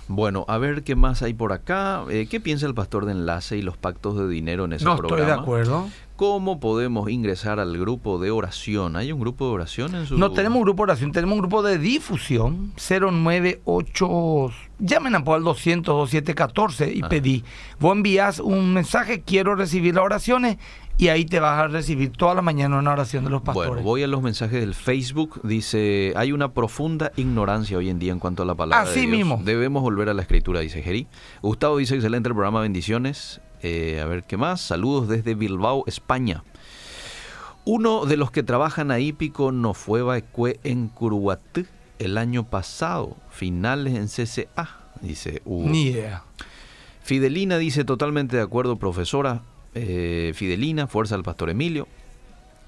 Bueno, 0.08 0.44
a 0.48 0.58
ver 0.58 0.82
qué 0.82 0.96
más 0.96 1.22
hay 1.22 1.34
por 1.34 1.52
acá. 1.52 2.02
Eh, 2.10 2.26
¿Qué 2.28 2.40
piensa 2.40 2.66
el 2.66 2.74
pastor 2.74 3.06
de 3.06 3.12
enlace 3.12 3.56
y 3.56 3.62
los 3.62 3.76
pactos 3.76 4.18
de 4.18 4.26
dinero 4.26 4.64
en 4.64 4.72
ese 4.72 4.84
programa? 4.84 5.08
No 5.08 5.16
estoy 5.16 5.26
de 5.26 5.40
acuerdo. 5.40 5.88
¿Cómo 6.20 6.61
podemos 6.61 7.09
ingresar 7.09 7.61
al 7.61 7.78
grupo 7.78 8.18
de 8.18 8.30
oración? 8.30 8.94
¿Hay 8.96 9.11
un 9.11 9.20
grupo 9.20 9.46
de 9.46 9.52
oración 9.52 9.94
en 9.94 10.04
su...? 10.04 10.18
No 10.18 10.33
tenemos 10.33 10.59
un 10.59 10.64
grupo 10.64 10.83
de 10.83 10.92
oración, 10.92 11.12
tenemos 11.12 11.33
un 11.33 11.40
grupo 11.40 11.62
de 11.62 11.78
difusión 11.78 12.74
098... 12.76 14.52
Llamen 14.80 15.14
a 15.14 15.18
al 15.18 15.42
200 15.42 15.96
2714 15.96 16.92
y 16.92 17.00
ah. 17.02 17.09
pedí. 17.09 17.42
Vos 17.78 17.96
envías 17.96 18.38
un 18.38 18.74
mensaje, 18.74 19.22
quiero 19.22 19.54
recibir 19.54 19.94
las 19.94 20.04
oraciones 20.04 20.59
y 20.98 21.09
ahí 21.09 21.24
te 21.24 21.40
vas 21.40 21.59
a 21.59 21.68
recibir 21.68 22.12
toda 22.12 22.35
la 22.35 22.42
mañana 22.42 22.78
una 22.78 22.92
oración 22.92 23.24
de 23.24 23.30
los 23.30 23.40
pastores. 23.40 23.70
Bueno, 23.70 23.83
voy 23.83 24.02
a 24.02 24.06
los 24.06 24.20
mensajes 24.20 24.61
del 24.61 24.74
Facebook. 24.74 25.40
Dice, 25.42 26.12
hay 26.16 26.33
una 26.33 26.52
profunda 26.52 27.12
ignorancia 27.16 27.78
hoy 27.78 27.88
en 27.88 27.98
día 27.98 28.12
en 28.12 28.18
cuanto 28.18 28.42
a 28.42 28.46
la 28.46 28.54
palabra 28.54 28.83
Así 28.83 29.00
de 29.00 29.06
Dios. 29.06 29.16
mismo. 29.16 29.40
Debemos 29.42 29.83
volver 29.83 30.11
a 30.11 30.12
la 30.12 30.20
escritura, 30.20 30.61
dice 30.61 30.83
Geri. 30.83 31.06
Gustavo 31.40 31.78
dice, 31.78 31.94
excelente 31.94 32.28
el 32.28 32.35
programa, 32.35 32.61
bendiciones. 32.61 33.40
Eh, 33.62 34.01
a 34.01 34.07
ver, 34.07 34.25
¿qué 34.25 34.37
más? 34.37 34.61
Saludos 34.61 35.09
desde 35.09 35.35
Bilbao, 35.35 35.85
España. 35.87 36.44
Uno 37.64 38.07
de 38.07 38.16
los 38.16 38.31
que 38.31 38.42
trabajan 38.42 38.90
ahí, 38.90 39.12
Pico 39.12 39.53
no 39.53 39.75
fue 39.75 40.03
en 40.64 40.88
Curuguatí 40.88 41.66
el 41.99 42.16
año 42.16 42.44
pasado, 42.49 43.16
finales 43.31 43.94
en 43.94 44.09
CCA, 44.09 44.79
dice 45.03 45.42
Hugo. 45.44 45.68
Ni 45.68 45.88
idea. 45.88 46.25
Fidelina 47.03 47.59
dice, 47.59 47.85
totalmente 47.85 48.37
de 48.37 48.42
acuerdo, 48.42 48.77
profesora. 48.77 49.42
Eh, 49.75 50.33
Fidelina, 50.35 50.87
fuerza 50.87 51.14
al 51.14 51.23
pastor 51.23 51.51
Emilio. 51.51 51.87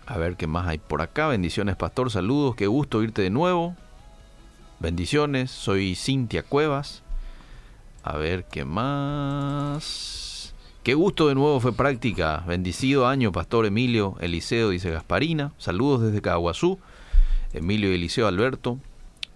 A 0.06 0.18
ver 0.18 0.36
qué 0.36 0.46
más 0.46 0.66
hay 0.66 0.78
por 0.78 1.00
acá. 1.00 1.28
Bendiciones, 1.28 1.76
pastor. 1.76 2.10
Saludos. 2.10 2.56
Qué 2.56 2.66
gusto 2.66 3.02
irte 3.02 3.22
de 3.22 3.30
nuevo. 3.30 3.76
Bendiciones. 4.80 5.50
Soy 5.50 5.94
Cintia 5.94 6.42
Cuevas. 6.42 7.02
A 8.02 8.16
ver 8.16 8.44
qué 8.44 8.64
más. 8.64 10.31
Qué 10.82 10.94
gusto 10.94 11.28
de 11.28 11.36
nuevo 11.36 11.60
fue 11.60 11.72
práctica. 11.72 12.42
Bendecido 12.44 13.06
año, 13.06 13.30
Pastor 13.30 13.66
Emilio 13.66 14.16
Eliseo, 14.18 14.70
dice 14.70 14.90
Gasparina. 14.90 15.52
Saludos 15.56 16.02
desde 16.02 16.20
Caguazú. 16.20 16.80
Emilio 17.52 17.92
Eliseo 17.92 18.26
Alberto. 18.26 18.78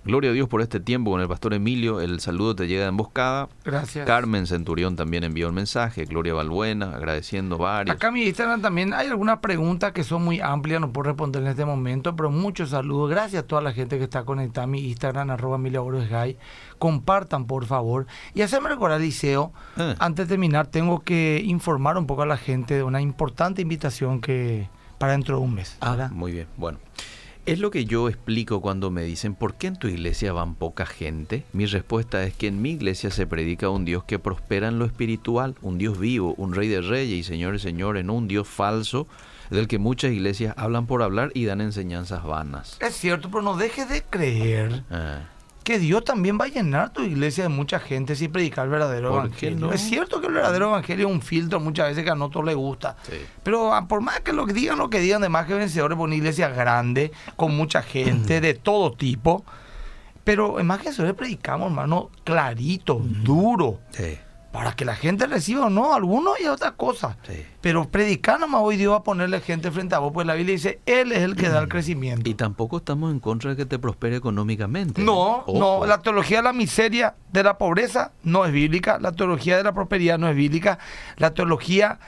Gloria 0.07 0.31
a 0.31 0.33
Dios 0.33 0.49
por 0.49 0.61
este 0.63 0.79
tiempo 0.79 1.11
con 1.11 1.21
el 1.21 1.27
pastor 1.27 1.53
Emilio. 1.53 2.01
El 2.01 2.21
saludo 2.21 2.55
te 2.55 2.69
llega 2.69 2.83
de 2.83 2.89
emboscada. 2.91 3.49
Gracias. 3.65 4.07
Carmen 4.07 4.47
Centurión 4.47 4.95
también 4.95 5.25
envió 5.25 5.49
un 5.49 5.55
mensaje. 5.57 6.05
Gloria 6.05 6.33
Balbuena, 6.33 6.91
agradeciendo 6.95 7.59
varios. 7.59 7.97
Acá 7.97 8.09
en 8.09 8.15
mi 8.15 8.23
Instagram 8.23 8.63
también 8.63 8.95
hay 8.95 9.09
algunas 9.09 9.41
preguntas 9.41 9.91
que 9.91 10.05
son 10.05 10.25
muy 10.25 10.41
amplias, 10.41 10.81
no 10.81 10.93
puedo 10.93 11.09
responder 11.11 11.43
en 11.43 11.49
este 11.49 11.65
momento, 11.65 12.15
pero 12.15 12.31
muchos 12.31 12.71
saludos. 12.71 13.11
Gracias 13.11 13.43
a 13.43 13.47
toda 13.49 13.61
la 13.63 13.73
gente 13.73 13.99
que 13.99 14.05
está 14.05 14.25
conectada 14.25 14.63
a 14.63 14.69
mi 14.69 14.79
Instagram, 14.89 15.31
arroba 15.31 15.59
Gay. 15.59 16.39
Compartan, 16.79 17.47
por 17.47 17.67
favor. 17.67 18.07
Y 18.33 18.43
hacerme 18.43 18.69
recordar, 18.69 19.01
Liceo, 19.01 19.53
Eh. 19.77 19.97
antes 19.99 20.29
de 20.29 20.35
terminar, 20.35 20.69
tengo 20.69 21.01
que 21.01 21.43
informar 21.45 21.99
un 21.99 22.07
poco 22.07 22.23
a 22.23 22.27
la 22.27 22.37
gente 22.37 22.75
de 22.75 22.85
una 22.85 23.01
importante 23.01 23.63
invitación 23.63 24.21
que 24.21 24.69
para 24.99 25.13
dentro 25.13 25.39
de 25.39 25.43
un 25.43 25.55
mes. 25.55 25.77
Ah, 25.81 26.09
muy 26.13 26.33
bien. 26.33 26.47
Bueno, 26.57 26.79
es 27.47 27.61
lo 27.61 27.71
que 27.71 27.85
yo 27.85 28.09
explico 28.09 28.61
cuando 28.61 28.91
me 28.91 29.05
dicen, 29.05 29.35
¿por 29.35 29.55
qué 29.55 29.69
en 29.69 29.77
tu 29.77 29.87
iglesia 29.87 30.33
van 30.33 30.57
poca 30.57 30.85
gente? 30.85 31.45
Mi 31.53 31.67
respuesta 31.67 32.25
es 32.25 32.35
que 32.35 32.49
en 32.49 32.61
mi 32.61 32.73
iglesia 32.73 33.11
se 33.11 33.27
predica 33.27 33.71
un 33.71 33.85
Dios 33.85 34.03
que 34.05 34.19
prospera 34.19 34.69
en 34.69 34.79
lo 34.81 34.85
espiritual, 34.85 35.55
un 35.63 35.79
Dios 35.79 35.99
vivo, 35.99 36.35
un 36.39 36.55
rey 36.55 36.69
de 36.69 36.81
reyes 36.81 37.19
y 37.19 37.23
señores 37.23 37.63
y 37.63 37.65
señores, 37.69 38.05
no 38.05 38.15
un 38.15 38.27
Dios 38.29 38.49
falso 38.49 39.07
del 39.51 39.69
que 39.69 39.79
muchas 39.79 40.11
iglesias 40.13 40.55
hablan 40.57 40.87
por 40.87 41.03
hablar 41.03 41.31
y 41.35 41.45
dan 41.45 41.61
enseñanzas 41.61 42.25
vanas. 42.25 42.79
Es 42.81 42.97
cierto, 42.97 43.31
pero 43.31 43.43
no 43.43 43.57
dejes 43.57 43.89
de 43.89 44.03
creer 44.03 44.83
Ah, 44.91 45.21
que 45.67 45.81
Dios 45.81 46.05
también 46.05 46.39
va 46.41 46.45
a 46.45 46.49
llenar 46.49 46.93
tu 46.93 47.03
iglesia 47.03 47.43
de 47.43 47.49
mucha 47.49 47.81
gente 47.81 48.15
si 48.15 48.29
predicar 48.29 48.67
el 48.67 48.71
verdadero 48.71 49.11
¿Por 49.11 49.23
qué 49.33 49.49
evangelio. 49.49 49.67
no? 49.67 49.73
Es 49.73 49.81
cierto 49.81 50.21
que 50.21 50.29
el 50.29 50.35
verdadero 50.35 50.69
evangelio 50.69 51.09
es 51.09 51.13
un 51.13 51.21
filtro 51.21 51.59
muchas 51.59 51.89
veces 51.89 52.05
que 52.05 52.11
a 52.11 52.15
no 52.15 52.31
todos 52.31 52.47
les 52.47 52.55
gusta. 52.55 52.97
sí. 53.03 53.17
Pero 53.43 53.75
ah, 53.75 53.89
por 53.89 54.01
más 54.01 54.21
que 54.21 54.33
lo 54.33 54.47
que 54.47 54.53
digan, 54.53 54.79
lo 54.79 54.89
que 54.91 55.01
digan 55.01 55.23
de 55.23 55.29
más 55.29 55.47
que 55.47 55.55
vencedores, 55.55 55.97
por 55.99 56.07
una 56.07 56.15
iglesia 56.15 56.51
grande, 56.51 57.11
con 57.35 57.57
mucha 57.57 57.83
gente 57.83 58.41
de 58.41 58.55
todo 58.55 58.93
tipo. 58.93 59.45
Pero 60.23 60.61
en 60.61 60.69
más 60.69 60.79
que 60.79 60.85
vencedores 60.85 61.17
predicamos, 61.17 61.67
hermano, 61.67 62.11
clarito, 62.23 63.01
duro, 63.03 63.81
Sí, 63.91 64.17
para 64.57 64.73
que 64.73 64.87
la 64.87 64.97
gente 64.97 65.27
reciba 65.27 65.67
o 65.67 65.71
no, 65.71 65.93
algunos 65.93 66.41
y 66.41 66.47
otra 66.47 66.73
cosa. 66.73 67.19
sí. 67.27 67.45
Pero 67.61 67.87
predicar 67.91 68.41
nomás 68.41 68.63
hoy 68.65 68.79
Dios 68.79 68.91
va 68.91 68.99
a 68.99 69.03
ponerle 69.03 69.41
gente 69.41 69.71
frente 69.71 69.95
a 69.95 69.99
vos, 69.99 70.13
pues 70.15 70.27
la 70.27 70.33
Biblia 70.33 70.55
dice, 70.55 70.81
Él 70.87 71.13
es 71.13 71.19
el 71.19 71.37
que 71.37 71.51
da 71.51 71.59
el 71.61 71.69
crecimiento. 71.69 72.31
Y 72.31 72.33
tampoco 72.33 72.79
estamos 72.79 73.13
en 73.13 73.21
contra 73.21 73.51
de 73.51 73.57
que 73.59 73.67
te 73.67 73.79
prospere 73.79 74.17
económicamente. 74.17 75.03
No, 75.03 75.41
Ojo. 75.41 75.59
no, 75.59 75.85
la 75.85 76.01
teología 76.01 76.39
de 76.39 76.45
la 76.45 76.55
miseria, 76.55 77.17
de 77.35 77.43
la 77.43 77.59
pobreza, 77.59 78.13
no 78.23 78.47
es 78.47 78.53
bíblica. 78.53 78.99
La 78.99 79.13
teología 79.13 79.59
de 79.59 79.65
la 79.65 79.75
prosperidad 79.75 80.17
no 80.17 80.27
es 80.27 80.35
bíblica. 80.35 80.79
La 81.19 81.35
teología 81.35 81.99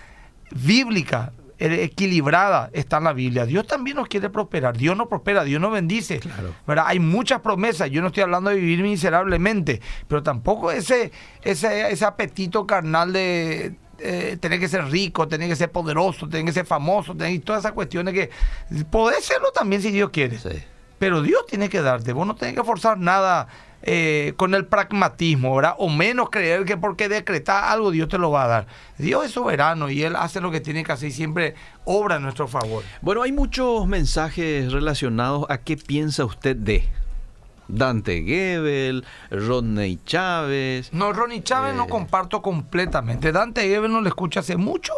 bíblica, 0.51 1.32
equilibrada, 1.59 2.71
está 2.73 2.99
en 2.99 3.05
la 3.05 3.13
Biblia. 3.13 3.47
Dios 3.47 3.67
también 3.67 3.97
nos 3.97 4.09
quiere 4.09 4.31
prosperar. 4.31 4.77
Dios 4.77 4.97
nos 4.97 5.09
prospera, 5.09 5.45
Dios 5.45 5.61
nos 5.61 5.73
bendice. 5.73 6.21
Claro. 6.21 6.55
¿verdad? 6.67 6.85
Hay 6.87 7.01
muchas 7.01 7.41
promesas. 7.41 7.91
Yo 7.91 8.01
no 8.01 8.09
estoy 8.09 8.23
hablando 8.23 8.51
de 8.51 8.57
vivir 8.57 8.83
miserablemente, 8.83 9.81
pero 10.07 10.23
tampoco 10.23 10.71
ese, 10.71 11.13
ese, 11.43 11.91
ese 11.91 12.05
apetito 12.05 12.67
carnal 12.67 13.13
de 13.13 13.75
eh, 13.99 14.37
tener 14.41 14.61
que 14.61 14.69
ser 14.69 14.85
rico, 14.85 15.27
tener 15.27 15.49
que 15.49 15.57
ser 15.57 15.73
poderoso, 15.73 16.29
tener 16.29 16.47
que 16.47 16.53
ser 16.53 16.67
famoso, 16.67 17.17
tener 17.17 17.41
todas 17.41 17.61
esas 17.61 17.73
cuestiones 17.73 18.15
que 18.15 18.31
podés 18.91 19.25
serlo 19.25 19.51
también 19.51 19.83
si 19.83 19.91
Dios 19.91 20.11
quiere. 20.11 20.39
Sí. 20.39 20.63
Pero 20.99 21.23
Dios 21.23 21.47
tiene 21.47 21.69
que 21.69 21.81
darte, 21.81 22.13
vos 22.13 22.27
no 22.27 22.35
tenés 22.35 22.55
que 22.55 22.65
forzar 22.65 22.99
nada 22.99 23.49
eh, 23.83 24.35
con 24.37 24.55
el 24.55 24.66
pragmatismo, 24.66 25.55
¿verdad? 25.55 25.74
O 25.79 25.89
menos 25.89 26.31
creer 26.31 26.64
que 26.64 26.76
porque 26.76 27.09
decretar 27.09 27.64
algo 27.64 27.91
Dios 27.91 28.09
te 28.09 28.18
lo 28.18 28.31
va 28.31 28.45
a 28.45 28.49
dar. 28.49 28.66
Dios 28.99 29.24
es 29.26 29.33
soberano 29.33 29.89
y 29.91 30.03
Él 30.03 30.16
hace 30.16 30.41
lo 30.41 30.51
que 30.51 30.61
tiene 30.61 30.83
que 30.85 30.93
hacer 30.93 31.09
y 31.09 31.12
siempre 31.12 31.55
obra 31.85 32.16
a 32.16 32.18
nuestro 32.18 32.49
favor. 32.49 32.83
Bueno, 33.03 33.22
hay 33.22 33.33
muchos 33.33 33.87
mensajes 33.87 34.72
relacionados 34.72 35.47
a 35.49 35.59
qué 35.59 35.76
piensa 35.76 36.24
usted 36.24 36.57
de 36.57 36.89
Dante 37.68 38.22
Gebel, 38.22 39.05
Rodney 39.31 39.99
Chávez. 40.05 40.93
No, 40.93 41.12
Ronnie 41.12 41.43
Chávez 41.43 41.74
Eh. 41.74 41.76
no 41.76 41.87
comparto 41.87 42.43
completamente. 42.43 43.31
Dante 43.31 43.62
Gebel 43.68 43.93
no 43.93 44.01
le 44.01 44.09
escucho 44.09 44.41
hace 44.41 44.57
mucho. 44.57 44.95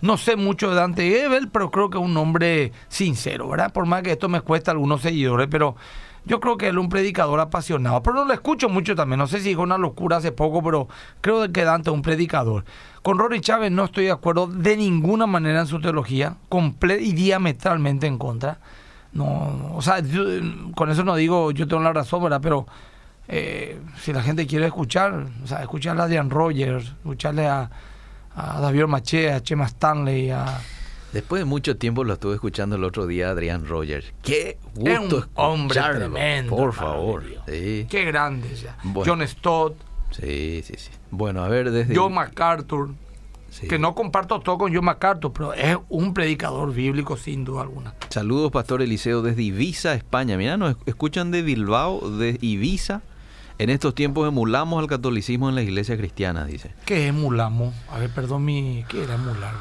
No 0.00 0.16
sé 0.16 0.36
mucho 0.36 0.70
de 0.70 0.76
Dante 0.76 1.08
Gebel, 1.08 1.48
pero 1.48 1.70
creo 1.70 1.90
que 1.90 1.98
es 1.98 2.04
un 2.04 2.16
hombre 2.16 2.72
sincero, 2.88 3.48
¿verdad? 3.48 3.72
Por 3.72 3.86
más 3.86 4.02
que 4.02 4.12
esto 4.12 4.28
me 4.28 4.40
cuesta 4.40 4.70
algunos 4.70 5.00
seguidores, 5.00 5.48
pero 5.50 5.74
yo 6.28 6.40
creo 6.40 6.56
que 6.56 6.68
él 6.68 6.76
es 6.76 6.80
un 6.80 6.88
predicador 6.88 7.40
apasionado. 7.40 8.02
Pero 8.02 8.16
no 8.16 8.24
lo 8.26 8.34
escucho 8.34 8.68
mucho 8.68 8.94
también. 8.94 9.18
No 9.18 9.26
sé 9.26 9.40
si 9.40 9.48
dijo 9.48 9.62
una 9.62 9.78
locura 9.78 10.18
hace 10.18 10.30
poco, 10.30 10.62
pero 10.62 10.86
creo 11.20 11.50
que 11.50 11.64
Dante 11.64 11.90
es 11.90 11.94
un 11.94 12.02
predicador. 12.02 12.64
Con 13.02 13.18
Ronnie 13.18 13.40
Chávez 13.40 13.72
no 13.72 13.84
estoy 13.84 14.04
de 14.04 14.10
acuerdo 14.12 14.46
de 14.46 14.76
ninguna 14.76 15.26
manera 15.26 15.60
en 15.60 15.66
su 15.66 15.80
teología, 15.80 16.36
comple 16.48 17.00
y 17.00 17.12
diametralmente 17.12 18.06
en 18.06 18.18
contra. 18.18 18.58
No, 19.12 19.72
o 19.74 19.80
sea, 19.80 20.00
yo, 20.00 20.24
con 20.76 20.90
eso 20.90 21.02
no 21.02 21.16
digo 21.16 21.50
yo 21.50 21.66
tengo 21.66 21.82
la 21.82 21.94
razón, 21.94 22.22
¿verdad? 22.22 22.40
Pero 22.42 22.66
eh, 23.26 23.80
si 24.00 24.12
la 24.12 24.22
gente 24.22 24.46
quiere 24.46 24.66
escuchar, 24.66 25.26
o 25.42 25.46
sea, 25.46 25.62
escucharle 25.62 26.02
a 26.02 26.06
Diane 26.06 26.28
Rogers, 26.28 26.84
escucharle 26.84 27.46
a, 27.46 27.70
a 28.36 28.60
David 28.60 28.84
Maché, 28.84 29.32
a 29.32 29.42
Chema 29.42 29.64
Stanley, 29.64 30.30
a... 30.30 30.60
Después 31.12 31.40
de 31.40 31.44
mucho 31.46 31.76
tiempo 31.76 32.04
lo 32.04 32.12
estuve 32.14 32.34
escuchando 32.34 32.76
el 32.76 32.84
otro 32.84 33.06
día 33.06 33.30
Adrián 33.30 33.66
Rogers. 33.66 34.12
Qué 34.22 34.58
Es 34.84 34.98
gusto 35.00 35.16
un 35.16 35.24
hombre 35.34 35.80
tremendo, 35.80 36.54
Por 36.56 36.72
favor. 36.74 37.24
Sí, 37.46 37.86
Qué 37.88 38.04
grandes 38.04 38.62
ya. 38.62 38.76
Bueno. 38.82 39.10
John 39.16 39.26
Stott, 39.26 39.74
sí, 40.10 40.62
sí, 40.64 40.74
sí. 40.76 40.90
Bueno, 41.10 41.42
a 41.42 41.48
ver, 41.48 41.70
desde... 41.70 41.96
John 41.96 42.14
MacArthur, 42.14 42.90
Sí. 43.50 43.66
que 43.66 43.78
no 43.78 43.94
comparto 43.94 44.40
todo 44.40 44.58
con 44.58 44.74
John 44.74 44.84
MacArthur, 44.84 45.32
pero 45.32 45.54
es 45.54 45.78
un 45.88 46.12
predicador 46.12 46.74
bíblico 46.74 47.16
sin 47.16 47.46
duda 47.46 47.62
alguna. 47.62 47.94
Saludos, 48.10 48.52
Pastor 48.52 48.82
Eliseo, 48.82 49.22
desde 49.22 49.40
Ibiza, 49.42 49.94
España. 49.94 50.36
Mira, 50.36 50.58
nos 50.58 50.76
escuchan 50.84 51.30
de 51.30 51.40
Bilbao, 51.40 52.10
de 52.18 52.36
Ibiza. 52.42 53.00
En 53.56 53.70
estos 53.70 53.94
tiempos 53.94 54.28
emulamos 54.28 54.78
al 54.80 54.86
catolicismo 54.86 55.48
en 55.48 55.54
las 55.54 55.64
iglesias 55.64 55.96
cristianas, 55.96 56.46
dice. 56.46 56.72
¿Qué 56.84 57.08
es 57.08 57.14
mulamo? 57.14 57.72
A 57.90 57.98
ver, 57.98 58.10
perdón 58.10 58.44
mi... 58.44 58.84
¿Qué 58.90 59.02
era 59.02 59.16
mular? 59.16 59.54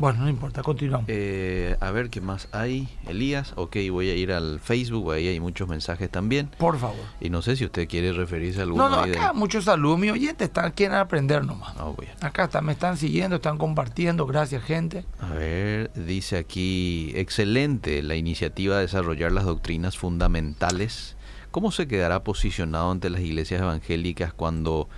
Bueno, 0.00 0.20
no 0.20 0.28
importa, 0.30 0.62
continuamos. 0.62 1.04
Eh, 1.08 1.76
a 1.78 1.90
ver 1.90 2.08
qué 2.08 2.22
más 2.22 2.48
hay. 2.52 2.88
Elías, 3.06 3.52
ok, 3.56 3.76
voy 3.90 4.08
a 4.08 4.14
ir 4.14 4.32
al 4.32 4.58
Facebook, 4.58 5.12
ahí 5.12 5.28
hay 5.28 5.40
muchos 5.40 5.68
mensajes 5.68 6.08
también. 6.10 6.48
Por 6.58 6.78
favor. 6.78 6.96
Y 7.20 7.28
no 7.28 7.42
sé 7.42 7.54
si 7.54 7.66
usted 7.66 7.86
quiere 7.86 8.14
referirse 8.14 8.60
a 8.60 8.62
alguno 8.62 8.88
No, 8.88 8.96
no, 8.96 9.02
de- 9.06 9.10
acá 9.12 9.34
muchos 9.34 9.64
saludos. 9.64 9.98
Mi 9.98 10.08
oyente 10.08 10.44
están, 10.44 10.72
quieren 10.72 10.96
aprender 10.96 11.44
nomás. 11.44 11.74
Bien. 11.98 12.12
Acá 12.22 12.44
está, 12.44 12.62
me 12.62 12.72
están 12.72 12.96
siguiendo, 12.96 13.36
están 13.36 13.58
compartiendo. 13.58 14.24
Gracias, 14.26 14.62
gente. 14.64 15.04
A 15.20 15.34
ver, 15.34 15.90
dice 15.94 16.38
aquí, 16.38 17.12
excelente 17.14 18.02
la 18.02 18.14
iniciativa 18.16 18.76
de 18.76 18.82
desarrollar 18.82 19.32
las 19.32 19.44
doctrinas 19.44 19.98
fundamentales. 19.98 21.14
¿Cómo 21.50 21.72
se 21.72 21.86
quedará 21.86 22.24
posicionado 22.24 22.90
ante 22.90 23.10
las 23.10 23.20
iglesias 23.20 23.60
evangélicas 23.60 24.32
cuando 24.32 24.88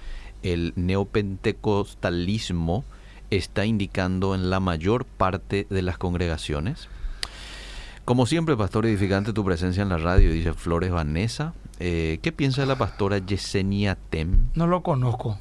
el 0.44 0.72
neopentecostalismo 0.76 2.84
está 3.36 3.64
indicando 3.64 4.34
en 4.34 4.50
la 4.50 4.60
mayor 4.60 5.04
parte 5.04 5.66
de 5.70 5.82
las 5.82 5.98
congregaciones? 5.98 6.88
Como 8.04 8.26
siempre, 8.26 8.56
pastor 8.56 8.86
edificante, 8.86 9.32
tu 9.32 9.44
presencia 9.44 9.82
en 9.82 9.88
la 9.88 9.98
radio, 9.98 10.32
dice 10.32 10.52
Flores 10.52 10.90
Vanessa. 10.90 11.54
Eh, 11.78 12.18
¿Qué 12.22 12.32
piensa 12.32 12.60
de 12.60 12.66
la 12.66 12.76
pastora 12.76 13.18
Yesenia 13.18 13.96
Tem? 13.96 14.48
No 14.54 14.66
lo 14.66 14.82
conozco. 14.82 15.38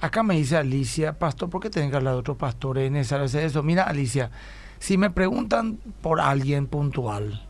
Acá 0.00 0.22
me 0.22 0.36
dice 0.36 0.56
Alicia, 0.56 1.18
pastor, 1.18 1.50
¿por 1.50 1.60
qué 1.60 1.70
tienen 1.70 1.90
que 1.90 1.96
hablar 1.96 2.14
de 2.14 2.20
otros 2.20 2.36
pastores? 2.36 2.92
Es 2.94 3.34
eso. 3.34 3.62
Mira, 3.62 3.84
Alicia, 3.84 4.30
si 4.78 4.98
me 4.98 5.10
preguntan 5.10 5.78
por 6.02 6.20
alguien 6.20 6.66
puntual 6.66 7.46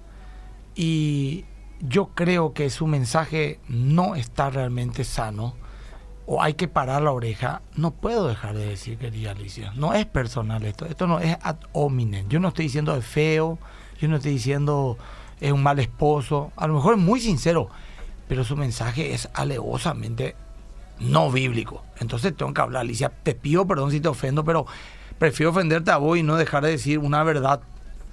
y 0.74 1.44
yo 1.80 2.10
creo 2.14 2.52
que 2.52 2.70
su 2.70 2.86
mensaje 2.86 3.60
no 3.68 4.14
está 4.14 4.50
realmente 4.50 5.04
sano 5.04 5.54
o 6.26 6.42
hay 6.42 6.54
que 6.54 6.66
parar 6.66 7.02
la 7.02 7.12
oreja, 7.12 7.62
no 7.76 7.92
puedo 7.92 8.26
dejar 8.26 8.56
de 8.56 8.66
decir, 8.66 8.98
querida 8.98 9.30
Alicia. 9.30 9.72
No 9.76 9.94
es 9.94 10.06
personal 10.06 10.64
esto, 10.64 10.84
esto 10.84 11.06
no 11.06 11.20
es 11.20 11.36
ad 11.42 11.56
hominem. 11.72 12.28
Yo 12.28 12.40
no 12.40 12.48
estoy 12.48 12.64
diciendo 12.64 12.94
es 12.96 13.06
feo, 13.06 13.58
yo 14.00 14.08
no 14.08 14.16
estoy 14.16 14.32
diciendo 14.32 14.98
es 15.40 15.52
un 15.52 15.62
mal 15.62 15.78
esposo, 15.78 16.52
a 16.56 16.66
lo 16.66 16.74
mejor 16.74 16.94
es 16.94 17.00
muy 17.00 17.20
sincero, 17.20 17.68
pero 18.28 18.42
su 18.42 18.56
mensaje 18.56 19.14
es 19.14 19.28
alevosamente 19.34 20.34
no 20.98 21.30
bíblico. 21.30 21.84
Entonces 22.00 22.36
tengo 22.36 22.52
que 22.52 22.60
hablar, 22.60 22.80
Alicia, 22.80 23.10
te 23.10 23.34
pido 23.34 23.66
perdón 23.66 23.92
si 23.92 24.00
te 24.00 24.08
ofendo, 24.08 24.44
pero 24.44 24.66
prefiero 25.18 25.50
ofenderte 25.50 25.92
a 25.92 25.98
vos 25.98 26.18
y 26.18 26.24
no 26.24 26.36
dejar 26.36 26.64
de 26.64 26.70
decir 26.70 26.98
una 26.98 27.22
verdad 27.22 27.60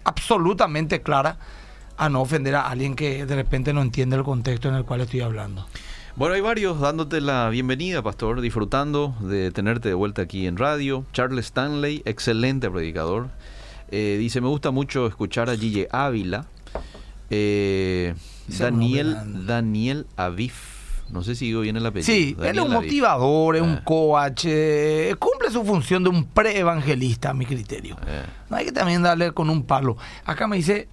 absolutamente 0.03 1.01
clara 1.01 1.38
a 1.97 2.09
no 2.09 2.22
ofender 2.22 2.55
a 2.55 2.70
alguien 2.70 2.95
que 2.95 3.26
de 3.26 3.36
repente 3.36 3.74
no 3.74 3.82
entiende 3.82 4.16
el 4.16 4.24
contexto 4.24 4.70
en 4.70 4.76
el 4.76 4.86
cual 4.86 5.01
estoy 5.01 5.22
hablando. 5.22 5.66
Bueno, 6.16 6.36
hay 6.36 6.41
varios 6.41 6.80
dándote 6.80 7.22
la 7.22 7.49
bienvenida, 7.49 8.03
pastor, 8.03 8.39
disfrutando 8.39 9.16
de 9.22 9.49
tenerte 9.49 9.89
de 9.89 9.95
vuelta 9.95 10.22
aquí 10.22 10.45
en 10.45 10.57
radio. 10.57 11.05
Charles 11.11 11.47
Stanley, 11.47 12.03
excelente 12.05 12.70
predicador. 12.70 13.30
Eh, 13.89 14.18
dice, 14.20 14.39
me 14.39 14.47
gusta 14.47 14.70
mucho 14.70 15.07
escuchar 15.07 15.49
a 15.49 15.57
Gille 15.57 15.88
Ávila. 15.91 16.45
Eh, 17.32 18.14
Daniel, 18.47 19.18
Daniel 19.47 20.05
Avif. 20.16 20.74
No 21.09 21.24
sé 21.24 21.34
si 21.34 21.45
digo 21.45 21.61
bien 21.61 21.78
el 21.78 21.86
apellido. 21.88 22.14
Sí, 22.14 22.38
él 22.43 22.59
es 22.59 22.64
un 22.64 22.72
motivador, 22.72 23.55
es 23.55 23.64
un 23.64 23.80
ah. 23.80 23.84
coach, 23.84 24.45
eh, 24.45 25.16
cumple 25.18 25.49
su 25.49 25.66
función 25.66 26.03
de 26.03 26.11
un 26.11 26.26
pre-evangelista, 26.26 27.32
a 27.32 27.34
mi 27.34 27.47
criterio. 27.47 27.97
Eh. 28.05 28.24
No 28.51 28.57
hay 28.57 28.66
que 28.66 28.72
también 28.72 29.01
darle 29.01 29.32
con 29.32 29.49
un 29.49 29.64
palo. 29.64 29.97
Acá 30.26 30.45
me 30.45 30.57
dice, 30.57 30.89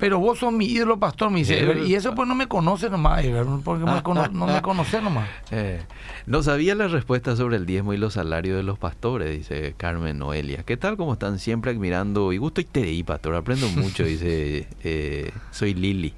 pero 0.00 0.18
vos 0.18 0.38
sos 0.38 0.52
mi 0.52 0.64
ídolo 0.64 0.98
pastor, 0.98 1.30
me 1.30 1.40
dice, 1.40 1.84
y 1.86 1.94
eso 1.94 2.14
pues 2.14 2.26
no 2.26 2.34
me 2.34 2.48
conoce 2.48 2.88
nomás, 2.88 3.22
porque 3.62 3.84
no 3.84 4.46
me 4.46 4.62
conoce 4.62 5.00
nomás. 5.00 5.28
Eh, 5.52 5.80
no 6.26 6.42
sabía 6.42 6.74
la 6.74 6.86
respuesta 6.86 7.34
sobre 7.34 7.56
el 7.56 7.66
diezmo 7.66 7.92
y 7.92 7.96
los 7.96 8.14
salarios 8.14 8.56
de 8.56 8.62
los 8.62 8.78
pastores, 8.78 9.36
dice 9.36 9.74
Carmen 9.76 10.18
Noelia. 10.18 10.62
¿Qué 10.62 10.76
tal? 10.76 10.96
¿Cómo 10.96 11.14
están? 11.14 11.38
Siempre 11.38 11.72
admirando, 11.72 12.32
y 12.32 12.38
gusto 12.38 12.60
y 12.60 12.64
te 12.64 13.02
pastor, 13.04 13.34
aprendo 13.34 13.68
mucho, 13.68 14.04
dice, 14.06 14.68
eh, 14.84 15.32
soy 15.50 15.74
Lili. 15.74 16.14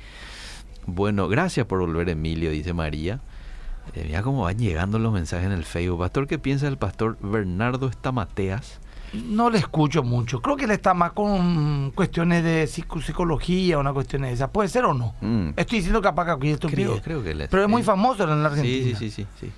Bueno, 0.87 1.29
gracias 1.29 1.67
por 1.67 1.81
volver, 1.81 2.09
Emilio, 2.11 2.51
dice 2.51 2.73
María. 2.73 3.21
Eh, 3.95 4.05
mira 4.07 4.23
cómo 4.23 4.43
van 4.43 4.59
llegando 4.59 4.99
los 4.99 5.13
mensajes 5.13 5.47
en 5.47 5.53
el 5.53 5.65
Facebook. 5.65 6.01
Pastor, 6.01 6.27
¿qué 6.27 6.39
piensa 6.39 6.69
el 6.69 6.77
pastor 6.77 7.17
Bernardo 7.21 7.89
Estamateas? 7.89 8.81
No 9.13 9.51
le 9.51 9.59
escucho 9.59 10.03
mucho. 10.03 10.41
Creo 10.41 10.57
que 10.57 10.65
él 10.65 10.71
está 10.71 10.95
más 10.95 11.13
con 11.13 11.91
cuestiones 11.93 12.43
de 12.45 12.67
psicología, 12.67 13.79
una 13.79 13.93
cuestión 13.93 14.23
de 14.23 14.33
esa. 14.33 14.51
¿Puede 14.51 14.69
ser 14.69 14.85
o 14.85 14.95
no? 14.95 15.15
Mm. 15.21 15.51
Estoy 15.57 15.79
diciendo 15.79 16.01
capaz 16.01 16.25
que 16.27 16.31
aquí 16.31 16.51
estoy 16.51 16.71
creo, 16.71 17.01
creo 17.03 17.23
que 17.23 17.33
él 17.33 17.43
es. 17.43 17.49
Pero 17.49 17.63
es 17.63 17.69
muy 17.69 17.83
famoso 17.83 18.25
en 18.25 18.43
la 18.43 18.49
Argentina. 18.49 18.99
Sí, 18.99 19.11
sí, 19.11 19.11
sí, 19.11 19.27
sí. 19.41 19.53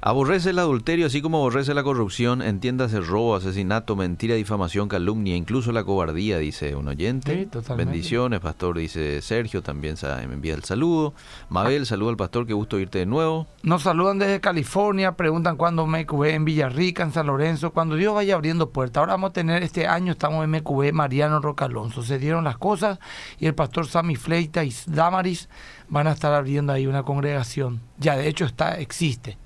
Aborrece 0.00 0.50
el 0.50 0.60
adulterio, 0.60 1.06
así 1.06 1.20
como 1.20 1.38
aborrece 1.38 1.74
la 1.74 1.82
corrupción, 1.82 2.40
entiéndase 2.40 3.00
robo, 3.00 3.34
asesinato, 3.34 3.96
mentira, 3.96 4.36
difamación, 4.36 4.88
calumnia, 4.88 5.34
incluso 5.34 5.72
la 5.72 5.82
cobardía, 5.82 6.38
dice 6.38 6.76
un 6.76 6.86
oyente. 6.86 7.48
Bendiciones, 7.76 8.38
pastor, 8.38 8.78
dice 8.78 9.20
Sergio, 9.22 9.60
también 9.60 9.96
me 10.28 10.34
envía 10.34 10.54
el 10.54 10.62
saludo. 10.62 11.14
Mabel, 11.48 11.84
saludo 11.84 12.10
al 12.10 12.16
pastor, 12.16 12.46
qué 12.46 12.52
gusto 12.52 12.78
irte 12.78 13.00
de 13.00 13.06
nuevo. 13.06 13.48
Nos 13.64 13.82
saludan 13.82 14.20
desde 14.20 14.40
California, 14.40 15.16
preguntan 15.16 15.56
cuándo 15.56 15.84
MQB 15.84 16.26
en 16.26 16.44
Villarrica, 16.44 17.02
en 17.02 17.12
San 17.12 17.26
Lorenzo, 17.26 17.72
cuando 17.72 17.96
Dios 17.96 18.14
vaya 18.14 18.36
abriendo 18.36 18.70
puertas. 18.70 19.00
Ahora 19.00 19.14
vamos 19.14 19.30
a 19.30 19.32
tener, 19.32 19.64
este 19.64 19.88
año 19.88 20.12
estamos 20.12 20.44
en 20.44 20.50
MQB 20.52 20.92
Mariano 20.92 21.40
Rocalonso. 21.40 22.04
Se 22.04 22.20
dieron 22.20 22.44
las 22.44 22.56
cosas 22.56 23.00
y 23.40 23.46
el 23.46 23.56
pastor 23.56 23.88
Sammy 23.88 24.14
Fleita 24.14 24.62
y 24.62 24.72
Damaris 24.86 25.48
van 25.88 26.06
a 26.06 26.12
estar 26.12 26.32
abriendo 26.32 26.72
ahí 26.72 26.86
una 26.86 27.02
congregación. 27.02 27.80
Ya 27.98 28.16
de 28.16 28.28
hecho 28.28 28.44
está, 28.44 28.78
existe 28.78 29.38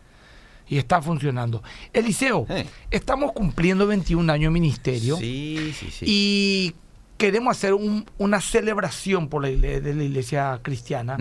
y 0.73 0.79
está 0.79 1.03
funcionando. 1.03 1.63
Eliseo, 1.93 2.47
estamos 2.91 3.33
cumpliendo 3.33 3.87
21 3.87 4.33
años 4.33 4.49
de 4.49 4.53
ministerio 4.55 5.19
sí, 5.19 5.75
sí, 5.79 5.91
sí. 5.91 6.05
y 6.09 6.75
queremos 7.19 7.59
hacer 7.59 7.75
una 8.17 8.41
celebración 8.41 9.29
por 9.29 9.43
la 9.43 9.51
iglesia, 9.51 9.81
de 9.83 9.95
la 9.95 10.03
iglesia 10.03 10.61
cristiana 10.63 11.19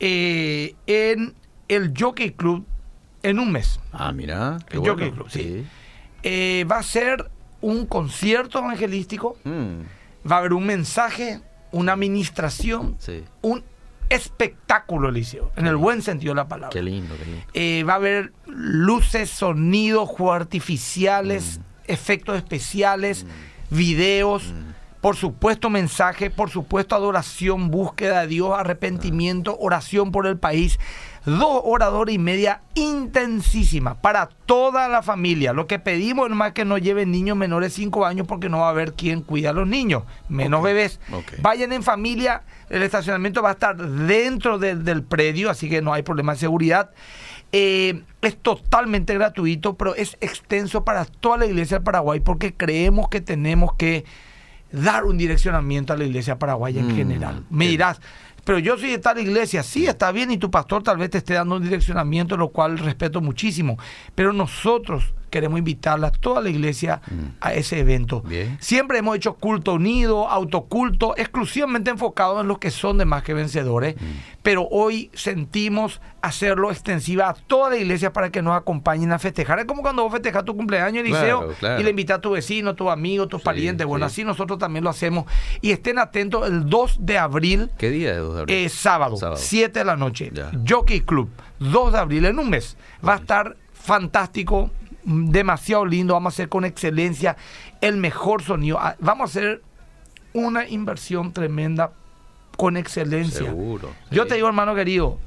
eh, 0.00 0.74
en 0.86 1.34
el 1.68 1.92
Jockey 1.94 2.30
Club 2.30 2.64
en 3.22 3.38
un 3.38 3.52
mes. 3.52 3.78
Ah, 3.92 4.10
mira. 4.10 4.56
el 4.70 4.78
Jockey 4.78 5.10
Club, 5.10 5.26
sí. 5.28 5.66
Eh, 6.22 6.64
va 6.64 6.78
a 6.78 6.82
ser 6.82 7.30
un 7.60 7.84
concierto 7.84 8.58
evangelístico, 8.60 9.36
mm. 9.44 10.30
va 10.30 10.36
a 10.36 10.38
haber 10.38 10.54
un 10.54 10.64
mensaje, 10.64 11.42
una 11.72 11.92
administración, 11.92 12.96
un 13.42 13.62
espectáculo, 14.08 15.08
Eliseo, 15.08 15.52
en 15.56 15.66
el 15.66 15.76
buen 15.76 16.02
sentido 16.02 16.32
de 16.32 16.36
la 16.36 16.48
palabra. 16.48 16.70
Qué 16.70 16.82
lindo, 16.82 17.14
qué 17.18 17.24
lindo. 17.24 17.42
Eh, 17.54 17.84
va 17.84 17.94
a 17.94 17.96
haber 17.96 18.32
luces, 18.46 19.30
sonidos, 19.30 20.08
juegos 20.08 20.36
artificiales, 20.36 21.58
mm. 21.58 21.92
efectos 21.92 22.36
especiales, 22.36 23.24
mm. 23.24 23.76
videos. 23.76 24.52
Mm. 24.52 24.77
Por 25.00 25.16
supuesto, 25.16 25.70
mensaje, 25.70 26.30
por 26.30 26.50
supuesto, 26.50 26.94
adoración, 26.94 27.70
búsqueda 27.70 28.22
de 28.22 28.26
Dios, 28.26 28.58
arrepentimiento, 28.58 29.56
oración 29.58 30.10
por 30.10 30.26
el 30.26 30.38
país 30.38 30.78
dos 31.36 31.62
horas, 31.64 31.88
y 32.08 32.18
media 32.18 32.62
intensísima 32.74 33.94
para 33.94 34.28
toda 34.46 34.88
la 34.88 35.02
familia. 35.02 35.52
Lo 35.52 35.66
que 35.66 35.78
pedimos 35.78 36.30
es 36.30 36.36
más 36.36 36.52
que 36.52 36.64
no 36.64 36.78
lleven 36.78 37.10
niños 37.10 37.36
menores 37.36 37.72
de 37.72 37.82
5 37.82 38.06
años 38.06 38.26
porque 38.26 38.48
no 38.48 38.60
va 38.60 38.68
a 38.68 38.70
haber 38.70 38.94
quien 38.94 39.22
cuida 39.22 39.50
a 39.50 39.52
los 39.52 39.66
niños, 39.66 40.04
menos 40.28 40.62
bebés. 40.62 41.00
Vayan 41.40 41.72
en 41.72 41.82
familia, 41.82 42.42
el 42.70 42.82
estacionamiento 42.82 43.42
va 43.42 43.50
a 43.50 43.52
estar 43.52 43.76
dentro 43.76 44.58
del 44.58 45.02
predio, 45.02 45.50
así 45.50 45.68
que 45.68 45.82
no 45.82 45.92
hay 45.92 46.02
problema 46.02 46.32
de 46.32 46.38
seguridad. 46.38 46.90
Eh, 47.52 48.02
es 48.20 48.36
totalmente 48.36 49.14
gratuito, 49.14 49.74
pero 49.76 49.94
es 49.94 50.18
extenso 50.20 50.84
para 50.84 51.06
toda 51.06 51.38
la 51.38 51.46
iglesia 51.46 51.78
del 51.78 51.84
Paraguay 51.84 52.20
porque 52.20 52.52
creemos 52.52 53.08
que 53.08 53.22
tenemos 53.22 53.74
que 53.74 54.04
dar 54.72 55.04
un 55.04 55.16
direccionamiento 55.18 55.92
a 55.92 55.96
la 55.96 56.04
iglesia 56.04 56.38
paraguaya 56.38 56.80
en 56.80 56.88
mm, 56.88 56.96
general. 56.96 57.44
Me 57.50 57.68
dirás, 57.68 58.00
pero 58.44 58.58
yo 58.58 58.78
soy 58.78 58.90
de 58.90 58.98
tal 58.98 59.18
iglesia, 59.18 59.62
sí, 59.62 59.86
está 59.86 60.10
bien, 60.12 60.30
y 60.30 60.38
tu 60.38 60.50
pastor 60.50 60.82
tal 60.82 60.96
vez 60.96 61.10
te 61.10 61.18
esté 61.18 61.34
dando 61.34 61.56
un 61.56 61.62
direccionamiento, 61.62 62.36
lo 62.36 62.48
cual 62.48 62.78
respeto 62.78 63.20
muchísimo. 63.20 63.78
Pero 64.14 64.32
nosotros 64.32 65.12
queremos 65.28 65.58
invitarla 65.58 66.08
a 66.08 66.10
toda 66.10 66.40
la 66.40 66.50
iglesia 66.50 67.00
mm. 67.10 67.36
a 67.40 67.54
ese 67.54 67.80
evento. 67.80 68.22
Siempre 68.60 68.98
hemos 68.98 69.16
hecho 69.16 69.34
culto 69.34 69.74
unido, 69.74 70.28
autoculto, 70.28 71.14
exclusivamente 71.16 71.90
enfocado 71.90 72.40
en 72.40 72.48
los 72.48 72.58
que 72.58 72.70
son 72.70 72.98
de 72.98 73.04
más 73.04 73.22
que 73.22 73.34
vencedores, 73.34 73.96
mm. 73.96 74.04
pero 74.42 74.66
hoy 74.70 75.10
sentimos 75.14 76.00
hacerlo 76.20 76.70
extensiva 76.70 77.28
a 77.28 77.34
toda 77.34 77.70
la 77.70 77.76
iglesia 77.76 78.12
para 78.12 78.30
que 78.30 78.42
nos 78.42 78.56
acompañen 78.56 79.12
a 79.12 79.18
festejar. 79.18 79.58
Es 79.60 79.64
como 79.66 79.82
cuando 79.82 80.02
vos 80.02 80.12
festejas 80.12 80.44
tu 80.44 80.56
cumpleaños, 80.56 81.04
Eliseo, 81.04 81.54
y 81.78 81.82
le 81.82 81.90
invitas 81.90 82.18
a 82.18 82.20
tu 82.20 82.30
vecino, 82.30 82.74
tu 82.74 82.90
amigo, 82.90 83.28
tus 83.28 83.42
parientes. 83.42 83.86
Bueno, 83.86 84.06
así 84.06 84.24
nosotros 84.24 84.58
también 84.58 84.84
lo 84.84 84.90
hacemos. 84.90 85.26
Y 85.60 85.70
estén 85.70 85.98
atentos 85.98 86.48
el 86.48 86.68
2 86.68 86.98
de 87.00 87.18
abril. 87.18 87.70
¿Qué 87.78 87.90
día 87.90 88.12
es 88.12 88.18
2 88.18 88.34
de 88.34 88.40
abril? 88.40 88.56
Es 88.56 88.72
sábado, 88.72 89.16
7 89.36 89.78
de 89.78 89.84
la 89.84 89.96
noche. 89.96 90.32
Jockey 90.66 91.00
Club, 91.00 91.30
2 91.60 91.92
de 91.92 91.98
abril, 91.98 92.24
en 92.24 92.38
un 92.38 92.50
mes. 92.50 92.76
Va 93.06 93.14
a 93.14 93.16
estar 93.18 93.56
fantástico 93.72 94.70
demasiado 95.04 95.84
lindo, 95.86 96.14
vamos 96.14 96.32
a 96.32 96.34
hacer 96.34 96.48
con 96.48 96.64
excelencia 96.64 97.36
el 97.80 97.96
mejor 97.96 98.42
sonido. 98.42 98.78
Ah, 98.80 98.96
vamos 99.00 99.30
a 99.30 99.38
hacer 99.38 99.62
una 100.32 100.68
inversión 100.68 101.32
tremenda 101.32 101.92
con 102.56 102.76
excelencia. 102.76 103.46
Seguro. 103.46 103.90
Yo 104.10 104.26
te 104.26 104.34
digo, 104.34 104.48
hermano 104.48 104.74
querido, 104.74 105.18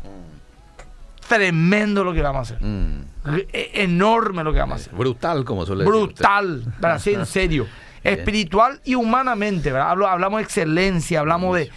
tremendo 1.27 2.03
lo 2.03 2.13
que 2.13 2.21
vamos 2.21 2.51
a 2.51 2.55
hacer. 2.55 2.67
Mm. 2.67 3.05
E, 3.53 3.71
enorme 3.83 4.43
lo 4.43 4.51
que 4.51 4.59
vamos 4.59 4.73
a 4.73 4.81
hacer. 4.81 4.93
Brutal, 4.93 5.45
como 5.45 5.65
suele 5.65 5.85
Brutal, 5.85 6.73
para 6.79 6.99
ser 6.99 7.19
en 7.19 7.25
serio. 7.27 7.67
Espiritual 8.03 8.81
y 8.83 8.95
humanamente, 8.95 9.69
Hablamos 9.69 10.39
de 10.39 10.43
excelencia, 10.43 11.19
hablamos 11.19 11.55
de 11.55 11.69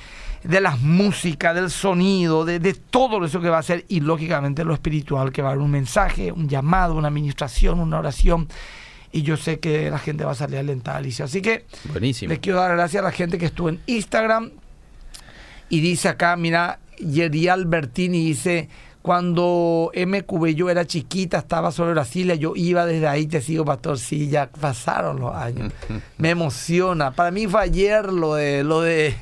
de 0.44 0.60
las 0.60 0.80
músicas, 0.80 1.54
del 1.54 1.70
sonido, 1.70 2.44
de, 2.44 2.74
todo 2.74 3.24
eso 3.24 3.40
que 3.40 3.48
va 3.48 3.58
a 3.58 3.62
ser 3.62 3.84
y 3.88 4.00
lógicamente 4.00 4.64
lo 4.64 4.74
espiritual, 4.74 5.32
que 5.32 5.42
va 5.42 5.48
a 5.48 5.52
haber 5.52 5.64
un 5.64 5.70
mensaje, 5.70 6.30
un 6.30 6.48
llamado, 6.48 6.94
una 6.94 7.08
administración, 7.08 7.80
una 7.80 7.98
oración. 7.98 8.48
Y 9.10 9.22
yo 9.22 9.36
sé 9.36 9.58
que 9.58 9.90
la 9.90 9.98
gente 9.98 10.24
va 10.24 10.32
a 10.32 10.34
salir 10.34 10.58
alentada, 10.58 10.98
Alicia. 10.98 11.24
Así 11.24 11.40
que 11.40 11.64
Buenísimo. 11.84 12.28
le 12.28 12.40
quiero 12.40 12.58
dar 12.58 12.72
gracias 12.76 13.00
a 13.02 13.04
la 13.04 13.12
gente 13.12 13.38
que 13.38 13.46
estuvo 13.46 13.68
en 13.68 13.80
Instagram. 13.86 14.50
Y 15.70 15.80
dice 15.80 16.08
acá, 16.08 16.36
mira, 16.36 16.78
Yeri 16.98 17.48
Albertini 17.48 18.24
dice, 18.24 18.68
cuando 19.00 19.90
MQB 19.94 20.48
yo 20.48 20.68
era 20.68 20.84
chiquita, 20.84 21.38
estaba 21.38 21.72
sobre 21.72 21.92
Brasilia, 21.92 22.34
yo 22.34 22.52
iba 22.54 22.84
desde 22.84 23.06
ahí, 23.06 23.26
te 23.26 23.40
sigo, 23.40 23.64
pastor, 23.64 23.98
sí, 23.98 24.28
ya 24.28 24.50
pasaron 24.50 25.20
los 25.20 25.34
años. 25.34 25.72
Me 26.18 26.30
emociona. 26.30 27.12
Para 27.12 27.30
mí 27.30 27.46
fue 27.46 27.62
ayer 27.62 28.12
lo 28.12 28.34
de, 28.34 28.62
lo 28.62 28.82
de 28.82 29.14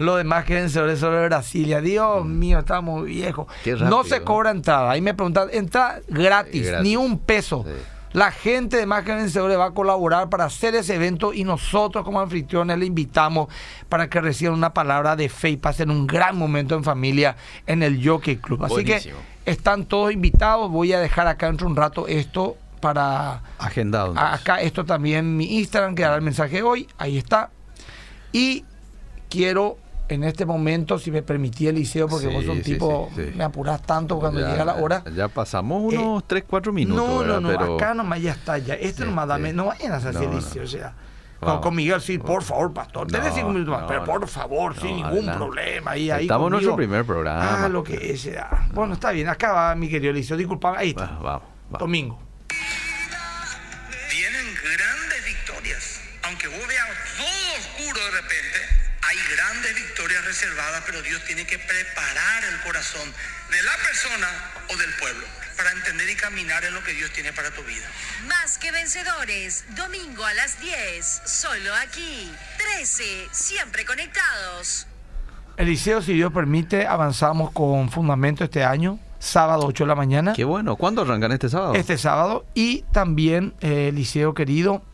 lo 0.00 0.16
demás 0.16 0.46
que 0.46 0.68
sobre, 0.70 0.96
sobre 0.96 1.26
Brasilia. 1.26 1.82
Dios 1.82 2.24
mm. 2.24 2.38
mío, 2.38 2.58
estamos 2.60 3.04
viejos. 3.04 3.46
No 3.80 4.02
se 4.02 4.22
cobra 4.22 4.50
entrada. 4.50 4.90
Ahí 4.90 5.02
me 5.02 5.12
preguntan, 5.12 5.48
entrada 5.52 6.00
gratis, 6.08 6.72
ni 6.82 6.96
un 6.96 7.18
peso. 7.18 7.66
La 8.12 8.32
gente 8.32 8.78
de 8.78 8.86
Más 8.86 9.04
que 9.04 9.14
Vencedores 9.14 9.58
va 9.58 9.66
a 9.66 9.70
colaborar 9.70 10.30
para 10.30 10.46
hacer 10.46 10.74
ese 10.74 10.96
evento 10.96 11.32
y 11.32 11.44
nosotros 11.44 12.02
como 12.04 12.18
anfitriones 12.18 12.78
le 12.78 12.86
invitamos 12.86 13.48
para 13.88 14.08
que 14.08 14.20
reciban 14.20 14.54
una 14.54 14.72
palabra 14.72 15.14
de 15.14 15.28
fe 15.28 15.50
y 15.50 15.56
pasen 15.58 15.90
un 15.90 16.06
gran 16.06 16.36
momento 16.36 16.74
en 16.74 16.82
familia 16.82 17.36
en 17.66 17.82
el 17.82 18.04
Jockey 18.04 18.38
Club. 18.38 18.64
Así 18.64 18.84
que 18.84 19.12
están 19.44 19.84
todos 19.84 20.12
invitados. 20.12 20.70
Voy 20.70 20.94
a 20.94 20.98
dejar 20.98 21.28
acá 21.28 21.46
dentro 21.46 21.68
un 21.68 21.76
rato 21.76 22.08
esto 22.08 22.56
para... 22.80 23.42
Agendado. 23.58 24.14
Acá 24.16 24.62
esto 24.62 24.86
también 24.86 25.36
mi 25.36 25.58
Instagram 25.58 25.94
que 25.94 26.02
dará 26.02 26.16
el 26.16 26.22
mensaje 26.22 26.62
hoy. 26.62 26.88
Ahí 26.96 27.18
está. 27.18 27.50
Y 28.32 28.64
quiero 29.28 29.76
en 30.14 30.24
este 30.24 30.44
momento, 30.46 30.98
si 30.98 31.10
me 31.10 31.22
permití, 31.22 31.68
Eliseo, 31.68 32.08
porque 32.08 32.26
vos 32.26 32.44
sos 32.44 32.56
un 32.56 32.62
tipo, 32.62 33.10
me 33.34 33.44
apuras 33.44 33.82
tanto 33.82 34.18
cuando 34.18 34.40
llega 34.40 34.64
la 34.64 34.76
hora. 34.76 35.04
Ya 35.14 35.28
pasamos 35.28 35.82
unos 35.82 36.26
3, 36.26 36.42
eh, 36.42 36.46
4 36.48 36.72
minutos. 36.72 37.04
No, 37.04 37.24
no, 37.24 37.40
no, 37.40 37.48
Pero... 37.48 37.76
acá 37.76 37.94
nomás 37.94 38.20
ya 38.20 38.32
está, 38.32 38.58
ya. 38.58 38.74
Este 38.74 39.04
nomás 39.04 39.28
dame, 39.28 39.52
no 39.52 39.66
vayan 39.66 39.92
a 39.92 39.96
hacer 39.96 40.16
Eliseo, 40.16 40.64
o 40.64 40.66
sea. 40.66 40.94
Con, 41.40 41.74
Miguel, 41.74 42.00
sí, 42.02 42.18
por 42.18 42.42
favor, 42.42 42.72
pastor. 42.72 43.06
Tenés 43.06 43.32
cinco 43.34 43.48
minutos 43.48 43.74
más, 43.74 43.84
pero 43.88 44.04
por 44.04 44.26
favor, 44.28 44.76
sin 44.76 44.96
ningún 44.96 45.26
problema. 45.26 45.92
Ahí, 45.92 46.10
ahí 46.10 46.22
Estamos 46.24 46.48
en 46.48 46.52
nuestro 46.52 46.76
primer 46.76 47.04
programa. 47.04 47.64
Ah, 47.64 47.68
lo 47.68 47.82
que 47.82 48.16
sea. 48.18 48.68
Bueno, 48.74 48.94
está 48.94 49.10
bien, 49.10 49.28
acá 49.28 49.52
va 49.52 49.74
mi 49.74 49.88
querido 49.88 50.10
Eliseo, 50.10 50.36
disculpame, 50.36 50.78
ahí 50.78 50.90
está. 50.90 51.06
vamos, 51.06 51.42
vamos. 51.70 51.78
Domingo. 51.78 52.29
Reservadas, 60.30 60.84
pero 60.86 61.02
Dios 61.02 61.20
tiene 61.24 61.44
que 61.44 61.58
preparar 61.58 62.44
el 62.44 62.60
corazón 62.60 63.12
de 63.50 63.62
la 63.64 63.76
persona 63.84 64.28
o 64.68 64.76
del 64.76 64.94
pueblo 64.94 65.26
para 65.56 65.72
entender 65.72 66.08
y 66.08 66.14
caminar 66.14 66.64
en 66.64 66.72
lo 66.72 66.84
que 66.84 66.92
Dios 66.92 67.10
tiene 67.10 67.32
para 67.32 67.50
tu 67.50 67.62
vida. 67.64 67.84
Más 68.28 68.56
que 68.56 68.70
vencedores, 68.70 69.64
domingo 69.74 70.24
a 70.24 70.32
las 70.34 70.60
10, 70.60 71.22
solo 71.26 71.74
aquí. 71.82 72.30
13, 72.76 73.28
siempre 73.32 73.84
conectados. 73.84 74.86
Eliseo, 75.56 76.00
si 76.00 76.14
Dios 76.14 76.32
permite, 76.32 76.86
avanzamos 76.86 77.50
con 77.50 77.90
fundamento 77.90 78.44
este 78.44 78.62
año, 78.62 79.00
sábado 79.18 79.66
8 79.66 79.82
de 79.82 79.88
la 79.88 79.96
mañana. 79.96 80.32
Qué 80.32 80.44
bueno. 80.44 80.76
¿Cuándo 80.76 81.02
arrancan 81.02 81.32
este 81.32 81.48
sábado? 81.48 81.74
Este 81.74 81.98
sábado. 81.98 82.46
Y 82.54 82.82
también, 82.92 83.52
eh, 83.60 83.88
Eliseo 83.88 84.32
querido, 84.32 84.84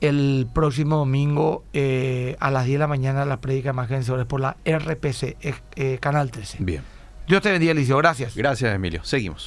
el 0.00 0.46
próximo 0.52 0.96
domingo 0.96 1.64
eh, 1.72 2.36
a 2.40 2.50
las 2.50 2.64
10 2.66 2.74
de 2.74 2.78
la 2.78 2.86
mañana 2.86 3.24
la 3.24 3.40
prédica 3.40 3.72
más 3.72 3.88
vencedores 3.88 4.26
por 4.26 4.40
la 4.40 4.56
RPC, 4.64 5.36
eh, 5.40 5.54
eh, 5.76 5.98
Canal 6.00 6.30
13. 6.30 6.58
Bien. 6.60 6.82
Dios 7.26 7.42
te 7.42 7.50
bendiga, 7.50 7.72
Eliseo. 7.72 7.98
Gracias. 7.98 8.36
Gracias, 8.36 8.74
Emilio. 8.74 9.04
Seguimos. 9.04 9.46